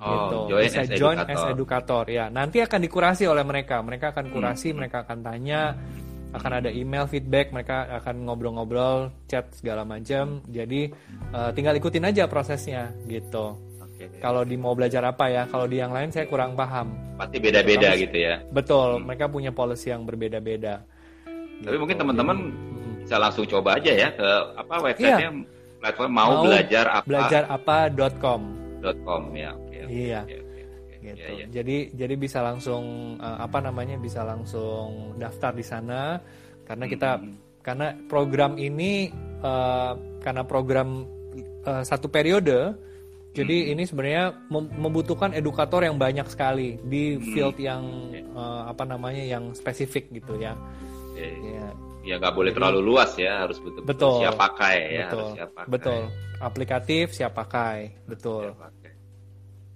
Oh, 0.02 0.10
gitu. 0.10 0.38
Join 0.58 0.66
Bisa 0.66 0.82
as 0.82 0.90
join 0.98 1.16
educator. 1.22 1.46
as 1.46 1.52
educator 1.54 2.04
ya. 2.10 2.26
Nanti 2.26 2.58
akan 2.58 2.80
dikurasi 2.82 3.24
oleh 3.30 3.46
mereka. 3.46 3.78
Mereka 3.82 4.10
akan 4.10 4.26
kurasi, 4.34 4.72
hmm. 4.72 4.76
mereka 4.82 5.06
akan 5.06 5.18
tanya, 5.22 5.78
akan 6.34 6.52
ada 6.58 6.70
email 6.74 7.06
feedback, 7.06 7.54
mereka 7.54 7.86
akan 8.02 8.26
ngobrol-ngobrol, 8.26 9.14
chat 9.30 9.46
segala 9.54 9.86
macam. 9.86 10.42
Jadi 10.50 10.90
uh, 11.30 11.54
tinggal 11.54 11.78
ikutin 11.78 12.08
aja 12.08 12.26
prosesnya 12.26 12.90
gitu. 13.06 13.54
Kalau 14.18 14.42
di 14.42 14.58
mau 14.58 14.74
belajar 14.74 15.06
apa 15.06 15.30
ya? 15.30 15.46
Kalau 15.46 15.70
di 15.70 15.78
yang 15.78 15.94
lain 15.94 16.10
saya 16.10 16.26
kurang 16.26 16.58
paham. 16.58 16.90
Pasti 17.14 17.38
beda-beda 17.38 17.94
gitu 17.94 18.18
ya. 18.18 18.42
Betul, 18.50 18.98
hmm. 18.98 19.06
mereka 19.06 19.30
punya 19.30 19.54
policy 19.54 19.94
yang 19.94 20.02
berbeda-beda. 20.02 20.82
Tapi 21.62 21.70
gitu. 21.70 21.78
mungkin 21.78 21.94
teman-teman 21.94 22.38
bisa 23.02 23.18
langsung 23.18 23.46
coba 23.46 23.78
aja 23.78 23.92
ya 23.94 24.08
ke 24.14 24.28
apa 24.58 24.74
websitenya 24.78 25.30
iya. 25.30 25.61
Platform 25.82 26.10
mau, 26.14 26.30
mau 26.30 26.42
belajar 26.46 26.84
apa 26.86 27.06
belajar 27.10 27.42
apa.com 27.50 28.42
.com 29.02 29.22
ya 29.34 29.50
oke 29.58 29.66
okay, 29.66 29.82
iya 29.90 30.20
okay, 30.22 30.38
okay, 30.38 30.62
okay. 30.70 30.96
gitu 31.02 31.18
ya, 31.26 31.38
ya. 31.42 31.46
jadi 31.50 31.76
jadi 31.98 32.14
bisa 32.14 32.38
langsung 32.40 33.18
uh, 33.18 33.38
apa 33.42 33.58
namanya 33.58 33.98
bisa 33.98 34.22
langsung 34.22 35.18
daftar 35.18 35.50
di 35.50 35.66
sana 35.66 36.22
karena 36.62 36.86
kita 36.86 37.10
hmm. 37.18 37.62
karena 37.66 37.86
program 38.06 38.54
ini 38.54 39.10
uh, 39.42 39.98
karena 40.22 40.46
program 40.46 41.02
uh, 41.66 41.82
satu 41.82 42.06
periode 42.06 42.78
jadi 43.32 43.56
hmm. 43.64 43.72
ini 43.72 43.82
sebenarnya 43.88 44.24
membutuhkan 44.52 45.32
edukator 45.32 45.80
yang 45.80 45.96
banyak 45.96 46.28
sekali 46.28 46.76
di 46.84 47.16
hmm. 47.16 47.32
field 47.32 47.56
yang 47.56 47.82
uh, 48.36 48.68
apa 48.68 48.84
namanya 48.84 49.24
yang 49.24 49.56
spesifik 49.56 50.12
gitu 50.12 50.36
ya. 50.36 50.52
Yeah. 51.16 51.32
Ya, 51.40 51.66
ya 52.02 52.18
nggak 52.18 52.34
boleh 52.34 52.50
Jadi, 52.50 52.58
terlalu 52.58 52.80
luas 52.82 53.10
ya, 53.14 53.46
harus 53.46 53.58
betul, 53.62 53.82
betul 53.86 54.18
siap 54.22 54.34
pakai 54.38 54.76
ya, 54.78 55.06
betul, 55.06 55.18
harus 55.18 55.30
siap 55.38 55.50
pakai. 55.54 55.70
Betul. 55.70 56.00
Aplikatif 56.42 57.04
siap 57.14 57.32
pakai, 57.38 57.78
betul. 58.10 58.44
Siap 58.50 58.58
pakai. 58.58 58.90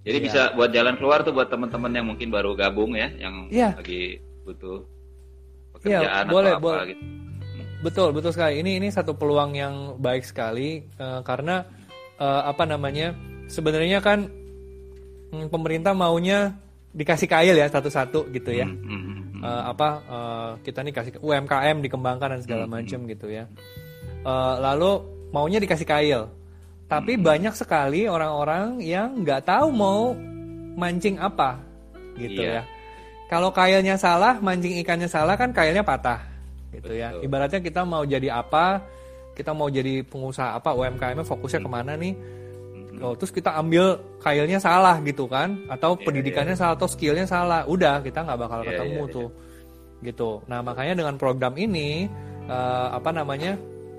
Jadi 0.07 0.17
ya. 0.19 0.23
bisa 0.23 0.41
buat 0.55 0.69
jalan 0.71 0.95
keluar 0.99 1.19
tuh 1.23 1.33
buat 1.35 1.47
teman-teman 1.47 1.91
yang 1.91 2.05
mungkin 2.07 2.27
baru 2.31 2.51
gabung 2.55 2.95
ya, 2.95 3.07
yang 3.15 3.47
ya. 3.51 3.75
lagi 3.75 4.19
butuh 4.43 4.83
iya, 5.83 6.03
pekerjaan 6.03 6.25
ya, 6.27 6.31
boleh, 6.31 6.51
atau 6.55 6.59
apa 6.59 6.67
boleh. 6.67 6.85
gitu. 6.91 7.03
Betul, 7.77 8.09
betul 8.09 8.31
sekali. 8.33 8.53
Ini 8.59 8.71
ini 8.81 8.87
satu 8.89 9.13
peluang 9.13 9.53
yang 9.53 9.75
baik 10.01 10.25
sekali 10.25 10.81
uh, 10.97 11.21
karena 11.21 11.63
uh, 12.17 12.49
apa 12.49 12.65
namanya? 12.65 13.13
sebenarnya 13.47 14.03
kan 14.03 14.27
hmm, 15.31 15.47
pemerintah 15.47 15.95
maunya 15.95 16.59
dikasih 16.91 17.31
kail 17.31 17.55
ya 17.55 17.67
satu-satu 17.71 18.27
gitu 18.35 18.51
ya. 18.51 18.67
Hmm, 18.67 18.83
hmm, 18.83 19.16
hmm. 19.37 19.43
Uh, 19.45 19.63
apa 19.71 19.89
uh, 20.09 20.49
kita 20.65 20.81
nih 20.81 20.93
kasih 20.93 21.13
UMKM 21.21 21.77
dikembangkan 21.85 22.37
dan 22.37 22.41
segala 22.41 22.65
hmm, 22.65 22.73
hmm. 22.73 22.83
macam 22.83 22.99
gitu 23.05 23.27
ya. 23.29 23.45
Uh, 24.25 24.55
lalu 24.59 24.91
maunya 25.31 25.61
dikasih 25.61 25.87
kail. 25.87 26.21
Tapi 26.87 27.19
hmm. 27.19 27.23
banyak 27.23 27.53
sekali 27.53 28.07
orang-orang 28.09 28.81
yang 28.81 29.21
nggak 29.21 29.45
tahu 29.45 29.69
mau 29.71 30.15
mancing 30.77 31.19
apa 31.19 31.59
gitu 32.17 32.41
yeah. 32.41 32.63
ya. 32.63 32.75
Kalau 33.27 33.51
kailnya 33.51 33.99
salah, 33.99 34.39
mancing 34.39 34.79
ikannya 34.79 35.11
salah 35.11 35.35
kan 35.35 35.51
kailnya 35.51 35.83
patah 35.83 36.23
gitu 36.71 36.95
ya. 36.95 37.11
Betul. 37.11 37.21
ya. 37.21 37.25
Ibaratnya 37.27 37.59
kita 37.59 37.81
mau 37.83 38.03
jadi 38.07 38.31
apa, 38.31 38.79
kita 39.35 39.51
mau 39.51 39.67
jadi 39.67 40.01
pengusaha 40.07 40.55
apa, 40.55 40.71
UMKM-nya 40.71 41.27
fokusnya 41.27 41.59
hmm. 41.59 41.67
ke 41.67 41.71
mana 41.71 41.93
nih? 41.99 42.13
Oh 43.01 43.13
terus 43.13 43.29
kita 43.29 43.53
ambil 43.57 44.01
kailnya 44.21 44.57
salah 44.57 44.97
gitu 45.05 45.29
kan 45.29 45.57
atau 45.69 45.93
yeah, 45.93 46.03
pendidikannya 46.03 46.55
yeah. 46.57 46.61
salah 46.61 46.73
atau 46.75 46.89
skillnya 46.89 47.25
salah 47.29 47.61
udah 47.69 48.01
kita 48.01 48.25
nggak 48.25 48.39
bakal 48.39 48.59
yeah, 48.61 48.67
ketemu 48.73 49.01
yeah, 49.01 49.13
tuh 49.13 49.27
yeah. 49.29 50.05
gitu 50.11 50.29
nah 50.49 50.59
makanya 50.65 50.93
dengan 51.05 51.15
program 51.15 51.53
ini 51.57 52.09
uh, 52.49 52.97
apa 52.97 53.09
namanya 53.13 53.57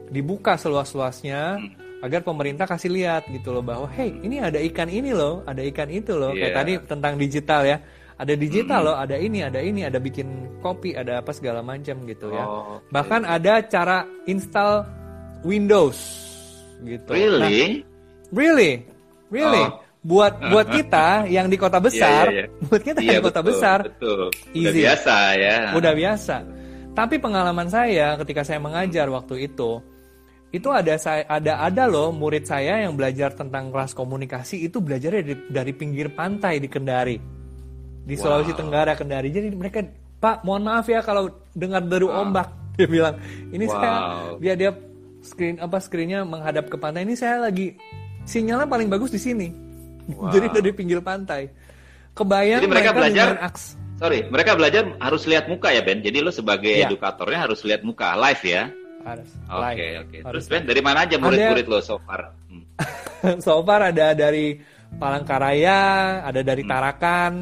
dibuka 0.09 0.57
seluas-luasnya 0.59 1.61
hmm. 1.61 2.05
agar 2.05 2.21
pemerintah 2.25 2.67
kasih 2.67 2.91
lihat 2.91 3.29
gitu 3.31 3.55
loh 3.55 3.63
bahwa 3.63 3.87
hey 3.93 4.11
ini 4.25 4.43
ada 4.43 4.59
ikan 4.73 4.89
ini 4.91 5.15
loh 5.15 5.45
ada 5.47 5.63
ikan 5.69 5.89
itu 5.93 6.17
loh 6.17 6.35
yeah. 6.35 6.51
kayak 6.51 6.53
iya. 6.53 6.59
tadi 6.59 6.73
tentang 6.89 7.15
digital 7.21 7.63
ya 7.63 7.79
ada 8.19 8.35
digital 8.35 8.81
hmm. 8.83 8.89
loh 8.91 8.97
ada 8.99 9.17
ini 9.17 9.39
ada 9.47 9.61
ini 9.63 9.81
ada 9.87 10.03
bikin 10.03 10.59
kopi 10.59 10.99
ada 10.99 11.23
apa 11.23 11.31
segala 11.31 11.63
macam 11.63 12.03
gitu 12.03 12.35
ya 12.35 12.43
oh, 12.43 12.83
okay. 12.83 12.91
bahkan 12.91 13.23
ada 13.23 13.63
cara 13.63 14.03
install 14.27 14.83
Windows 15.47 15.99
gitu 16.83 17.15
really 17.15 17.87
nah, 17.87 17.88
Really? 18.33 18.85
Really? 19.33 19.65
Oh. 19.65 19.81
Buat 19.99 20.41
buat 20.53 20.67
kita 20.71 21.27
yang 21.27 21.51
di 21.51 21.59
kota 21.59 21.83
besar, 21.83 22.31
yeah, 22.31 22.47
yeah, 22.47 22.49
yeah. 22.49 22.67
buat 22.71 22.83
kita 22.87 22.99
yeah, 23.03 23.09
yang 23.09 23.21
di 23.21 23.27
kota 23.29 23.43
besar, 23.43 23.79
betul. 23.85 24.31
Udah 24.31 24.73
easy. 24.73 24.81
biasa 24.85 25.15
ya. 25.37 25.57
Udah 25.75 25.93
biasa. 25.93 26.37
Tapi 26.95 27.15
pengalaman 27.23 27.69
saya 27.71 28.15
ketika 28.19 28.43
saya 28.43 28.59
mengajar 28.59 29.07
waktu 29.11 29.51
itu, 29.51 29.83
itu 30.49 30.69
ada 30.73 30.97
saya 30.97 31.29
ada 31.29 31.61
ada 31.61 31.85
loh 31.85 32.09
murid 32.09 32.49
saya 32.49 32.81
yang 32.81 32.97
belajar 32.97 33.37
tentang 33.37 33.69
kelas 33.69 33.93
komunikasi 33.93 34.65
itu 34.65 34.81
belajar 34.81 35.21
dari, 35.21 35.37
dari 35.53 35.73
pinggir 35.77 36.09
pantai 36.17 36.57
di 36.57 36.69
Kendari 36.73 37.21
di 38.09 38.15
wow. 38.17 38.21
Sulawesi 38.25 38.57
Tenggara 38.57 38.97
Kendari 38.97 39.29
jadi 39.29 39.53
mereka 39.53 39.85
Pak 40.19 40.43
mohon 40.49 40.65
maaf 40.65 40.89
ya 40.89 41.05
kalau 41.05 41.29
dengar 41.53 41.85
deru 41.85 42.09
wow. 42.09 42.25
ombak 42.25 42.49
dia 42.81 42.89
bilang 42.89 43.21
ini 43.53 43.69
wow. 43.69 43.73
saya 43.77 43.93
dia 44.41 44.55
dia 44.57 44.71
screen 45.21 45.61
apa 45.61 45.77
screennya 45.85 46.25
menghadap 46.25 46.73
ke 46.73 46.81
pantai 46.81 47.05
ini 47.05 47.13
saya 47.13 47.45
lagi 47.45 47.77
sinyalnya 48.29 48.69
paling 48.69 48.93
bagus 48.93 49.09
di 49.09 49.21
sini. 49.21 49.49
Wow. 50.13 50.29
Jadi 50.37 50.47
dari 50.53 50.71
pinggir 50.77 51.01
pantai. 51.01 51.49
Kebayang 52.13 52.61
Jadi 52.61 52.69
mereka, 52.69 52.93
mereka 52.93 52.99
belajar 53.01 53.29
aks. 53.41 53.63
Sorry, 53.99 54.21
mereka 54.31 54.55
belajar 54.55 54.83
harus 55.01 55.23
lihat 55.27 55.51
muka 55.51 55.73
ya 55.73 55.83
Ben. 55.83 56.05
Jadi 56.05 56.19
lo 56.21 56.31
sebagai 56.31 56.71
ya. 56.71 56.87
edukatornya 56.87 57.49
harus 57.49 57.65
lihat 57.65 57.83
muka 57.83 58.15
live 58.15 58.45
ya. 58.45 58.63
Harus. 59.03 59.31
Oke 59.49 59.65
okay, 59.65 59.91
oke. 59.99 60.09
Okay. 60.13 60.21
Terus 60.23 60.45
Ben 60.47 60.63
dari 60.69 60.81
mana 60.85 61.09
aja 61.09 61.17
murid-murid 61.17 61.67
lo 61.67 61.79
so 61.81 61.97
far? 62.05 62.37
Hmm. 62.51 62.65
so 63.45 63.59
far 63.65 63.91
ada 63.91 64.15
dari 64.15 64.61
Palangkaraya, 64.89 65.81
ada 66.27 66.41
dari 66.43 66.63
hmm. 66.63 66.71
Tarakan, 66.71 67.33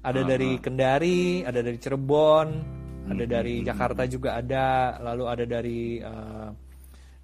ada 0.00 0.20
uh-huh. 0.20 0.28
dari 0.28 0.50
Kendari, 0.60 1.44
ada 1.44 1.60
dari 1.60 1.78
Cirebon, 1.80 2.48
hmm. 2.48 3.12
ada 3.12 3.24
dari 3.24 3.54
hmm. 3.60 3.66
Jakarta 3.68 4.02
juga 4.08 4.36
ada, 4.40 4.96
lalu 5.00 5.24
ada 5.28 5.44
dari 5.44 5.80
uh, 6.00 6.48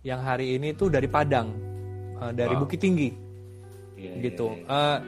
yang 0.04 0.20
hari 0.20 0.60
ini 0.60 0.76
tuh 0.76 0.92
dari 0.92 1.08
Padang 1.08 1.71
uh, 2.22 2.30
dari 2.30 2.54
wow. 2.54 2.62
Bukit 2.62 2.78
Tinggi 2.78 3.10
yeah, 3.98 4.14
iya, 4.14 4.22
gitu 4.30 4.54
yeah, 4.54 4.62
yeah. 4.62 4.70
Uh, 4.70 4.98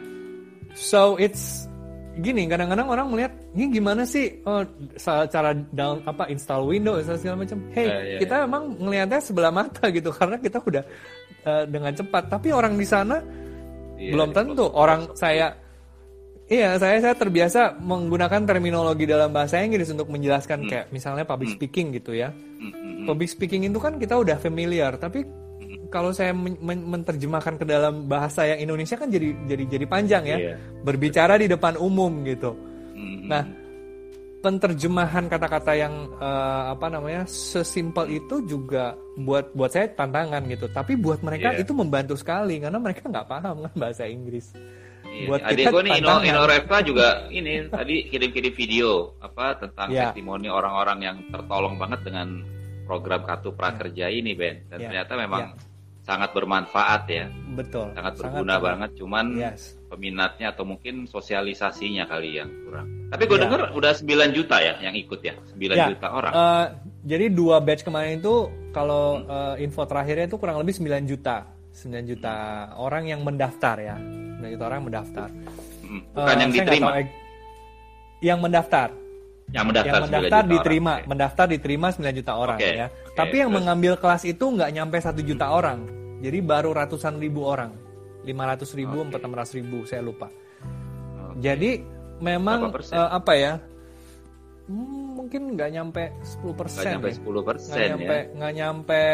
so 0.75 1.15
it's 1.23 1.71
gini 2.15 2.47
kadang-kadang 2.47 2.87
orang 2.87 3.07
melihat 3.11 3.33
ini 3.59 3.75
gimana 3.75 4.07
sih 4.07 4.39
oh, 4.47 4.62
cara 5.03 5.51
down 5.75 5.99
apa 6.07 6.31
install 6.31 6.71
Windows 6.71 7.07
segala 7.19 7.43
macam 7.43 7.59
hey 7.75 7.87
yeah, 7.87 8.03
yeah, 8.03 8.21
kita 8.23 8.35
yeah. 8.43 8.47
emang 8.47 8.65
ngelihatnya 8.79 9.19
sebelah 9.23 9.51
mata 9.55 9.91
gitu 9.97 10.11
karena 10.15 10.39
kita 10.39 10.59
udah 10.62 10.85
uh, 11.47 11.65
dengan 11.67 11.91
cepat 11.95 12.31
tapi 12.31 12.55
orang 12.55 12.79
di 12.79 12.87
sana 12.87 13.19
yeah, 13.99 14.15
belum 14.15 14.31
tentu 14.31 14.67
orang 14.71 15.15
saya 15.15 15.62
Iya, 16.45 16.77
saya 16.77 17.01
saya 17.01 17.17
terbiasa 17.17 17.81
menggunakan 17.81 18.45
terminologi 18.45 19.09
dalam 19.09 19.33
bahasa 19.33 19.65
Inggris 19.65 19.89
untuk 19.89 20.12
menjelaskan 20.12 20.61
hmm. 20.61 20.69
kayak 20.69 20.87
misalnya 20.93 21.25
public 21.25 21.57
hmm. 21.57 21.57
speaking 21.57 21.87
gitu 21.97 22.12
ya. 22.12 22.37
Hmm. 22.37 23.09
Public 23.09 23.33
speaking 23.33 23.65
itu 23.65 23.81
kan 23.81 23.97
kita 23.97 24.12
udah 24.12 24.37
familiar, 24.37 24.93
tapi 25.01 25.25
kalau 25.95 26.11
saya 26.11 26.35
men 26.35 26.59
menerjemahkan 26.91 27.55
ke 27.55 27.63
dalam 27.63 28.11
bahasa 28.11 28.43
yang 28.51 28.67
Indonesia 28.67 28.99
kan 28.99 29.07
jadi 29.07 29.31
jadi 29.47 29.79
jadi 29.79 29.87
panjang 29.87 30.27
ya. 30.27 30.39
Yeah. 30.51 30.57
Berbicara 30.83 31.39
di 31.39 31.47
depan 31.47 31.79
umum 31.79 32.27
gitu. 32.27 32.51
Mm-hmm. 32.99 33.31
Nah, 33.31 33.47
penterjemahan 34.43 35.31
kata-kata 35.31 35.73
yang 35.79 36.11
uh, 36.19 36.75
apa 36.75 36.91
namanya 36.91 37.23
sesimpel 37.31 38.11
itu 38.11 38.43
juga 38.43 38.99
buat 39.23 39.55
buat 39.55 39.71
saya 39.71 39.87
tantangan 39.95 40.43
gitu. 40.51 40.67
Tapi 40.67 40.99
buat 40.99 41.23
mereka 41.23 41.55
yeah. 41.55 41.63
itu 41.63 41.71
membantu 41.71 42.19
sekali 42.19 42.59
karena 42.59 42.83
mereka 42.83 43.07
nggak 43.07 43.31
paham 43.31 43.63
kan 43.63 43.75
bahasa 43.79 44.11
Inggris. 44.11 44.51
Yeah. 45.07 45.31
Buat 45.31 45.47
Adik 45.47 45.71
gue 45.71 45.83
nih 45.87 46.03
Ino, 46.03 46.27
Ino 46.27 46.43
Reva 46.43 46.83
juga 46.83 47.31
ini 47.31 47.71
tadi 47.71 48.11
kirim-kirim 48.11 48.51
video 48.51 49.15
apa 49.23 49.63
tentang 49.63 49.95
yeah. 49.95 50.11
testimoni 50.11 50.51
orang-orang 50.51 50.99
yang 51.07 51.17
tertolong 51.31 51.79
banget 51.79 52.03
dengan 52.03 52.43
program 52.83 53.23
kartu 53.23 53.55
prakerja 53.55 54.11
yeah. 54.11 54.19
ini 54.19 54.35
Ben 54.35 54.67
dan 54.67 54.83
yeah. 54.83 54.91
ternyata 54.91 55.15
memang 55.15 55.55
yeah 55.55 55.73
sangat 56.05 56.31
bermanfaat 56.37 57.03
ya. 57.09 57.27
Betul. 57.57 57.89
Sangat 57.97 58.13
berguna 58.21 58.61
sangat 58.61 58.67
banget. 58.69 58.91
Cuman 59.01 59.27
yes. 59.41 59.75
peminatnya 59.89 60.53
atau 60.53 60.69
mungkin 60.69 61.09
sosialisasinya 61.09 62.05
kali 62.05 62.37
yang 62.39 62.53
kurang. 62.69 62.87
Tapi 63.09 63.25
gue 63.25 63.39
ya. 63.41 63.43
dengar 63.49 63.61
udah 63.73 63.93
9 63.97 64.37
juta 64.37 64.57
ya 64.61 64.75
yang 64.85 64.95
ikut 64.95 65.21
ya, 65.25 65.35
9 65.57 65.57
ya. 65.73 65.89
juta 65.97 66.09
orang. 66.13 66.33
Uh, 66.37 66.67
jadi 67.09 67.33
dua 67.33 67.57
batch 67.65 67.89
kemarin 67.89 68.21
itu 68.21 68.53
kalau 68.77 69.25
hmm. 69.25 69.33
uh, 69.33 69.55
info 69.57 69.89
terakhirnya 69.89 70.29
itu 70.29 70.37
kurang 70.37 70.61
lebih 70.61 70.77
9 70.77 71.09
juta. 71.09 71.49
9 71.75 71.91
juta 72.07 72.37
hmm. 72.37 72.85
orang 72.85 73.05
yang 73.09 73.21
mendaftar 73.25 73.77
ya. 73.81 73.97
9 73.97 74.55
juta 74.55 74.65
orang 74.69 74.81
mendaftar. 74.85 75.29
Hmm. 75.81 76.01
Bukan 76.13 76.37
uh, 76.37 76.41
yang 76.45 76.53
diterima. 76.53 76.91
Tahu, 76.93 77.03
yang 78.21 78.39
mendaftar. 78.45 78.89
Yang 79.53 79.65
mendaftar, 79.69 79.93
yang 79.93 80.05
mendaftar 80.09 80.43
diterima, 80.49 80.93
orang. 80.93 81.09
mendaftar 81.09 81.47
diterima 81.49 81.87
9 81.93 82.19
juta 82.21 82.33
orang 82.37 82.59
okay. 82.61 82.73
ya. 82.77 82.89
Okay, 83.15 83.31
Tapi 83.31 83.47
yang 83.47 83.55
mengambil 83.55 83.95
kelas 83.95 84.27
itu 84.27 84.43
nggak 84.43 84.75
nyampe 84.75 84.99
satu 84.99 85.23
juta 85.23 85.47
hmm. 85.47 85.55
orang. 85.55 85.79
Jadi 86.19 86.39
baru 86.43 86.75
ratusan 86.75 87.23
ribu 87.23 87.47
orang. 87.47 87.71
500 88.27 88.75
ribu, 88.75 89.07
okay. 89.07 89.23
400 89.23 89.59
ribu, 89.62 89.79
saya 89.87 90.03
lupa. 90.03 90.27
Okay. 90.27 91.39
Jadi 91.39 91.71
memang 92.19 92.75
uh, 92.75 93.11
apa 93.15 93.33
ya? 93.39 93.62
Hmm, 94.67 95.15
mungkin 95.15 95.55
nggak 95.55 95.71
nyampe 95.79 96.03
10 96.43 96.59
persen. 96.59 96.83
Nggak 96.83 96.93
nyampe 96.99 97.11
10 97.15 97.49
persen 97.55 97.77
ya. 97.79 97.89
Nyampe, 97.95 98.17
nggak 98.35 98.53
nyampe, 98.59 99.05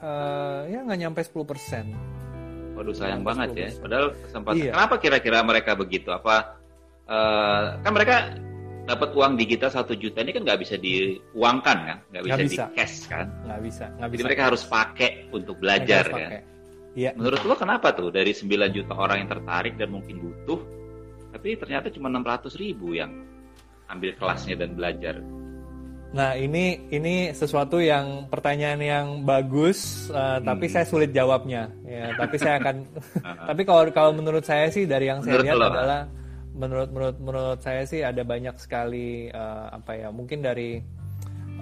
uh, 0.00 0.60
ya 0.72 0.78
nggak 0.88 1.00
nyampe 1.04 1.20
10 1.20 1.50
persen. 1.52 1.84
Waduh 2.80 2.94
sayang 2.96 3.28
banget 3.28 3.48
ya. 3.52 3.68
Padahal 3.76 4.06
kesempatan. 4.24 4.56
Iya. 4.56 4.72
Kenapa 4.72 4.94
kira-kira 5.04 5.38
mereka 5.44 5.76
begitu? 5.76 6.08
Apa 6.16 6.56
uh, 7.04 7.76
kan 7.84 7.92
mereka 7.92 8.16
dapat 8.88 9.12
uang 9.12 9.36
digital 9.36 9.68
satu 9.68 9.92
juta 9.92 10.24
ini 10.24 10.32
kan 10.32 10.48
nggak 10.48 10.60
bisa 10.64 10.80
diuangkan 10.80 11.78
kan, 11.84 11.98
nggak 12.08 12.22
bisa, 12.24 12.36
bisa 12.40 12.46
di 12.48 12.56
cash 12.72 12.96
kan? 13.04 13.26
Nggak 13.44 13.60
bisa, 13.60 13.84
nggak 14.00 14.08
bisa. 14.08 14.16
Jadi 14.16 14.24
mereka 14.24 14.42
harus 14.48 14.62
pakai 14.64 15.10
untuk 15.28 15.60
belajar 15.60 16.04
kan. 16.08 16.30
Iya. 16.96 17.12
Menurut 17.14 17.44
lo 17.44 17.54
kenapa 17.54 17.92
tuh 17.92 18.08
dari 18.08 18.32
9 18.32 18.48
juta 18.72 18.96
orang 18.96 19.22
yang 19.22 19.30
tertarik 19.30 19.76
dan 19.76 19.92
mungkin 19.92 20.18
butuh, 20.18 20.60
tapi 21.36 21.54
ternyata 21.60 21.92
cuma 21.92 22.08
600 22.08 22.56
ribu 22.56 22.96
yang 22.96 23.12
ambil 23.92 24.16
kelasnya 24.16 24.56
dan 24.56 24.72
belajar? 24.72 25.20
Nah 26.08 26.32
ini 26.40 26.88
ini 26.88 27.36
sesuatu 27.36 27.76
yang 27.84 28.32
pertanyaan 28.32 28.80
yang 28.80 29.06
bagus, 29.28 30.08
uh, 30.08 30.40
hmm. 30.40 30.48
tapi 30.48 30.66
saya 30.72 30.88
sulit 30.88 31.12
jawabnya. 31.12 31.68
Ya, 31.84 32.16
tapi 32.16 32.40
saya 32.40 32.56
akan. 32.56 32.88
tapi 33.52 33.62
kalau 33.68 33.84
kalau 33.92 34.16
menurut 34.16 34.48
saya 34.48 34.72
sih 34.72 34.88
dari 34.88 35.12
yang 35.12 35.20
saya 35.20 35.44
lihat 35.44 35.60
adalah 35.60 36.08
menurut 36.58 36.88
menurut 36.90 37.16
menurut 37.22 37.60
saya 37.62 37.86
sih 37.86 38.02
ada 38.02 38.26
banyak 38.26 38.58
sekali 38.58 39.30
uh, 39.30 39.70
apa 39.70 39.94
ya 39.94 40.08
mungkin 40.10 40.42
dari 40.42 40.82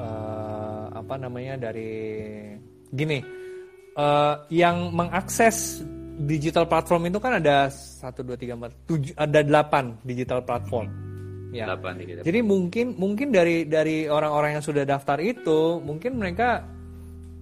uh, 0.00 0.88
apa 0.90 1.14
namanya 1.20 1.68
dari 1.68 1.92
gini 2.88 3.20
uh, 4.00 4.48
yang 4.48 4.96
mengakses 4.96 5.84
digital 6.16 6.64
platform 6.64 7.12
itu 7.12 7.20
kan 7.20 7.36
ada 7.36 7.68
satu 7.68 8.24
dua 8.24 8.40
tiga 8.40 8.56
empat 8.56 8.72
tujuh 8.88 9.12
ada 9.20 9.44
delapan 9.44 9.92
digital 10.00 10.40
platform. 10.40 10.88
Ya. 11.54 11.72
8 11.72 11.96
digital. 11.96 12.22
Jadi 12.26 12.40
mungkin 12.44 12.86
mungkin 13.00 13.32
dari 13.32 13.64
dari 13.64 14.04
orang-orang 14.12 14.60
yang 14.60 14.64
sudah 14.64 14.84
daftar 14.84 15.16
itu 15.24 15.80
mungkin 15.80 16.20
mereka 16.20 16.60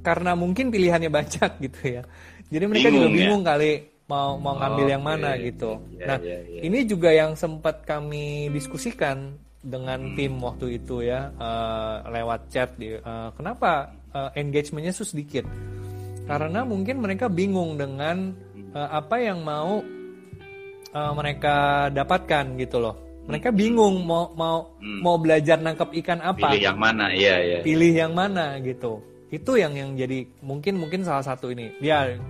karena 0.07 0.39
mungkin 0.39 0.71
pilihannya 0.71 1.11
banyak 1.19 1.51
gitu 1.71 1.81
ya. 1.99 2.03
Jadi 2.47 2.65
mereka 2.71 2.89
bingung, 2.95 3.11
juga 3.11 3.17
bingung 3.19 3.43
ya? 3.43 3.49
kali 3.55 3.73
mau 4.05 4.37
mau 4.37 4.55
ngambil 4.61 4.87
oh, 4.87 4.93
yang 4.93 5.05
mana 5.05 5.31
okay. 5.33 5.53
gitu. 5.53 5.71
Yeah, 5.97 6.07
nah, 6.09 6.19
yeah, 6.21 6.41
yeah. 6.45 6.63
ini 6.65 6.79
juga 6.85 7.11
yang 7.13 7.33
sempat 7.35 7.89
kami 7.89 8.53
diskusikan 8.53 9.41
dengan 9.65 10.13
hmm. 10.13 10.15
tim 10.17 10.33
waktu 10.45 10.77
itu 10.77 11.01
ya 11.09 11.33
uh, 11.41 12.05
lewat 12.13 12.53
chat 12.53 12.77
di 12.77 12.93
uh, 13.01 13.33
kenapa 13.33 13.97
uh, 14.13 14.29
engagementnya 14.37 14.93
sedikit 14.93 15.49
karena 16.29 16.69
mungkin 16.69 17.01
mereka 17.01 17.33
bingung 17.33 17.81
dengan 17.81 18.37
uh, 18.77 18.89
apa 18.93 19.17
yang 19.25 19.41
mau 19.41 19.81
uh, 20.93 21.13
mereka 21.17 21.89
dapatkan 21.89 22.61
gitu 22.61 22.81
loh. 22.81 22.97
Mereka 23.25 23.49
hmm. 23.53 23.57
bingung 23.57 24.05
mau 24.05 24.29
mau 24.37 24.77
hmm. 24.77 25.01
mau 25.01 25.17
belajar 25.17 25.57
nangkap 25.57 25.97
ikan 26.05 26.21
apa. 26.21 26.53
Pilih 26.53 26.61
yang 26.61 26.79
mana, 26.81 27.09
iya 27.13 27.41
iya. 27.41 27.59
Pilih 27.65 27.93
yang 27.93 28.13
mana 28.13 28.61
gitu. 28.61 29.01
Itu 29.33 29.57
yang 29.57 29.73
yang 29.75 29.97
jadi 29.97 30.29
mungkin 30.45 30.77
mungkin 30.77 31.09
salah 31.09 31.25
satu 31.25 31.49
ini. 31.49 31.73
Ya 31.81 32.21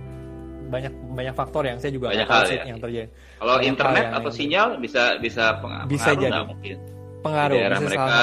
banyak 0.67 0.93
banyak 1.13 1.35
faktor 1.37 1.63
yang 1.65 1.77
saya 1.77 1.91
juga 1.93 2.11
banyak 2.11 2.27
hal 2.27 2.43
ya. 2.49 2.63
yang 2.67 2.79
terjadi. 2.81 3.07
Kalau 3.39 3.55
banyak 3.57 3.69
internet 3.69 4.05
atau 4.11 4.31
yang 4.31 4.37
sinyal 4.37 4.67
bisa 4.81 5.03
bisa 5.21 5.43
pengaruh 5.61 5.87
bisa 5.89 6.11
jadi. 6.17 6.41
mungkin. 6.43 6.77
Pengaruh 7.21 7.55
daerah 7.57 7.79
bisa 7.79 7.87
mereka. 7.89 8.15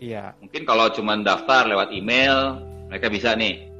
Iya. 0.00 0.24
Mungkin 0.40 0.62
kalau 0.64 0.86
cuma 0.96 1.12
daftar 1.20 1.68
lewat 1.68 1.92
email, 1.92 2.64
mereka 2.88 3.12
bisa 3.12 3.36
nih 3.36 3.70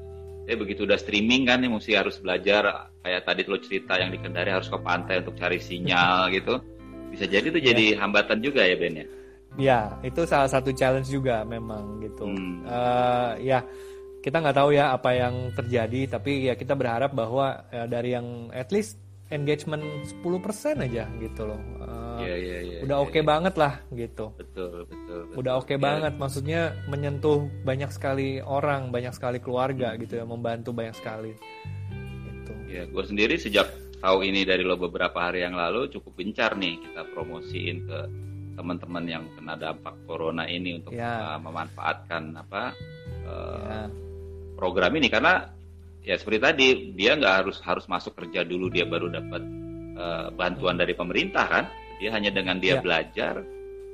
ya 0.50 0.58
begitu 0.58 0.82
udah 0.82 0.98
streaming 0.98 1.46
kan 1.46 1.62
nih 1.62 1.70
mesti 1.70 1.94
harus 1.94 2.18
belajar 2.18 2.90
kayak 3.06 3.22
tadi 3.22 3.46
lo 3.46 3.58
cerita 3.62 3.94
yang 4.02 4.10
di 4.10 4.18
Kendari 4.18 4.50
harus 4.50 4.66
ke 4.66 4.78
pantai 4.82 5.22
untuk 5.22 5.38
cari 5.38 5.62
sinyal 5.62 6.26
gitu 6.34 6.58
bisa 7.14 7.30
jadi 7.30 7.46
itu 7.46 7.60
jadi 7.62 7.84
ya. 7.94 8.02
hambatan 8.02 8.42
juga 8.42 8.66
ya 8.66 8.74
Ben 8.74 8.98
ya 8.98 9.06
ya 9.58 9.80
itu 10.02 10.22
salah 10.26 10.50
satu 10.50 10.74
challenge 10.74 11.06
juga 11.10 11.46
memang 11.46 12.02
gitu 12.02 12.26
hmm. 12.26 12.66
uh, 12.66 13.34
ya 13.38 13.62
kita 14.20 14.36
nggak 14.36 14.56
tahu 14.56 14.70
ya 14.76 14.92
apa 14.92 15.10
yang 15.16 15.48
terjadi 15.56 16.20
tapi 16.20 16.52
ya 16.52 16.54
kita 16.54 16.76
berharap 16.76 17.16
bahwa 17.16 17.64
ya, 17.72 17.88
dari 17.88 18.12
yang 18.12 18.52
at 18.52 18.68
least 18.68 19.00
engagement 19.30 19.82
10% 20.20 20.86
aja 20.90 21.06
gitu 21.22 21.42
loh. 21.46 21.60
Uh, 21.78 22.18
yeah, 22.20 22.36
yeah, 22.36 22.60
yeah, 22.66 22.80
udah 22.82 22.96
oke 23.00 23.14
okay 23.14 23.22
yeah, 23.22 23.30
banget 23.30 23.54
lah 23.56 23.74
gitu. 23.94 24.34
Betul, 24.34 24.90
betul. 24.90 25.18
betul. 25.30 25.38
Udah 25.38 25.52
oke 25.56 25.70
okay 25.70 25.78
yeah. 25.78 25.86
banget 25.86 26.12
maksudnya 26.18 26.60
menyentuh 26.90 27.46
banyak 27.62 27.90
sekali 27.94 28.42
orang, 28.42 28.90
banyak 28.90 29.14
sekali 29.14 29.38
keluarga 29.38 29.94
hmm. 29.94 29.98
gitu 30.04 30.14
ya, 30.20 30.24
membantu 30.26 30.74
banyak 30.74 30.94
sekali. 30.98 31.32
Gitu. 32.26 32.52
Ya, 32.66 32.82
gue 32.90 33.04
sendiri 33.06 33.38
sejak 33.38 33.70
tahu 34.02 34.26
ini 34.26 34.42
dari 34.42 34.66
lo 34.66 34.74
beberapa 34.74 35.30
hari 35.30 35.46
yang 35.46 35.54
lalu 35.54 35.86
cukup 35.94 36.18
gencar 36.18 36.58
nih 36.58 36.80
kita 36.82 37.06
promosiin 37.14 37.86
ke 37.86 37.98
teman-teman 38.58 39.04
yang 39.06 39.24
kena 39.38 39.54
dampak 39.56 39.94
corona 40.04 40.44
ini 40.44 40.82
untuk 40.82 40.92
yeah. 40.92 41.36
uh, 41.36 41.40
memanfaatkan 41.40 42.34
apa 42.36 42.74
uh, 43.24 43.86
yeah. 43.86 44.09
Program 44.60 44.92
ini 45.00 45.08
karena 45.08 45.48
ya 46.04 46.20
seperti 46.20 46.38
tadi 46.40 46.66
dia 46.92 47.16
nggak 47.16 47.34
harus 47.44 47.56
harus 47.64 47.88
masuk 47.88 48.12
kerja 48.12 48.44
dulu 48.44 48.68
dia 48.68 48.84
baru 48.84 49.08
dapat 49.08 49.42
uh, 49.96 50.28
bantuan 50.36 50.76
dari 50.76 50.92
pemerintah 50.92 51.48
kan 51.48 51.64
dia 51.96 52.12
hanya 52.12 52.28
dengan 52.28 52.60
dia 52.60 52.76
ya. 52.76 52.84
belajar 52.84 53.40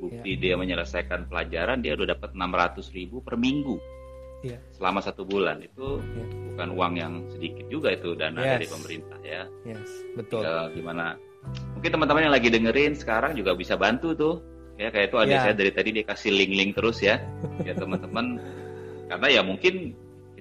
bukti 0.03 0.35
ya. 0.35 0.41
dia 0.43 0.55
menyelesaikan 0.59 1.31
pelajaran 1.31 1.83
dia 1.83 1.95
udah 1.95 2.19
dapat 2.19 2.35
600 2.35 2.97
ribu 2.99 3.23
per 3.23 3.39
minggu 3.39 3.79
ya. 4.47 4.59
selama 4.75 5.03
satu 5.03 5.27
bulan 5.27 5.63
itu 5.63 6.03
ya. 6.03 6.25
bukan 6.55 6.69
uang 6.75 6.95
yang 6.99 7.15
sedikit 7.31 7.67
juga 7.71 7.95
itu 7.95 8.15
dana 8.15 8.39
yes. 8.39 8.51
dari 8.59 8.67
pemerintah 8.67 9.19
ya 9.23 9.43
yes. 9.67 9.91
betul 10.15 10.43
ya, 10.43 10.71
gimana 10.71 11.19
mungkin 11.75 11.91
teman-teman 11.91 12.23
yang 12.27 12.35
lagi 12.35 12.49
dengerin 12.51 12.93
sekarang 12.99 13.39
juga 13.39 13.55
bisa 13.55 13.75
bantu 13.79 14.15
tuh 14.15 14.35
ya 14.77 14.93
kayak 14.93 15.11
itu 15.11 15.17
ada 15.19 15.35
ya. 15.35 15.41
saya 15.43 15.55
dari 15.57 15.73
tadi 15.73 15.89
dia 15.91 16.05
kasih 16.05 16.31
link-link 16.35 16.77
terus 16.77 17.03
ya 17.03 17.19
ya 17.67 17.75
teman-teman 17.75 18.39
karena 19.07 19.27
ya 19.31 19.43
mungkin 19.43 19.95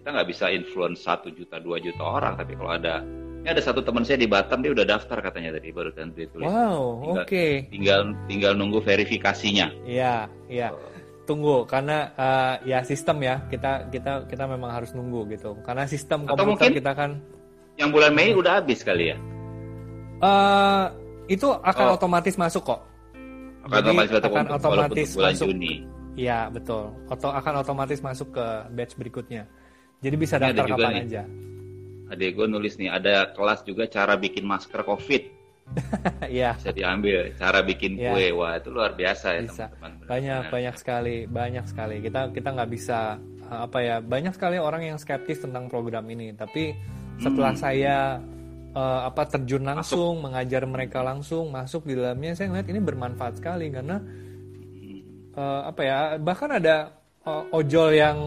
kita 0.05 0.21
nggak 0.21 0.29
bisa 0.29 0.53
influence 0.53 1.01
satu 1.01 1.33
juta 1.33 1.57
dua 1.57 1.81
juta 1.81 2.05
orang 2.05 2.37
tapi 2.37 2.53
kalau 2.53 2.77
ada 2.77 3.01
ini 3.41 3.49
ada 3.49 3.57
satu 3.57 3.81
teman 3.81 4.05
saya 4.05 4.21
di 4.21 4.29
Batam 4.29 4.61
dia 4.61 4.69
udah 4.69 4.85
daftar 4.85 5.17
katanya 5.17 5.57
tadi 5.57 5.73
baru 5.73 5.89
dan 5.97 6.13
tulis 6.13 6.45
wow 6.45 7.01
oke 7.09 7.25
okay. 7.25 7.65
tinggal 7.73 8.13
tinggal 8.29 8.53
nunggu 8.53 8.85
verifikasinya 8.85 9.73
iya 9.81 10.29
iya 10.45 10.69
tunggu 11.25 11.65
karena 11.65 12.13
uh, 12.21 12.61
ya 12.69 12.85
sistem 12.85 13.17
ya 13.25 13.49
kita 13.49 13.89
kita 13.89 14.29
kita 14.29 14.45
memang 14.45 14.77
harus 14.77 14.93
nunggu 14.93 15.25
gitu 15.33 15.57
karena 15.65 15.89
sistem 15.89 16.29
komputer 16.29 16.37
Atau 16.37 16.45
mungkin 16.53 16.71
kita 16.77 16.91
kan 16.93 17.11
yang 17.81 17.89
bulan 17.89 18.13
Mei 18.13 18.37
udah 18.37 18.61
habis 18.61 18.85
kali 18.85 19.09
ya 19.09 19.17
uh, 20.21 20.93
itu 21.25 21.49
akan 21.49 21.85
oh. 21.89 21.97
otomatis 21.97 22.37
masuk 22.37 22.61
kok 22.61 22.85
akan 23.65 23.73
Jadi, 23.81 23.89
otomatis 23.89 24.11
akan 24.21 24.45
otomatis 24.53 25.09
bulan 25.17 25.33
masuk. 25.33 25.49
Juni 25.49 25.73
Iya 26.15 26.47
betul. 26.47 26.95
Oto 27.11 27.27
akan 27.27 27.59
otomatis 27.59 27.99
masuk 27.99 28.39
ke 28.39 28.45
batch 28.71 28.95
berikutnya. 28.95 29.51
Jadi 30.03 30.15
bisa 30.19 30.35
daftar 30.39 30.65
kapan 30.65 30.91
nih, 30.91 31.03
aja. 31.07 31.23
Adik 32.11 32.29
gue 32.37 32.47
nulis 32.47 32.77
nih, 32.77 32.89
ada 32.91 33.33
kelas 33.33 33.65
juga 33.65 33.89
cara 33.89 34.15
bikin 34.15 34.45
masker 34.45 34.81
COVID. 34.83 35.23
Iya. 36.29 36.53
bisa 36.61 36.69
diambil 36.69 37.33
cara 37.41 37.65
bikin 37.65 37.97
ya. 37.97 38.13
kue. 38.13 38.29
Wah, 38.37 38.61
itu 38.61 38.69
luar 38.69 38.93
biasa 38.93 39.33
ya 39.33 39.49
teman-teman. 39.49 39.91
Banyak 40.05 40.41
Benar. 40.45 40.53
banyak 40.53 40.75
sekali, 40.77 41.17
banyak 41.25 41.65
sekali. 41.65 41.95
Kita 42.05 42.29
kita 42.29 42.49
nggak 42.53 42.69
bisa 42.69 43.17
apa 43.45 43.77
ya, 43.81 43.95
banyak 44.01 44.33
sekali 44.33 44.57
orang 44.61 44.93
yang 44.93 44.97
skeptis 45.01 45.41
tentang 45.41 45.65
program 45.69 46.05
ini, 46.09 46.33
tapi 46.37 46.73
setelah 47.17 47.53
hmm. 47.53 47.61
saya 47.61 48.21
uh, 48.73 49.01
apa 49.09 49.23
terjun 49.25 49.63
langsung, 49.63 50.19
masuk. 50.19 50.23
mengajar 50.29 50.63
mereka 50.65 50.99
langsung, 51.01 51.49
masuk 51.49 51.85
di 51.85 51.93
dalamnya, 51.97 52.33
saya 52.33 52.51
ngeliat 52.51 52.69
ini 52.69 52.79
bermanfaat 52.81 53.33
sekali 53.39 53.69
karena 53.69 53.97
uh, 55.37 55.61
apa 55.69 55.81
ya, 55.81 55.97
bahkan 56.17 56.57
ada 56.57 56.93
uh, 57.25 57.45
ojol 57.55 57.95
yang 57.95 58.17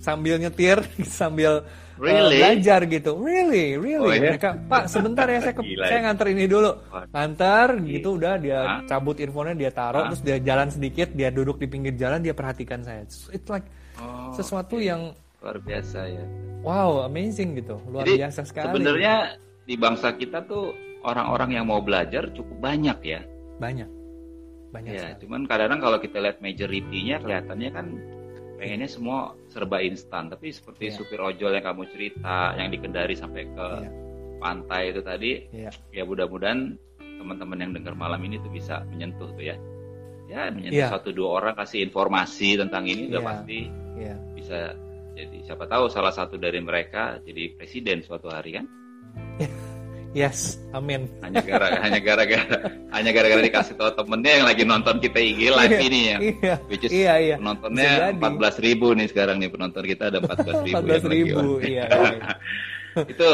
sambil 0.00 0.36
nyetir 0.38 0.82
sambil 1.18 1.62
eh, 1.62 2.02
really? 2.02 2.38
uh, 2.38 2.52
belajar 2.52 2.80
gitu. 2.84 3.10
Really, 3.18 3.76
really. 3.80 3.98
Oh, 3.98 4.12
iya? 4.12 4.36
Mereka, 4.36 4.68
Pak, 4.68 4.84
sebentar 4.92 5.26
ya 5.28 5.40
saya 5.40 5.54
ke, 5.56 5.62
Gila, 5.64 5.84
saya 5.88 5.98
ya. 5.98 6.04
nganter 6.08 6.26
ini 6.32 6.44
dulu. 6.44 6.70
Nganter 7.12 7.68
gitu 7.84 8.08
udah 8.20 8.34
dia 8.36 8.60
Hah? 8.60 8.80
cabut 8.84 9.16
earphone 9.18 9.56
dia 9.56 9.72
taruh 9.72 10.08
terus 10.12 10.22
dia 10.22 10.36
jalan 10.40 10.68
sedikit, 10.68 11.08
dia 11.16 11.32
duduk 11.32 11.56
di 11.56 11.66
pinggir 11.66 11.94
jalan, 11.96 12.20
dia 12.20 12.36
perhatikan 12.36 12.84
saya. 12.84 13.04
It's 13.06 13.48
like 13.48 13.66
oh, 13.98 14.32
sesuatu 14.36 14.76
okay. 14.76 14.92
yang 14.92 15.16
luar 15.40 15.56
biasa 15.62 16.00
ya. 16.10 16.24
Wow, 16.66 17.06
amazing 17.06 17.54
gitu. 17.54 17.78
Luar 17.86 18.02
Jadi, 18.02 18.26
biasa 18.26 18.40
sekali. 18.42 18.74
Sebenarnya 18.74 19.14
di 19.62 19.74
bangsa 19.78 20.14
kita 20.18 20.42
tuh 20.46 20.74
orang-orang 21.06 21.54
yang 21.54 21.64
mau 21.70 21.78
belajar 21.78 22.26
cukup 22.34 22.58
banyak 22.58 22.98
ya. 23.06 23.20
Banyak. 23.62 23.90
Banyak. 24.74 24.92
Ya, 24.92 25.14
sekali. 25.14 25.20
cuman 25.22 25.40
kadang-kadang 25.46 25.80
kalau 25.80 25.98
kita 26.02 26.18
lihat 26.18 26.38
majority-nya 26.42 27.16
kelihatannya 27.22 27.70
kan 27.70 27.86
pengennya 28.56 28.88
semua 28.88 29.36
serba 29.52 29.84
instan 29.84 30.32
tapi 30.32 30.50
seperti 30.50 30.90
yeah. 30.90 30.96
supir 30.96 31.20
ojol 31.20 31.52
yang 31.52 31.64
kamu 31.64 31.84
cerita 31.92 32.56
yang 32.56 32.68
dikendari 32.72 33.14
sampai 33.14 33.44
ke 33.46 33.66
yeah. 33.84 33.92
pantai 34.40 34.82
itu 34.90 35.00
tadi 35.04 35.30
yeah. 35.52 35.72
ya 35.92 36.02
mudah-mudahan 36.08 36.80
teman-teman 36.98 37.58
yang 37.60 37.72
dengar 37.76 37.94
malam 37.96 38.20
ini 38.24 38.40
tuh 38.40 38.52
bisa 38.52 38.84
menyentuh 38.88 39.28
tuh 39.36 39.44
ya 39.44 39.56
ya 40.26 40.50
menyentuh 40.50 40.88
yeah. 40.88 40.90
satu 40.90 41.12
dua 41.12 41.40
orang 41.40 41.54
kasih 41.54 41.84
informasi 41.86 42.58
tentang 42.58 42.88
ini 42.88 43.12
udah 43.12 43.20
yeah. 43.20 43.28
pasti 43.28 43.58
yeah. 44.00 44.18
bisa 44.32 44.58
jadi 45.16 45.36
siapa 45.48 45.64
tahu 45.64 45.88
salah 45.88 46.12
satu 46.12 46.36
dari 46.36 46.60
mereka 46.60 47.20
jadi 47.24 47.56
presiden 47.56 48.04
suatu 48.04 48.28
hari 48.28 48.60
kan 48.60 48.66
Yes, 50.16 50.56
amin. 50.72 51.12
Hanya 51.20 51.44
gara 51.44 51.76
hanya 51.84 52.00
gara-gara 52.00 52.56
hanya 52.88 53.10
gara-gara 53.12 53.42
dikasih 53.44 53.76
tahu 53.76 53.92
temennya 54.00 54.32
yang 54.40 54.46
lagi 54.48 54.62
nonton 54.64 54.96
kita 54.96 55.20
IG 55.20 55.52
live 55.52 55.76
iya, 55.76 55.84
ini 55.84 56.00
ya. 56.00 56.18
Iya. 56.24 56.54
Which 56.72 56.84
is 56.88 56.90
iya, 56.90 57.14
iya. 57.20 57.36
Penontonnya 57.36 58.16
empat 58.16 58.32
belas 58.40 58.56
ribu 58.56 58.96
nih 58.96 59.12
sekarang 59.12 59.36
nih 59.44 59.52
penonton 59.52 59.84
kita 59.84 60.08
ada 60.08 60.24
empat 60.24 60.38
belas 60.40 60.56
ribu. 60.64 60.72
Empat 60.72 60.84
belas 60.88 61.04
ribu, 61.04 61.44
iya. 61.60 61.84
iya. 61.92 62.16
itu 63.12 63.28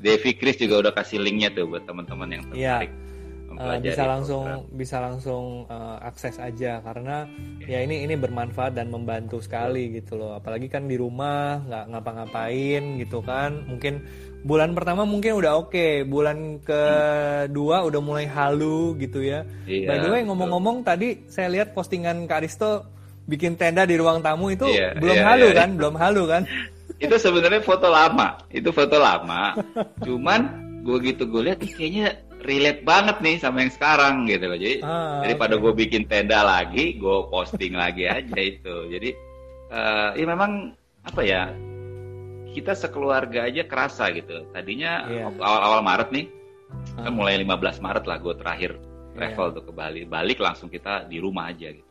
Devi 0.00 0.32
Chris 0.40 0.56
juga 0.56 0.88
udah 0.88 0.92
kasih 0.96 1.20
linknya 1.20 1.52
tuh 1.52 1.68
buat 1.68 1.84
teman-teman 1.84 2.28
yang 2.32 2.42
iya. 2.56 2.80
tertarik. 2.80 2.92
Iya 2.96 3.12
uh, 3.58 3.78
bisa 3.80 4.04
langsung 4.08 4.44
program. 4.44 4.78
bisa 4.78 4.96
langsung 5.00 5.44
uh, 5.68 5.98
akses 6.00 6.36
aja 6.40 6.80
karena 6.80 7.26
okay. 7.60 7.72
ya 7.72 7.78
ini 7.84 8.04
ini 8.06 8.14
bermanfaat 8.16 8.72
dan 8.76 8.88
membantu 8.88 9.42
sekali 9.42 9.92
gitu 9.92 10.16
loh 10.16 10.36
apalagi 10.36 10.68
kan 10.68 10.88
di 10.88 10.96
rumah 10.96 11.60
nggak 11.66 11.84
ngapa-ngapain 11.92 12.82
gitu 13.00 13.20
kan 13.24 13.66
mungkin 13.68 14.02
bulan 14.42 14.74
pertama 14.74 15.06
mungkin 15.06 15.38
udah 15.38 15.58
oke 15.58 15.70
okay. 15.70 16.02
bulan 16.02 16.58
kedua 16.62 17.86
udah 17.86 18.00
mulai 18.02 18.26
halu 18.26 18.98
gitu 18.98 19.22
ya 19.22 19.46
iya, 19.70 19.86
by 19.86 19.96
the 20.02 20.08
way 20.10 20.22
ngomong-ngomong 20.26 20.82
tadi 20.82 21.26
saya 21.30 21.48
lihat 21.50 21.74
postingan 21.74 22.26
Kak 22.26 22.42
Aristo 22.42 22.86
bikin 23.30 23.54
tenda 23.54 23.86
di 23.86 23.94
ruang 23.94 24.18
tamu 24.18 24.50
itu 24.50 24.66
iya, 24.66 24.98
belum 24.98 25.14
iya, 25.14 25.26
halu 25.26 25.46
iya, 25.50 25.58
kan 25.62 25.68
iya. 25.70 25.76
belum 25.78 25.94
halu 25.94 26.22
kan 26.26 26.42
itu 26.98 27.16
sebenarnya 27.18 27.62
foto 27.62 27.86
lama 27.86 28.38
itu 28.50 28.68
foto 28.74 28.98
lama 28.98 29.54
cuman 30.02 30.40
gue 30.82 30.98
gitu 31.06 31.30
gue 31.30 31.42
lihat 31.46 31.62
kayaknya 31.62 32.18
relate 32.42 32.82
banget 32.82 33.16
nih 33.22 33.36
sama 33.38 33.62
yang 33.62 33.72
sekarang 33.72 34.26
gitu 34.26 34.44
loh. 34.50 34.58
Jadi 34.58 34.76
ah, 34.82 35.22
daripada 35.22 35.54
okay. 35.56 35.62
gue 35.62 35.72
bikin 35.86 36.02
tenda 36.10 36.42
lagi, 36.42 36.98
gue 36.98 37.16
posting 37.30 37.78
lagi 37.78 38.10
aja 38.10 38.38
itu. 38.42 38.76
Jadi 38.90 39.10
uh, 39.70 40.10
ya 40.18 40.26
memang 40.26 40.74
apa 41.06 41.22
ya 41.22 41.50
kita 42.52 42.76
sekeluarga 42.76 43.48
aja 43.48 43.64
kerasa 43.64 44.12
gitu. 44.12 44.44
Tadinya 44.52 45.08
yeah. 45.08 45.32
awal-awal 45.40 45.80
Maret 45.80 46.08
nih, 46.12 46.26
uh. 47.00 47.08
kan 47.08 47.12
mulai 47.16 47.40
15 47.40 47.80
Maret 47.80 48.04
lah 48.04 48.16
gue 48.20 48.34
terakhir 48.36 48.70
travel 49.16 49.46
yeah. 49.50 49.56
tuh 49.56 49.64
ke 49.64 49.72
Bali. 49.72 50.00
Balik 50.04 50.38
langsung 50.38 50.68
kita 50.68 51.08
di 51.08 51.18
rumah 51.18 51.50
aja 51.50 51.72
gitu. 51.72 51.90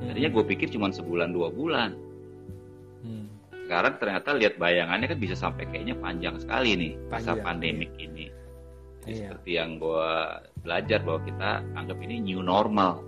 Tadinya 0.00 0.30
hmm. 0.32 0.36
gue 0.40 0.44
pikir 0.56 0.68
cuma 0.72 0.88
sebulan 0.88 1.30
dua 1.34 1.52
bulan. 1.52 1.92
Hmm. 3.04 3.28
Sekarang 3.52 4.00
ternyata 4.00 4.34
lihat 4.34 4.56
bayangannya 4.56 5.06
kan 5.06 5.18
bisa 5.20 5.36
sampai 5.36 5.68
kayaknya 5.68 5.94
panjang 6.00 6.40
sekali 6.40 6.74
nih 6.74 6.92
masa 7.12 7.36
pandemik 7.36 7.92
iya. 8.00 8.06
ini. 8.08 8.26
Jadi 9.00 9.12
iya. 9.12 9.20
seperti 9.28 9.50
yang 9.56 9.70
gue 9.80 10.08
belajar 10.64 10.98
bahwa 11.04 11.20
kita 11.24 11.50
anggap 11.76 11.98
ini 12.04 12.16
new 12.20 12.40
normal. 12.40 13.04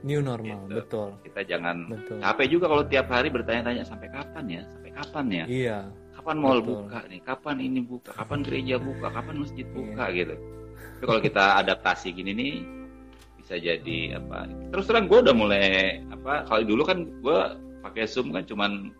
New 0.00 0.24
normal, 0.24 0.64
gitu. 0.64 0.80
betul. 0.80 1.08
Kita 1.28 1.40
jangan 1.44 1.76
betul. 1.92 2.16
capek 2.24 2.46
juga 2.48 2.66
kalau 2.72 2.84
tiap 2.88 3.06
hari 3.12 3.28
bertanya-tanya 3.28 3.84
sampai 3.84 4.08
kapan 4.08 4.44
ya, 4.48 4.62
sampai 4.72 4.90
kapan 4.96 5.26
ya. 5.28 5.44
Iya. 5.44 5.78
Kapan 6.20 6.36
mall 6.36 6.60
betul. 6.60 6.84
buka 6.84 7.00
nih, 7.08 7.20
kapan 7.24 7.56
ini 7.64 7.80
buka, 7.80 8.12
kapan 8.12 8.44
gereja 8.44 8.76
buka, 8.76 9.08
kapan 9.08 9.36
masjid 9.40 9.64
iya. 9.64 9.72
buka 9.72 10.04
iya. 10.04 10.18
gitu. 10.20 10.34
Tapi 11.00 11.04
kalau 11.08 11.20
kita 11.24 11.44
adaptasi 11.64 12.06
gini 12.12 12.32
nih, 12.36 12.54
bisa 13.40 13.56
jadi 13.56 13.98
apa? 14.20 14.44
Terus 14.68 14.84
terang 14.84 15.08
gue 15.08 15.18
udah 15.24 15.32
mulai 15.32 15.64
apa? 16.12 16.44
Kalau 16.44 16.60
dulu 16.68 16.82
kan 16.84 17.08
gue 17.08 17.38
pakai 17.80 18.04
zoom 18.04 18.36
kan 18.36 18.44
cuman 18.44 18.92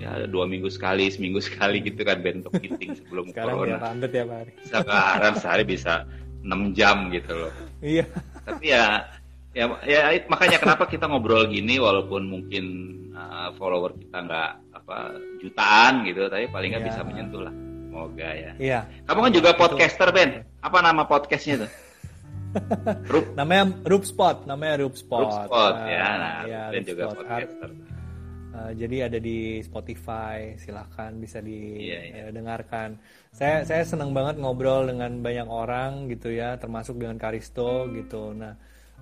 ya 0.00 0.24
dua 0.24 0.48
minggu 0.48 0.72
sekali, 0.72 1.12
seminggu 1.12 1.44
sekali 1.44 1.84
gitu 1.84 2.00
kan 2.08 2.24
bentuk 2.24 2.56
meeting 2.56 2.96
sebelum 2.96 3.28
Sekarang 3.28 3.52
corona. 3.60 3.76
Sekarang 3.76 3.96
ya 4.00 4.08
tiap 4.08 4.28
hari. 4.32 4.52
Sekarang 4.64 5.34
sehari 5.36 5.64
bisa 5.68 6.08
6 6.40 6.72
jam 6.72 7.12
gitu 7.12 7.32
loh. 7.36 7.52
Iya. 7.84 8.08
Tapi 8.48 8.64
ya 8.72 9.12
ya 9.52 9.68
ya 9.84 10.16
makanya 10.32 10.56
kenapa 10.56 10.88
kita 10.88 11.04
ngobrol 11.04 11.44
gini 11.52 11.76
walaupun 11.76 12.24
mungkin 12.24 12.64
uh, 13.12 13.52
follower 13.60 13.92
kita 14.00 14.24
nggak 14.24 14.52
apa 14.82 15.16
jutaan 15.38 16.02
gitu 16.02 16.26
tapi 16.26 16.50
paling 16.50 16.74
nggak 16.74 16.82
ya. 16.82 16.88
bisa 16.90 17.00
menyentuh 17.06 17.42
lah 17.46 17.54
semoga 17.54 18.30
ya 18.34 18.52
iya 18.58 18.80
kamu 19.06 19.18
kan 19.30 19.32
juga 19.32 19.50
podcaster 19.54 20.08
Ben 20.10 20.30
apa 20.58 20.78
nama 20.82 21.02
podcastnya 21.06 21.66
tuh 21.66 21.70
Rup. 23.12 23.32
namanya 23.38 23.72
Rup 23.86 24.04
Spot 24.04 24.44
namanya 24.44 24.82
Rup 24.82 24.98
Spot 24.98 25.24
Rup 25.24 25.32
Spot 25.48 25.74
uh, 25.78 25.86
ya 25.88 26.08
nah 26.18 26.36
ya, 26.44 26.62
Ben 26.74 26.82
juga 26.84 27.08
Spot. 27.08 27.16
podcaster 27.22 27.70
Uh, 28.52 28.68
jadi 28.76 29.08
ada 29.08 29.16
di 29.16 29.64
Spotify, 29.64 30.52
silahkan 30.60 31.16
bisa 31.16 31.40
didengarkan. 31.40 33.00
Iya, 33.00 33.00
iya. 33.00 33.32
Saya 33.32 33.56
saya 33.64 33.80
senang 33.88 34.12
banget 34.12 34.36
ngobrol 34.36 34.92
dengan 34.92 35.24
banyak 35.24 35.48
orang 35.48 36.12
gitu 36.12 36.28
ya, 36.28 36.60
termasuk 36.60 37.00
dengan 37.00 37.16
Karisto 37.16 37.88
gitu. 37.96 38.36
Nah, 38.36 38.52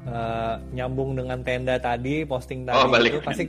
uh, 0.07 0.55
nyambung 0.73 1.19
dengan 1.19 1.43
tenda 1.45 1.77
tadi 1.83 2.25
posting 2.25 2.65
tadi 2.65 2.79
oh, 2.79 2.87
itu 3.03 3.21
pasti 3.21 3.45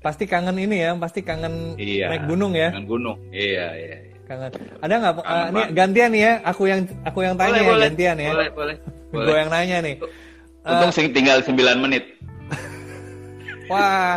pasti 0.00 0.24
kangen 0.24 0.56
ini 0.56 0.76
ya 0.80 0.96
pasti 0.96 1.20
kangen 1.20 1.76
iya, 1.76 2.08
naik 2.08 2.24
gunung 2.24 2.56
ya. 2.56 2.72
kangen 2.72 2.88
gunung. 2.88 3.16
Iya 3.28 3.66
iya, 3.76 3.96
iya. 4.00 4.18
kangen. 4.24 4.50
Ada 4.80 4.94
nggak 4.96 5.14
uh, 5.20 5.46
ini 5.52 5.62
gantian 5.76 6.10
nih 6.16 6.22
ya 6.24 6.32
aku 6.44 6.62
yang 6.66 6.80
aku 7.04 7.18
yang 7.20 7.34
tanya 7.36 7.60
boleh, 7.60 7.60
ya 7.60 7.68
boleh, 7.68 7.84
gantian 7.92 8.16
ya. 8.16 8.30
Boleh 8.32 8.48
boleh, 8.56 8.76
boleh. 9.12 9.26
gue 9.28 9.36
yang 9.36 9.50
nanya 9.52 9.76
nih. 9.84 9.94
Untung 10.60 10.92
uh, 10.92 11.12
tinggal 11.12 11.38
9 11.44 11.84
menit. 11.84 12.04
Wah. 13.72 14.16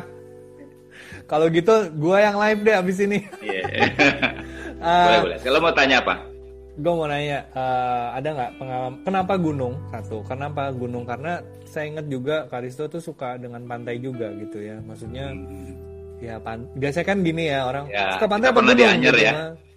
Kalau 1.27 1.47
gitu 1.51 1.73
gue 1.91 2.17
yang 2.19 2.35
live 2.39 2.61
deh 2.63 2.75
abis 2.79 2.97
ini. 3.03 3.19
Yeah. 3.43 3.67
uh, 4.83 5.07
boleh 5.07 5.19
boleh. 5.19 5.37
Kalau 5.43 5.59
mau 5.59 5.75
tanya 5.75 5.99
apa? 5.99 6.33
gue 6.73 6.89
mau 6.89 7.05
nanya 7.05 7.45
uh, 7.53 8.17
ada 8.17 8.29
nggak 8.33 8.51
pengalaman 8.57 8.97
kenapa 9.05 9.33
gunung? 9.37 9.73
Satu 9.93 10.25
kenapa 10.25 10.73
gunung? 10.73 11.05
Karena 11.05 11.37
saya 11.73 11.89
ingat 11.89 12.05
juga 12.05 12.45
Karisto 12.45 12.85
tuh 12.85 13.01
suka 13.01 13.41
dengan 13.41 13.65
pantai 13.65 13.97
juga 13.97 14.29
gitu 14.37 14.61
ya. 14.61 14.77
Maksudnya 14.85 15.33
hmm. 15.33 16.21
ya 16.21 16.37
pan 16.37 16.69
biasanya 16.77 17.05
kan 17.09 17.17
gini 17.25 17.49
ya 17.49 17.59
orang 17.65 17.85
ya, 17.89 18.13
suka 18.15 18.29
pantai 18.29 18.47
apa 18.53 18.57
pernah 18.61 18.75
gunung 18.77 19.01
gitu, 19.01 19.19
ya. 19.19 19.33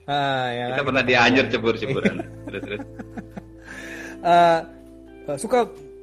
ah, 0.07 0.47
ya 0.53 0.65
kita 0.71 0.77
kan, 0.77 0.87
pernah 0.93 1.03
di 1.03 1.15
Anyer 1.17 1.47
cebur-ceburan 1.49 2.15
terus 2.47 2.63
terus. 2.69 2.81
Uh, 4.21 4.61
suka 5.43 5.59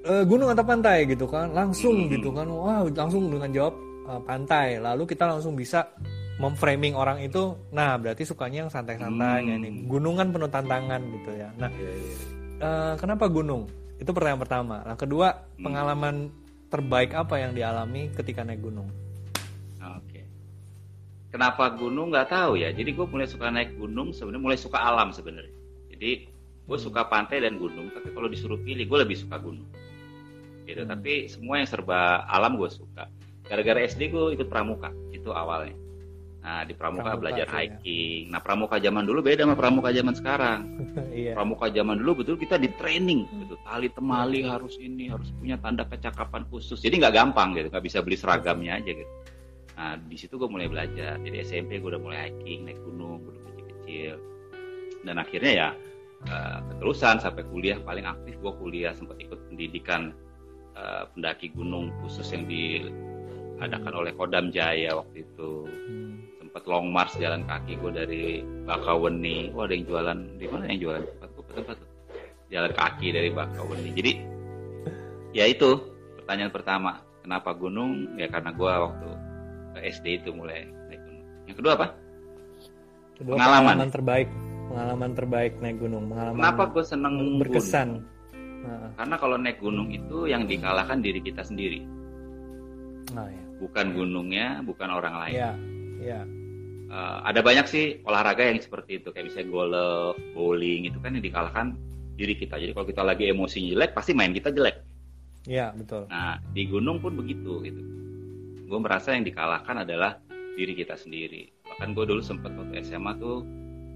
uh, 0.10 0.24
gunung 0.26 0.50
atau 0.50 0.66
pantai 0.66 1.06
gitu 1.06 1.30
kan 1.30 1.54
langsung 1.54 2.10
hmm. 2.10 2.12
gitu 2.18 2.34
kan. 2.34 2.50
Wah 2.50 2.82
langsung 2.90 3.30
dengan 3.30 3.54
jawab 3.54 3.76
uh, 4.10 4.22
pantai. 4.26 4.82
Lalu 4.82 5.06
kita 5.06 5.30
langsung 5.30 5.54
bisa 5.54 5.86
memframing 6.42 6.98
orang 6.98 7.22
itu. 7.22 7.54
Nah 7.70 8.02
berarti 8.02 8.26
sukanya 8.26 8.66
yang 8.66 8.72
santai-santai 8.74 9.46
hmm. 9.46 9.58
ini. 9.62 9.70
Gunung 9.86 10.18
kan 10.18 10.34
penuh 10.34 10.50
tantangan 10.50 11.02
gitu 11.22 11.32
ya. 11.38 11.50
Nah 11.62 11.70
uh, 12.58 12.94
kenapa 12.98 13.30
gunung 13.30 13.70
itu 14.04 14.12
pertanyaan 14.12 14.42
pertama. 14.44 14.76
Nah 14.84 15.00
kedua 15.00 15.32
hmm. 15.32 15.64
pengalaman 15.64 16.16
terbaik 16.68 17.16
apa 17.16 17.40
yang 17.40 17.56
dialami 17.56 18.12
ketika 18.12 18.44
naik 18.44 18.60
gunung? 18.60 18.92
Oke. 19.80 20.28
Kenapa 21.32 21.72
gunung? 21.72 22.12
Nggak 22.12 22.28
tahu 22.28 22.60
ya. 22.60 22.76
Jadi 22.76 22.92
gue 22.92 23.06
mulai 23.08 23.26
suka 23.26 23.48
naik 23.48 23.80
gunung 23.80 24.12
sebenarnya 24.12 24.44
mulai 24.44 24.60
suka 24.60 24.78
alam 24.84 25.16
sebenarnya. 25.16 25.56
Jadi 25.96 26.28
gue 26.68 26.78
hmm. 26.78 26.86
suka 26.86 27.08
pantai 27.08 27.40
dan 27.40 27.56
gunung. 27.56 27.88
Tapi 27.96 28.12
kalau 28.12 28.28
disuruh 28.28 28.60
pilih 28.60 28.84
gue 28.84 29.00
lebih 29.08 29.16
suka 29.16 29.40
gunung. 29.40 29.68
Gitu. 30.64 30.84
Hmm. 30.84 30.92
tapi 30.92 31.28
semua 31.32 31.64
yang 31.64 31.68
serba 31.72 32.28
alam 32.28 32.60
gue 32.60 32.68
suka. 32.68 33.08
Gara-gara 33.48 33.80
SD 33.88 34.12
gue 34.12 34.36
ikut 34.36 34.52
pramuka. 34.52 34.92
Itu 35.16 35.32
awalnya 35.32 35.83
Nah, 36.44 36.68
di 36.68 36.76
pramuka, 36.76 37.16
pramuka 37.16 37.22
belajar 37.24 37.48
ya. 37.48 37.56
hiking. 37.56 38.28
Nah, 38.28 38.44
pramuka 38.44 38.76
zaman 38.76 39.08
dulu 39.08 39.24
beda 39.24 39.48
sama 39.48 39.56
pramuka 39.56 39.96
zaman 39.96 40.12
sekarang. 40.12 40.60
iya. 41.16 41.32
Pramuka 41.40 41.72
zaman 41.72 42.04
dulu 42.04 42.20
betul 42.20 42.36
kita 42.36 42.60
di 42.60 42.68
training 42.76 43.24
gitu. 43.48 43.56
Tali 43.64 43.88
temali 43.88 44.44
harus 44.44 44.76
ini, 44.76 45.08
harus 45.08 45.32
punya 45.40 45.56
tanda 45.64 45.88
kecakapan 45.88 46.44
khusus. 46.52 46.84
Jadi 46.84 47.00
nggak 47.00 47.16
gampang 47.16 47.56
gitu, 47.56 47.72
nggak 47.72 47.86
bisa 47.88 48.04
beli 48.04 48.20
seragamnya 48.20 48.76
aja 48.76 48.92
gitu. 48.92 49.12
Nah, 49.80 49.96
di 50.04 50.18
situ 50.20 50.36
gue 50.36 50.50
mulai 50.52 50.68
belajar. 50.68 51.16
Jadi 51.24 51.38
SMP 51.48 51.80
gue 51.80 51.90
udah 51.96 52.04
mulai 52.04 52.28
hiking, 52.28 52.68
naik 52.68 52.80
gunung, 52.84 53.24
gunung 53.24 53.44
kecil-kecil. 53.48 54.16
Dan 55.08 55.16
akhirnya 55.24 55.52
ya 55.56 55.70
uh, 56.28 56.60
keterusan 56.76 57.24
sampai 57.24 57.48
kuliah 57.48 57.80
paling 57.80 58.04
aktif 58.04 58.36
gue 58.44 58.52
kuliah 58.60 58.92
sempat 58.92 59.16
ikut 59.16 59.40
pendidikan 59.48 60.12
uh, 60.76 61.08
pendaki 61.16 61.56
gunung 61.56 61.88
khusus 62.04 62.28
yang 62.36 62.44
diadakan 62.52 63.96
oleh 63.96 64.12
Kodam 64.12 64.52
Jaya 64.52 65.00
waktu 65.00 65.24
itu. 65.24 65.72
Hmm 65.72 66.23
sempat 66.54 66.70
long 66.70 66.94
march 66.94 67.18
jalan 67.18 67.42
kaki 67.50 67.82
gue 67.82 67.92
dari 67.98 68.24
Bakaweni 68.70 69.50
wah 69.58 69.66
ada 69.66 69.74
yang 69.74 69.90
jualan. 69.90 70.18
Di 70.38 70.46
mana 70.46 70.70
yang 70.70 70.80
jualan? 70.86 71.02
Tempat 71.02 71.30
gue 71.34 71.44
tempat 71.50 71.78
jalan 72.54 72.72
kaki 72.78 73.08
dari 73.10 73.30
Bakaweni 73.34 73.90
jadi 73.98 74.12
ya 75.34 75.50
itu 75.50 75.82
pertanyaan 76.22 76.54
pertama. 76.54 77.02
Kenapa 77.26 77.58
gunung? 77.58 78.06
Ya 78.22 78.30
karena 78.30 78.54
gue 78.54 78.70
waktu 78.70 79.10
ke 79.74 79.80
SD 79.98 80.06
itu 80.22 80.30
mulai 80.30 80.70
naik 80.94 81.02
gunung. 81.02 81.26
Yang 81.50 81.56
kedua 81.58 81.74
apa? 81.74 81.88
Kedua, 83.18 83.34
pengalaman. 83.34 83.66
pengalaman 83.74 83.90
terbaik. 83.90 84.30
Pengalaman 84.70 85.12
terbaik 85.18 85.54
naik 85.58 85.78
gunung. 85.82 86.04
Pengalaman 86.06 86.38
kenapa 86.38 86.64
gue 86.70 86.84
seneng 86.86 87.14
berkesan. 87.42 87.90
Nah. 88.62 88.94
Karena 89.02 89.16
kalau 89.18 89.42
naik 89.42 89.58
gunung 89.58 89.90
itu 89.90 90.30
yang 90.30 90.46
dikalahkan 90.46 91.02
diri 91.02 91.18
kita 91.18 91.42
sendiri. 91.42 91.82
Nah, 93.18 93.26
ya. 93.26 93.42
Bukan 93.58 93.98
gunungnya, 93.98 94.62
bukan 94.62 94.90
orang 94.94 95.18
lain. 95.18 95.34
Ya, 95.34 95.52
ya 95.98 96.22
uh, 96.94 97.26
ada 97.26 97.42
banyak 97.42 97.66
sih 97.66 97.86
olahraga 98.06 98.46
yang 98.46 98.62
seperti 98.62 99.02
itu 99.02 99.10
kayak 99.10 99.34
misalnya 99.34 99.50
golf, 99.50 100.16
bowling 100.38 100.86
itu 100.86 100.98
kan 101.02 101.18
yang 101.18 101.26
dikalahkan 101.26 101.74
diri 102.14 102.38
kita. 102.38 102.62
Jadi 102.62 102.72
kalau 102.78 102.88
kita 102.88 103.02
lagi 103.02 103.24
emosi 103.34 103.74
jelek 103.74 103.98
pasti 103.98 104.14
main 104.14 104.32
kita 104.32 104.54
jelek. 104.54 104.78
Iya 105.50 105.74
betul. 105.74 106.06
Nah 106.08 106.38
di 106.54 106.70
gunung 106.70 107.02
pun 107.02 107.18
begitu 107.18 107.60
gitu. 107.66 107.82
Gue 108.70 108.80
merasa 108.80 109.18
yang 109.18 109.26
dikalahkan 109.26 109.84
adalah 109.84 110.22
diri 110.54 110.78
kita 110.78 110.94
sendiri. 110.96 111.50
Bahkan 111.66 111.98
gue 111.98 112.06
dulu 112.06 112.22
sempat 112.22 112.54
waktu 112.54 112.86
SMA 112.86 113.18
tuh 113.18 113.42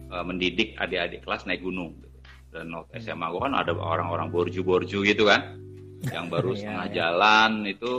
uh, 0.10 0.26
mendidik 0.26 0.74
adik-adik 0.82 1.24
kelas 1.24 1.46
naik 1.46 1.62
gunung. 1.62 1.94
Gitu. 2.02 2.18
Dan 2.52 2.74
waktu 2.74 3.00
SMA 3.00 3.30
gue 3.30 3.42
kan 3.42 3.54
ada 3.54 3.72
orang-orang 3.78 4.34
borju-borju 4.34 5.06
gitu 5.06 5.30
kan, 5.30 5.62
yang 6.10 6.28
baru 6.32 6.52
iya, 6.56 6.60
setengah 6.60 6.88
iya. 6.90 6.96
jalan 6.96 7.52
itu 7.70 7.92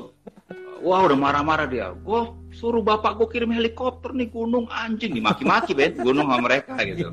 wah 0.82 1.06
udah 1.06 1.18
marah-marah 1.18 1.66
dia. 1.66 1.94
Wah 2.06 2.34
suruh 2.54 2.82
bapak 2.82 3.18
gue 3.20 3.28
kirim 3.30 3.50
helikopter 3.52 4.14
nih 4.14 4.30
gunung 4.30 4.66
anjing. 4.70 5.14
Dimaki-maki 5.14 5.72
Ben 5.74 5.94
gunung 5.98 6.26
sama 6.26 6.42
mereka 6.42 6.74
gitu. 6.82 7.10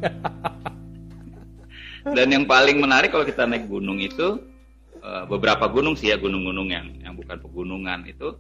Dan 2.05 2.28
yang 2.30 2.45
paling 2.45 2.78
menarik 2.78 3.09
kalau 3.09 3.26
kita 3.26 3.49
naik 3.49 3.66
gunung 3.66 3.97
itu 3.97 4.38
eh, 5.01 5.24
beberapa 5.26 5.66
gunung 5.70 5.97
sih 5.97 6.13
ya 6.13 6.22
gunung-gunung 6.22 6.70
yang 6.70 6.86
yang 7.01 7.13
bukan 7.18 7.41
pegunungan 7.41 8.05
itu. 8.05 8.38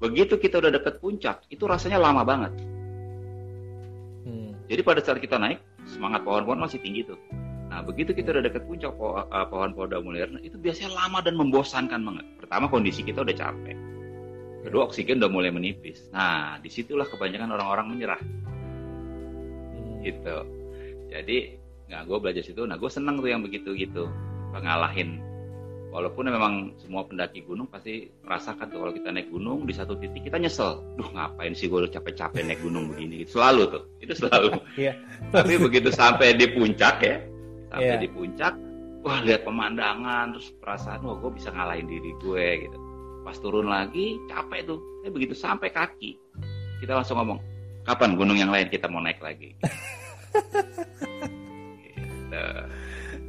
Begitu 0.00 0.40
kita 0.40 0.58
udah 0.58 0.72
deket 0.74 0.98
puncak 0.98 1.44
itu 1.52 1.64
rasanya 1.68 2.00
lama 2.00 2.24
banget. 2.24 2.52
Hmm. 4.20 4.52
jadi 4.68 4.84
pada 4.84 5.00
saat 5.00 5.16
kita 5.16 5.40
naik 5.40 5.64
semangat 5.88 6.20
pohon-pohon 6.26 6.60
masih 6.60 6.82
tinggi 6.82 7.08
tuh. 7.08 7.16
Nah, 7.70 7.86
begitu 7.86 8.10
kita 8.10 8.34
udah 8.34 8.42
deket 8.42 8.66
puncak 8.66 8.90
eh, 8.90 9.46
pohon-pohon 9.46 9.88
udah 9.94 10.00
mulai 10.02 10.26
itu 10.42 10.58
biasanya 10.58 10.90
lama 10.94 11.22
dan 11.22 11.38
membosankan 11.38 12.00
banget. 12.02 12.26
Pertama 12.42 12.66
kondisi 12.66 13.06
kita 13.06 13.22
udah 13.22 13.36
capek. 13.36 13.89
Kedua 14.60 14.88
oksigen 14.88 15.18
udah 15.20 15.32
mulai 15.32 15.50
menipis. 15.52 16.08
Nah, 16.12 16.60
di 16.60 16.68
situlah 16.68 17.08
kebanyakan 17.08 17.56
orang-orang 17.56 17.86
menyerah. 17.96 18.20
Hmm. 19.76 20.04
Gitu. 20.04 20.36
Jadi, 21.08 21.38
nggak 21.88 22.02
gue 22.04 22.18
belajar 22.20 22.42
situ. 22.44 22.62
Nah, 22.68 22.76
gue 22.76 22.90
seneng 22.92 23.18
tuh 23.18 23.30
yang 23.32 23.40
begitu 23.40 23.72
gitu, 23.72 24.06
pengalahin 24.52 25.30
walaupun 25.90 26.30
memang 26.30 26.54
semua 26.78 27.02
pendaki 27.02 27.42
gunung 27.42 27.66
pasti 27.66 28.06
merasakan 28.22 28.70
tuh 28.70 28.78
kalau 28.78 28.94
kita 28.94 29.10
naik 29.10 29.28
gunung 29.28 29.66
di 29.66 29.74
satu 29.74 29.98
titik 29.98 30.22
kita 30.30 30.38
nyesel 30.38 30.78
duh 30.94 31.10
ngapain 31.10 31.50
sih 31.50 31.66
gue 31.66 31.90
capek-capek 31.90 32.46
naik 32.46 32.62
gunung 32.62 32.94
begini 32.94 33.26
selalu 33.26 33.66
tuh 33.74 33.82
itu 33.98 34.14
selalu 34.14 34.54
yeah. 34.86 34.94
tapi 35.34 35.58
begitu 35.58 35.90
sampai 35.90 36.38
di 36.38 36.46
puncak 36.54 37.02
ya 37.02 37.18
sampai 37.74 37.94
yeah. 37.98 38.00
di 38.00 38.08
puncak 38.08 38.54
wah 39.02 39.18
lihat 39.26 39.42
pemandangan 39.42 40.38
terus 40.38 40.54
perasaan 40.62 41.02
wah 41.02 41.18
gue 41.18 41.30
bisa 41.34 41.50
ngalahin 41.50 41.90
diri 41.90 42.14
gue 42.22 42.46
gitu 42.70 42.78
pas 43.30 43.38
turun 43.38 43.70
lagi 43.70 44.18
capek 44.26 44.66
tuh 44.66 44.82
eh 45.06 45.10
begitu 45.14 45.38
sampai 45.38 45.70
kaki 45.70 46.18
kita 46.82 46.98
langsung 46.98 47.14
ngomong 47.14 47.38
kapan 47.86 48.18
gunung 48.18 48.34
yang 48.34 48.50
lain 48.50 48.66
kita 48.66 48.90
mau 48.90 48.98
naik 48.98 49.22
lagi 49.22 49.54
gitu. 49.54 49.70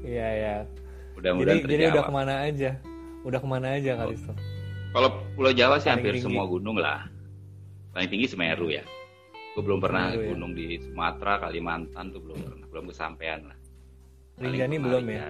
iya 0.02 0.28
ya 0.34 0.56
Mudah-mudahan 1.22 1.62
jadi, 1.62 1.70
jadi 1.70 1.84
udah 1.93 2.02
ke 2.10 2.14
mana 2.18 2.34
aja? 2.49 2.72
Udah 3.22 3.38
ke 3.38 3.45
mana 3.45 3.78
aja 3.78 3.93
kali 3.93 4.18
itu? 4.18 4.34
Kalau 4.89 5.10
Pulau 5.38 5.54
Jawa 5.54 5.78
sih 5.78 5.93
hampir 5.93 6.18
tinggi. 6.18 6.26
semua 6.26 6.49
gunung 6.49 6.82
lah. 6.82 7.06
Paling 7.93 8.10
tinggi 8.10 8.26
Semeru 8.26 8.74
ya. 8.74 8.82
Gue 9.54 9.62
belum 9.62 9.78
pernah 9.78 10.10
Semeru, 10.10 10.26
ya? 10.26 10.30
gunung 10.34 10.52
di 10.58 10.82
Sumatera, 10.82 11.45
Kalimantan 11.45 12.10
tuh 12.10 12.26
belum 12.26 12.41
pernah, 12.41 12.66
belum 12.74 12.89
kesampaian 12.89 13.39
lah. 13.45 13.58
Rinjani 14.41 14.76
belum 14.82 15.06
ya? 15.06 15.30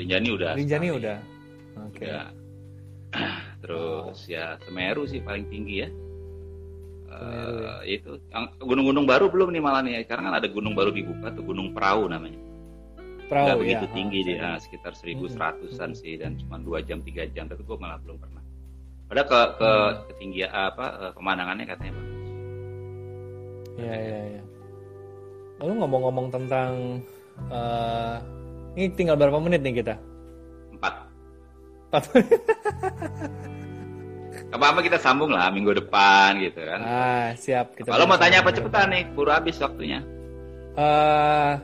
Rinjani 0.00 0.28
udah. 0.32 0.52
Rinjani 0.56 0.88
udah. 0.96 1.16
Oke. 1.92 2.08
Okay. 2.08 2.16
Terus 3.64 4.18
ya 4.30 4.56
Semeru 4.62 5.04
sih 5.08 5.22
paling 5.22 5.46
tinggi 5.50 5.86
ya. 5.86 5.90
Uh, 7.08 7.80
itu 7.88 8.20
gunung-gunung 8.60 9.08
baru 9.08 9.32
belum 9.32 9.48
nih 9.48 9.62
malah 9.64 9.80
nih 9.80 10.04
karena 10.04 10.28
kan 10.28 10.34
ada 10.44 10.48
gunung 10.52 10.76
baru 10.76 10.92
dibuka 10.92 11.32
tuh 11.32 11.40
Gunung 11.40 11.72
Perahu 11.72 12.04
namanya. 12.04 12.36
Perahu, 13.32 13.44
nggak 13.48 13.58
begitu 13.60 13.84
ya, 13.88 13.92
tinggi 13.96 14.18
dia 14.24 14.36
ah, 14.44 14.56
sekitar 14.60 14.92
1100-an 14.92 15.92
hmm. 15.92 15.96
sih 15.96 16.16
dan 16.20 16.36
cuma 16.36 16.60
dua 16.60 16.84
jam 16.84 17.00
tiga 17.00 17.24
jam 17.32 17.48
tapi 17.48 17.64
gue 17.64 17.76
malah 17.80 17.96
belum 18.04 18.20
pernah. 18.20 18.44
Ada 19.08 19.24
ke 19.24 19.40
ke 19.56 19.70
hmm. 19.72 19.96
ketinggian 20.12 20.50
apa 20.52 20.86
eh, 21.08 21.12
pemandangannya 21.16 21.64
katanya 21.64 21.92
bagus 21.96 22.18
ya 23.78 23.94
ya 23.94 24.20
ya 24.38 24.42
lalu 25.62 25.72
ngomong-ngomong 25.82 26.26
tentang 26.34 27.02
uh, 27.50 28.18
ini 28.74 28.90
tinggal 28.94 29.14
berapa 29.14 29.38
menit 29.38 29.62
nih 29.62 29.82
kita 29.82 29.94
empat 31.88 32.04
apa 34.48 34.64
apa 34.64 34.80
kita 34.80 34.96
sambung 34.96 35.32
lah 35.32 35.52
minggu 35.52 35.76
depan 35.76 36.40
gitu 36.40 36.60
kan 36.64 36.80
ah 36.80 37.28
siap 37.36 37.76
kalau 37.84 38.08
mau 38.08 38.16
tanya 38.16 38.40
apa 38.40 38.52
cepetan 38.52 38.88
nih 38.92 39.04
buru 39.12 39.28
habis 39.28 39.60
waktunya 39.60 40.00
uh, 40.76 41.60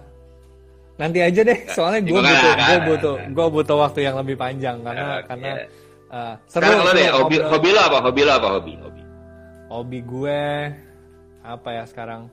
Nanti 0.95 1.19
aja 1.19 1.43
deh, 1.43 1.59
soalnya 1.75 2.07
gue 2.07 2.21
butuh, 2.23 2.55
gue 2.55 2.79
butuh, 2.87 3.17
gue 3.35 3.47
butuh 3.51 3.77
waktu 3.83 4.07
yang 4.07 4.15
lebih 4.15 4.39
panjang 4.39 4.79
karena 4.79 5.19
okay. 5.19 5.27
karena 5.27 5.51
uh, 6.07 6.35
seru. 6.47 6.63
Sekarang 6.63 6.79
lo 6.87 6.93
deh, 6.95 7.09
hobi, 7.11 7.37
hobi 7.43 7.69
lo 7.75 7.81
apa? 7.83 7.99
Hobi 7.99 8.21
lo 8.23 8.33
apa? 8.39 8.49
Hobi, 8.55 8.73
hobi. 8.79 9.03
Hobi 9.75 9.99
gue 10.07 10.43
apa 11.43 11.69
ya 11.75 11.85
sekarang? 11.91 12.31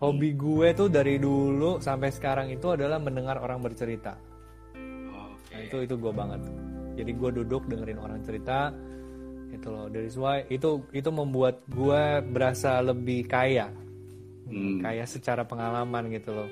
Hobi 0.00 0.32
gue 0.32 0.68
tuh 0.72 0.88
dari 0.88 1.20
dulu 1.20 1.76
sampai 1.76 2.08
sekarang 2.08 2.48
itu 2.48 2.72
adalah 2.72 2.96
mendengar 2.96 3.36
orang 3.44 3.60
bercerita. 3.60 4.16
Okay. 4.72 5.52
Nah, 5.52 5.60
itu 5.68 5.76
itu 5.84 5.94
gue 6.00 6.12
banget. 6.16 6.40
Jadi 6.94 7.10
gue 7.14 7.30
duduk 7.42 7.66
dengerin 7.66 7.98
orang 7.98 8.22
cerita, 8.22 8.70
itu 9.54 9.68
loh. 9.70 9.86
Dari 9.86 10.10
why 10.18 10.38
itu 10.50 10.82
itu 10.90 11.10
membuat 11.14 11.62
gue 11.70 12.02
berasa 12.26 12.82
lebih 12.82 13.26
kaya, 13.30 13.70
hmm. 14.50 14.82
kaya 14.82 15.04
secara 15.06 15.46
pengalaman 15.46 16.10
gitu 16.10 16.34
loh. 16.34 16.50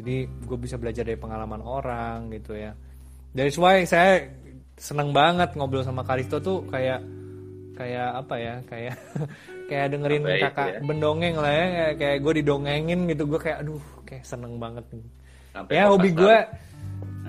Jadi 0.00 0.24
gue 0.26 0.58
bisa 0.58 0.80
belajar 0.80 1.04
dari 1.04 1.18
pengalaman 1.18 1.60
orang 1.60 2.30
gitu 2.32 2.56
ya. 2.56 2.72
Dari 3.34 3.50
why 3.58 3.84
saya 3.84 4.24
seneng 4.80 5.12
banget 5.12 5.52
ngobrol 5.58 5.84
sama 5.84 6.06
Karisto 6.06 6.40
tuh 6.40 6.64
kayak 6.70 7.04
kayak 7.76 8.10
apa 8.24 8.34
ya 8.36 8.54
kayak 8.64 8.96
kayak 9.68 9.86
dengerin 9.92 10.24
kakak 10.24 10.68
ya? 10.72 10.80
bendongeng 10.80 11.36
lah 11.36 11.52
ya. 11.52 11.66
Kayak, 11.68 11.94
kayak 12.00 12.16
gue 12.24 12.32
didongengin 12.40 13.00
gitu. 13.12 13.22
Gue 13.28 13.40
kayak 13.42 13.58
aduh 13.66 13.82
kayak 14.08 14.24
seneng 14.24 14.56
banget 14.56 14.84
Sampai 15.50 15.74
ya 15.76 15.90
hobi 15.90 16.14
gue 16.14 16.36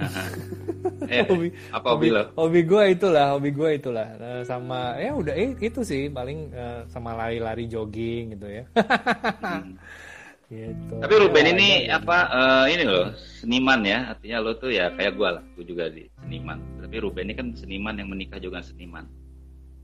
eh, 1.12 1.22
hobi 1.26 1.48
apa 1.70 1.88
hobi, 1.94 2.08
hobi 2.10 2.16
lo 2.16 2.24
hobi 2.38 2.62
gue 2.66 2.84
itulah 2.94 3.26
hobi 3.38 3.50
gue 3.54 3.70
itulah 3.78 4.08
uh, 4.18 4.42
sama 4.46 4.98
ya 4.98 5.14
udah 5.14 5.34
eh, 5.38 5.54
itu 5.60 5.82
sih 5.86 6.10
paling 6.10 6.54
uh, 6.54 6.84
sama 6.90 7.14
lari-lari 7.14 7.70
jogging 7.70 8.38
gitu 8.38 8.48
ya 8.50 8.64
hmm. 8.74 9.78
Gitu. 10.52 11.00
Tapi 11.00 11.16
Ruben 11.16 11.48
ini 11.48 11.88
apa 11.88 12.28
uh, 12.28 12.66
ini 12.68 12.84
loh 12.84 13.16
seniman 13.40 13.88
ya 13.88 14.12
artinya 14.12 14.44
lo 14.44 14.52
tuh 14.60 14.68
ya 14.68 14.92
kayak 15.00 15.16
gue 15.16 15.30
lah 15.40 15.44
gue 15.56 15.64
juga 15.64 15.88
di 15.88 16.12
seniman. 16.20 16.60
Tapi 16.76 16.96
Ruben 17.00 17.32
ini 17.32 17.36
kan 17.40 17.48
seniman 17.56 17.96
yang 17.96 18.12
menikah 18.12 18.36
juga 18.36 18.60
seniman. 18.60 19.08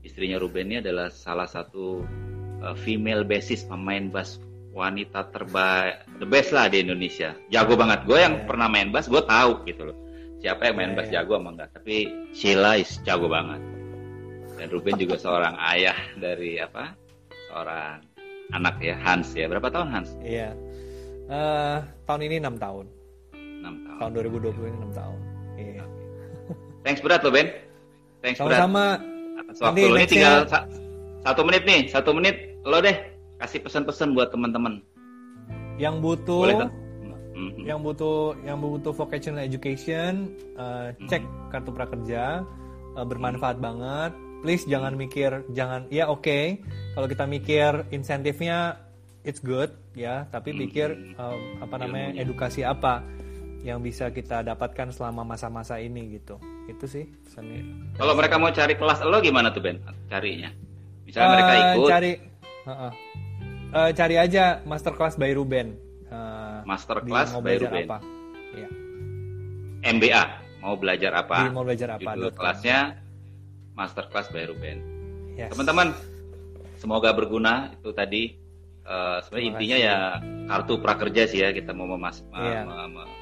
Istrinya 0.04 0.36
Ruben 0.36 0.68
ini 0.68 0.84
adalah 0.84 1.08
salah 1.08 1.48
satu 1.48 2.04
uh, 2.60 2.76
female 2.84 3.24
bassist 3.24 3.64
pemain 3.64 4.12
bass 4.12 4.36
wanita 4.76 5.32
terbaik 5.32 6.04
the 6.20 6.28
best 6.28 6.52
lah 6.52 6.68
di 6.68 6.84
Indonesia. 6.84 7.32
Jago 7.48 7.72
banget. 7.72 8.04
Gue 8.04 8.20
yang 8.20 8.36
yeah. 8.36 8.44
pernah 8.44 8.68
main 8.68 8.92
bass 8.92 9.08
gue 9.08 9.24
tahu 9.24 9.64
gitu 9.64 9.88
loh. 9.88 9.96
Siapa 10.38 10.70
yang 10.70 10.76
main 10.78 10.92
bass 10.94 11.10
yeah. 11.10 11.22
jago 11.22 11.42
emang 11.42 11.58
enggak. 11.58 11.74
Tapi 11.74 11.96
Sheila 12.30 12.78
is 12.78 12.98
jago 13.02 13.26
banget. 13.26 13.58
Dan 14.58 14.66
Ruben 14.70 14.98
juga 14.98 15.18
seorang 15.24 15.54
ayah 15.74 15.98
dari 16.18 16.62
apa? 16.62 16.94
Seorang 17.50 18.02
anak 18.54 18.80
ya 18.80 18.96
Hans 19.02 19.34
ya 19.34 19.50
berapa 19.50 19.68
tahun 19.68 19.88
Hans? 19.90 20.14
Iya 20.22 20.54
uh, 21.28 21.78
tahun 22.08 22.20
ini 22.26 22.36
enam 22.42 22.56
tahun. 22.56 22.86
Enam 23.36 23.74
tahun. 23.84 23.98
Tahun 24.00 24.10
2020 24.32 24.70
ini 24.70 24.76
enam 24.80 24.92
tahun. 24.92 25.20
Iya. 25.58 25.84
Thanks 26.82 27.00
berat 27.04 27.20
lo 27.22 27.30
Ben. 27.30 27.48
Thanks 28.24 28.40
berat. 28.40 28.64
Sama. 28.64 28.98
Atas 29.38 29.56
waktu 29.62 29.86
lo 29.86 29.96
ini 29.96 30.08
tinggal 30.08 30.48
sa 30.48 30.66
satu 31.22 31.42
menit 31.44 31.62
nih 31.68 31.80
satu 31.90 32.10
menit 32.16 32.36
lo 32.64 32.80
deh 32.80 32.96
kasih 33.38 33.62
pesan-pesan 33.62 34.16
buat 34.16 34.32
teman-teman. 34.32 34.82
Yang 35.78 35.94
butuh. 36.02 36.42
Boleh 36.48 36.56
mm-hmm. 37.38 37.64
Yang 37.64 37.78
butuh 37.86 38.34
yang 38.42 38.58
butuh 38.58 38.90
vocational 38.90 39.46
education 39.46 40.34
uh, 40.58 40.90
cek 41.06 41.22
mm-hmm. 41.22 41.48
kartu 41.54 41.70
prakerja 41.70 42.42
uh, 42.98 43.06
bermanfaat 43.06 43.62
mm-hmm. 43.62 43.68
banget 43.70 44.12
please 44.42 44.64
jangan 44.66 44.94
mikir 44.94 45.42
jangan 45.50 45.86
ya 45.90 46.06
oke 46.06 46.22
okay, 46.22 46.62
kalau 46.94 47.06
kita 47.10 47.24
mikir 47.26 47.70
insentifnya 47.90 48.78
it's 49.26 49.42
good 49.42 49.74
ya 49.98 50.30
tapi 50.30 50.54
hmm. 50.54 50.58
pikir 50.66 50.88
um, 51.18 51.60
apa 51.60 51.76
namanya 51.82 52.22
edukasi 52.22 52.62
apa 52.62 53.02
yang 53.66 53.82
bisa 53.82 54.14
kita 54.14 54.46
dapatkan 54.46 54.94
selama 54.94 55.26
masa-masa 55.26 55.82
ini 55.82 56.16
gitu 56.16 56.38
itu 56.70 56.86
sih 56.86 57.04
pesannya 57.26 57.66
kalau 57.98 58.14
mereka 58.14 58.38
mau 58.38 58.54
cari 58.54 58.78
kelas 58.78 59.02
lo 59.02 59.18
gimana 59.18 59.50
tuh 59.50 59.60
Ben 59.60 59.82
carinya 60.06 60.48
misalnya 61.02 61.26
uh, 61.26 61.34
mereka 61.34 61.52
ikut 61.52 61.90
cari 61.90 62.12
uh 62.14 62.70
-uh. 62.70 62.92
Uh, 63.68 63.90
cari 63.92 64.16
aja 64.16 64.64
masterclass 64.64 65.20
by 65.20 65.28
Ruben 65.36 65.76
uh, 66.08 66.47
masterclass 66.68 67.32
by 67.40 67.56
Ruben 67.56 67.88
apa? 67.88 67.98
Ya. 68.52 68.68
MBA 69.88 70.22
mau 70.60 70.76
belajar 70.76 71.16
apa 71.16 71.48
mau 71.48 71.64
belajar 71.64 71.96
apa 71.96 72.12
Judul 72.12 72.36
kelasnya 72.36 73.00
masterclass 73.72 74.28
by 74.28 74.44
Ruben. 74.52 74.78
Yes. 75.38 75.54
Teman-teman, 75.54 75.94
semoga 76.76 77.14
berguna 77.16 77.72
itu 77.72 77.90
tadi. 77.96 78.22
Uh, 78.88 79.20
sebenarnya 79.20 79.48
intinya 79.52 79.76
ya 79.76 79.96
kartu 80.48 80.80
prakerja 80.80 81.28
sih 81.28 81.44
ya 81.44 81.52
kita 81.52 81.76
mau 81.76 81.84
memas 81.84 82.24
yeah. 82.32 82.64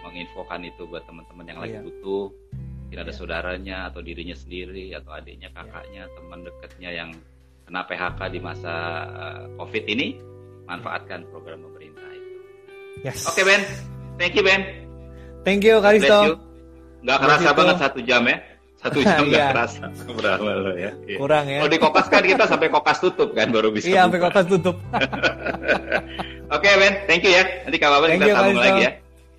menginfokan 0.06 0.62
itu 0.62 0.86
buat 0.86 1.02
teman-teman 1.10 1.42
yang 1.42 1.58
yeah. 1.58 1.64
lagi 1.66 1.76
iya. 1.76 1.82
butuh. 1.82 2.26
Mungkin 2.86 2.98
ada 3.02 3.10
yeah. 3.10 3.18
saudaranya 3.18 3.78
atau 3.90 3.98
dirinya 3.98 4.38
sendiri 4.38 4.94
atau 4.94 5.10
adiknya, 5.10 5.50
iya. 5.50 5.58
kakaknya, 5.58 6.02
yeah. 6.06 6.14
teman 6.14 6.38
dekatnya 6.46 6.90
yang 6.94 7.10
kena 7.66 7.82
PHK 7.82 8.20
di 8.30 8.38
masa 8.38 8.74
uh, 9.10 9.42
COVID 9.58 9.84
ini, 9.90 10.22
manfaatkan 10.70 11.26
program. 11.34 11.75
Yes. 13.04 13.28
Oke 13.28 13.42
okay, 13.42 13.44
Ben, 13.44 13.62
thank 14.16 14.32
you 14.32 14.44
Ben. 14.44 14.62
Thank 15.44 15.62
you 15.66 15.78
Karisto. 15.84 16.40
Gak 17.04 17.18
kerasa 17.22 17.50
banget 17.52 17.76
satu 17.78 18.00
jam 18.02 18.22
ya. 18.24 18.36
Satu 18.76 18.98
jam 19.00 19.24
nggak 19.30 19.40
iya. 19.40 19.52
kerasa 19.52 19.84
berapa 20.16 20.50
lo 20.62 20.72
ya. 20.76 20.92
Iya. 21.04 21.16
Kurang 21.20 21.44
ya. 21.48 21.58
Kalau 21.64 21.72
di 21.72 21.80
kokas 21.80 22.06
kan 22.12 22.22
kita 22.24 22.44
sampai 22.44 22.68
kokas 22.68 22.98
tutup 23.00 23.30
kan 23.32 23.48
baru 23.52 23.68
bisa. 23.72 23.88
Iya 23.88 24.08
sampai 24.08 24.20
kokas 24.20 24.44
tutup. 24.48 24.76
Oke 26.56 26.62
okay, 26.62 26.74
Ben, 26.78 26.94
thank 27.10 27.22
you 27.26 27.32
ya. 27.34 27.44
Nanti 27.66 27.76
kapan 27.80 28.08
kita 28.16 28.34
sambung 28.36 28.60
lagi 28.60 28.82
ya. 28.82 28.92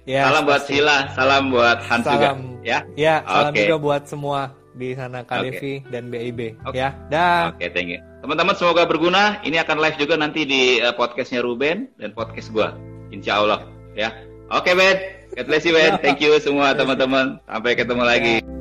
ya. 0.05 0.21
Salam 0.27 0.41
buat 0.43 0.63
Sila, 0.67 0.97
salam 1.15 1.43
buat 1.53 1.79
Hans 1.85 2.03
salam. 2.03 2.15
juga. 2.15 2.29
Ya. 2.67 2.77
Ya, 2.99 3.15
salam 3.23 3.53
okay. 3.55 3.63
juga 3.63 3.75
buat 3.79 4.03
semua 4.07 4.39
di 4.77 4.93
sana 4.93 5.25
KDV 5.25 5.55
okay. 5.57 5.75
dan 5.89 6.03
BIB 6.11 6.39
okay. 6.67 6.83
ya. 6.83 6.89
Dah. 7.09 7.55
Oke, 7.55 7.63
okay, 7.63 7.69
thank 7.71 7.89
you. 7.91 7.99
Teman-teman 8.21 8.55
semoga 8.59 8.83
berguna. 8.83 9.39
Ini 9.45 9.63
akan 9.63 9.77
live 9.79 9.97
juga 9.97 10.19
nanti 10.19 10.43
di 10.43 10.83
uh, 10.83 10.91
podcastnya 10.93 11.39
Ruben 11.39 11.87
dan 11.95 12.11
podcast 12.11 12.51
gua. 12.51 12.75
Insya 13.17 13.41
Allah 13.41 13.65
ya. 13.97 14.13
Oke 14.53 14.71
okay, 14.71 14.73
Ben, 14.77 14.95
God 15.33 15.45
bless 15.49 15.65
you 15.65 15.73
Ben. 15.73 15.97
Thank 15.99 16.21
you 16.21 16.37
semua 16.37 16.77
teman-teman. 16.77 17.41
Sampai 17.49 17.73
ketemu 17.73 18.03
lagi. 18.05 18.56